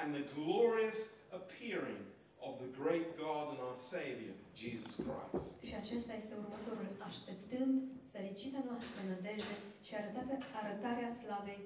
and 0.01 0.09
the 0.19 0.25
glorious 0.39 0.99
appearing 1.41 2.01
of 2.47 2.53
the 2.63 2.71
great 2.83 3.07
God 3.25 3.45
and 3.53 3.61
our 3.67 3.77
Savior, 3.93 4.35
Jesus 4.63 4.93
Christ. 5.07 5.49
Și 5.69 5.75
acesta 5.83 6.13
este 6.23 6.35
următorul, 6.43 6.89
așteptând 7.11 7.75
fericita 8.15 8.61
noastră 8.71 8.99
nădejde 9.11 9.55
și 9.87 9.93
arătarea, 10.01 10.39
arătarea 10.63 11.11
slavei 11.23 11.61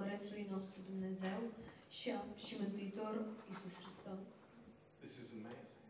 Mărețului 0.00 0.46
nostru 0.54 0.78
Dumnezeu 0.90 1.40
și, 1.96 2.08
și 2.44 2.54
Mântuitor 2.60 3.14
Iisus 3.48 3.74
Hristos. 3.82 4.28
This 5.02 5.14
is 5.22 5.28
amazing. 5.38 5.84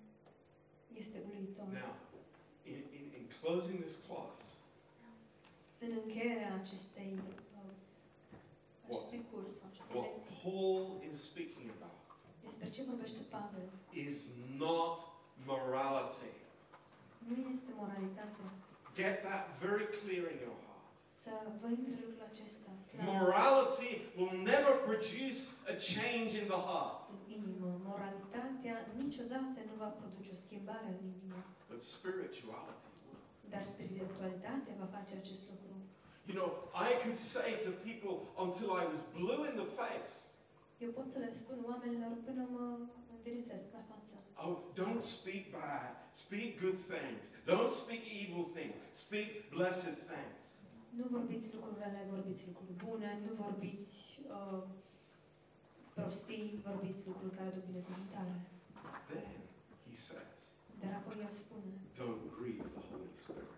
Este 1.03 1.17
uluitor. 1.29 1.67
Now, 1.83 1.95
in, 2.73 2.81
in, 2.99 3.05
in 3.19 3.25
closing 3.41 3.79
this 3.85 3.97
class, 4.07 4.43
În 5.85 5.91
încheierea 6.03 6.53
acestei, 6.63 7.11
uh, 7.17 7.73
acestui 8.87 9.23
curs, 9.31 9.55
acestei 9.71 9.97
what 9.97 10.11
lecții, 10.15 10.35
Paul 10.43 10.85
is 11.11 11.17
speaking 11.31 11.69
about 11.77 11.99
despre 12.49 12.69
ce 12.71 12.83
vorbește 12.91 13.23
Pavel, 13.31 13.69
is 14.07 14.19
not 14.65 14.97
morality. 15.51 16.33
nu 17.27 17.37
este 17.57 17.71
moralitatea. 17.81 18.49
Get 19.01 19.23
that 19.29 19.45
very 19.65 19.87
clear 19.99 20.25
in 20.35 20.39
your 20.47 20.57
heart. 20.65 20.68
Să 21.29 21.37
vă 21.63 21.69
intre 21.79 21.95
lucrul 22.05 22.27
acesta 22.33 22.71
clar 22.91 23.03
Morality 23.13 23.93
will 24.19 24.35
never 24.53 24.73
produce 24.89 25.39
a 25.73 25.75
change 25.93 26.33
in 26.43 26.47
the 26.55 26.61
heart, 26.71 27.03
în 27.15 27.21
inimă. 27.39 27.71
Moralitatea 27.91 28.77
niciodată 29.03 29.59
nu 29.71 29.75
va 29.85 29.91
produce 30.01 30.31
o 30.37 30.39
schimbare 30.47 30.89
în 30.95 31.01
inimă, 31.13 31.39
but 31.71 31.81
spirituality 31.97 32.89
will. 33.05 33.23
dar 33.53 33.65
spiritualitatea 33.75 34.75
va 34.83 34.89
face 34.97 35.13
acest 35.23 35.45
lucru. 35.53 35.73
You 36.29 36.35
know, 36.41 36.51
I 36.89 36.91
could 37.03 37.19
say 37.35 37.49
to 37.67 37.71
people 37.89 38.15
until 38.47 38.69
I 38.83 38.85
was 38.93 39.01
blue 39.17 39.43
in 39.51 39.55
the 39.63 39.69
face, 39.83 40.15
Eu 40.85 40.91
pot 40.99 41.09
să 41.15 41.19
le 41.25 41.31
spun 41.43 41.59
oamenilor 41.71 42.13
până 42.27 42.43
mă 42.57 42.67
învirițesc 43.17 43.67
la 43.79 43.83
față. 43.93 44.15
oh, 44.45 44.57
don't 44.81 45.05
speak 45.19 45.45
bad, 45.61 45.93
speak 46.25 46.51
good 46.65 46.79
things. 46.93 47.23
Don't 47.53 47.75
speak 47.83 48.03
evil 48.23 48.45
things, 48.59 48.77
speak 49.05 49.29
blessed 49.57 49.97
things. 50.13 50.43
Nu 50.99 51.05
vorbiți 51.17 51.49
lucruri 51.55 51.79
rele, 51.83 52.01
vorbiți 52.15 52.43
lucruri 52.49 52.73
bune, 52.85 53.11
nu 53.27 53.33
vorbiți 53.45 53.95
uh, 54.37 54.63
prostii, 55.95 56.47
vorbiți 56.69 57.03
lucruri 57.11 57.35
care 57.37 57.49
aduc 57.51 57.65
binecuvântare. 57.71 58.35
Then 59.11 59.31
he 59.89 59.95
says, 60.09 60.41
Dar 60.81 60.93
apoi 61.01 61.17
el 61.25 61.33
spune, 61.43 61.71
don't 62.01 62.25
grieve 62.39 62.69
the 62.77 62.83
Holy 62.91 63.11
Spirit. 63.25 63.53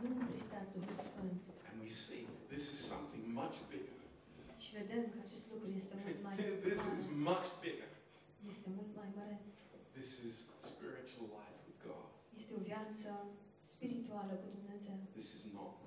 nu 0.00 0.06
întristați 0.22 0.68
Duhul 0.76 0.96
Sfânt. 1.08 1.40
And 1.68 1.76
we 1.84 1.90
see 2.04 2.22
this 2.52 2.64
is 2.74 2.78
something 2.92 3.24
much 3.40 3.56
bigger. 3.72 3.98
Și 4.64 4.70
vedem 4.80 5.02
că 5.12 5.18
acest 5.26 5.44
lucru 5.52 5.68
este 5.80 5.94
mult 6.04 6.18
mai 6.26 6.34
this 6.68 6.82
is 6.94 7.02
much 7.30 7.48
bigger. 7.64 7.90
este 8.52 8.68
mult 8.76 8.90
mai 9.00 9.08
măreț. 9.18 9.50
This 9.98 10.10
is 10.28 10.34
spiritual 10.70 11.26
life 11.40 11.58
with 11.66 11.78
God. 11.88 12.06
Este 12.40 12.52
o 12.58 12.60
viață 12.70 13.10
spirituală 13.72 14.32
cu 14.42 14.48
Dumnezeu. 14.56 14.96
This 15.18 15.28
is 15.38 15.44
not 15.58 15.72
morality. 15.78 15.83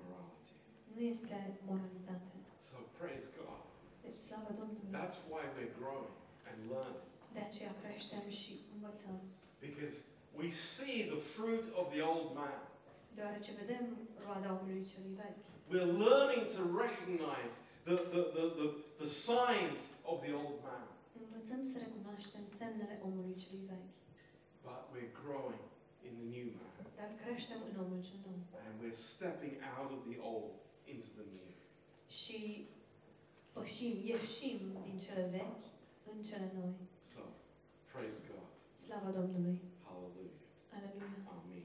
Nu 0.98 1.04
este 1.04 1.36
moralitate. 1.70 2.32
So 2.68 2.76
praise 2.98 3.26
God. 3.40 3.62
Deci 4.04 4.18
slavă 4.26 4.50
Domnului. 4.60 4.90
That's 5.00 5.18
why 5.32 5.44
we're 5.56 5.74
growing 5.82 6.14
and 6.48 6.58
learning. 6.72 7.02
De 7.36 7.42
aceea 7.48 7.72
creștem 7.82 8.24
și 8.40 8.52
învățăm. 8.74 9.18
Because 9.68 9.96
we 10.40 10.48
see 10.72 10.98
the 11.12 11.20
fruit 11.34 11.66
of 11.80 11.86
the 11.94 12.02
old 12.12 12.28
man. 12.42 12.58
Deoarece 13.16 13.50
vedem 13.62 13.84
roada 14.24 14.48
omului 14.56 14.84
celui 14.92 15.14
vechi. 15.22 15.44
We're 15.72 15.94
learning 16.08 16.44
to 16.56 16.62
recognize 16.84 17.52
the, 17.88 17.96
the, 18.14 18.22
the, 18.36 18.44
the, 18.60 18.68
the 19.02 19.10
signs 19.28 19.80
of 20.12 20.16
the 20.26 20.32
old 20.42 20.58
man. 20.68 20.86
Învățăm 21.24 21.60
să 21.70 21.76
recunoaștem 21.86 22.44
semnele 22.58 22.96
omului 23.08 23.34
celui 23.42 23.64
vechi. 23.72 23.96
But 24.68 24.80
we're 24.94 25.14
growing 25.24 25.62
in 26.06 26.12
the 26.20 26.28
new 26.36 26.48
man. 26.58 26.74
Dar 26.98 27.10
creștem 27.22 27.60
în 27.70 27.74
omul 27.84 28.00
cel 28.08 28.20
nou. 28.26 28.38
And 28.66 28.74
we're 28.82 29.00
stepping 29.12 29.54
out 29.76 29.90
of 29.96 30.02
the 30.12 30.20
old 30.32 30.52
into 30.92 31.08
the 31.18 31.24
new. 31.34 31.50
Și 32.06 32.68
pășim, 33.52 33.94
ieșim 34.04 34.58
din 34.84 34.98
cele 34.98 35.28
vechi 35.30 35.64
în 36.12 36.22
cele 36.22 36.52
noi. 36.58 36.74
So, 37.00 37.20
praise 37.92 38.20
God. 38.28 38.48
Slava 38.84 39.10
Domnului! 39.10 39.60
Hallelujah. 39.84 40.38
Aleluia! 40.76 41.10
Amen. 41.36 41.57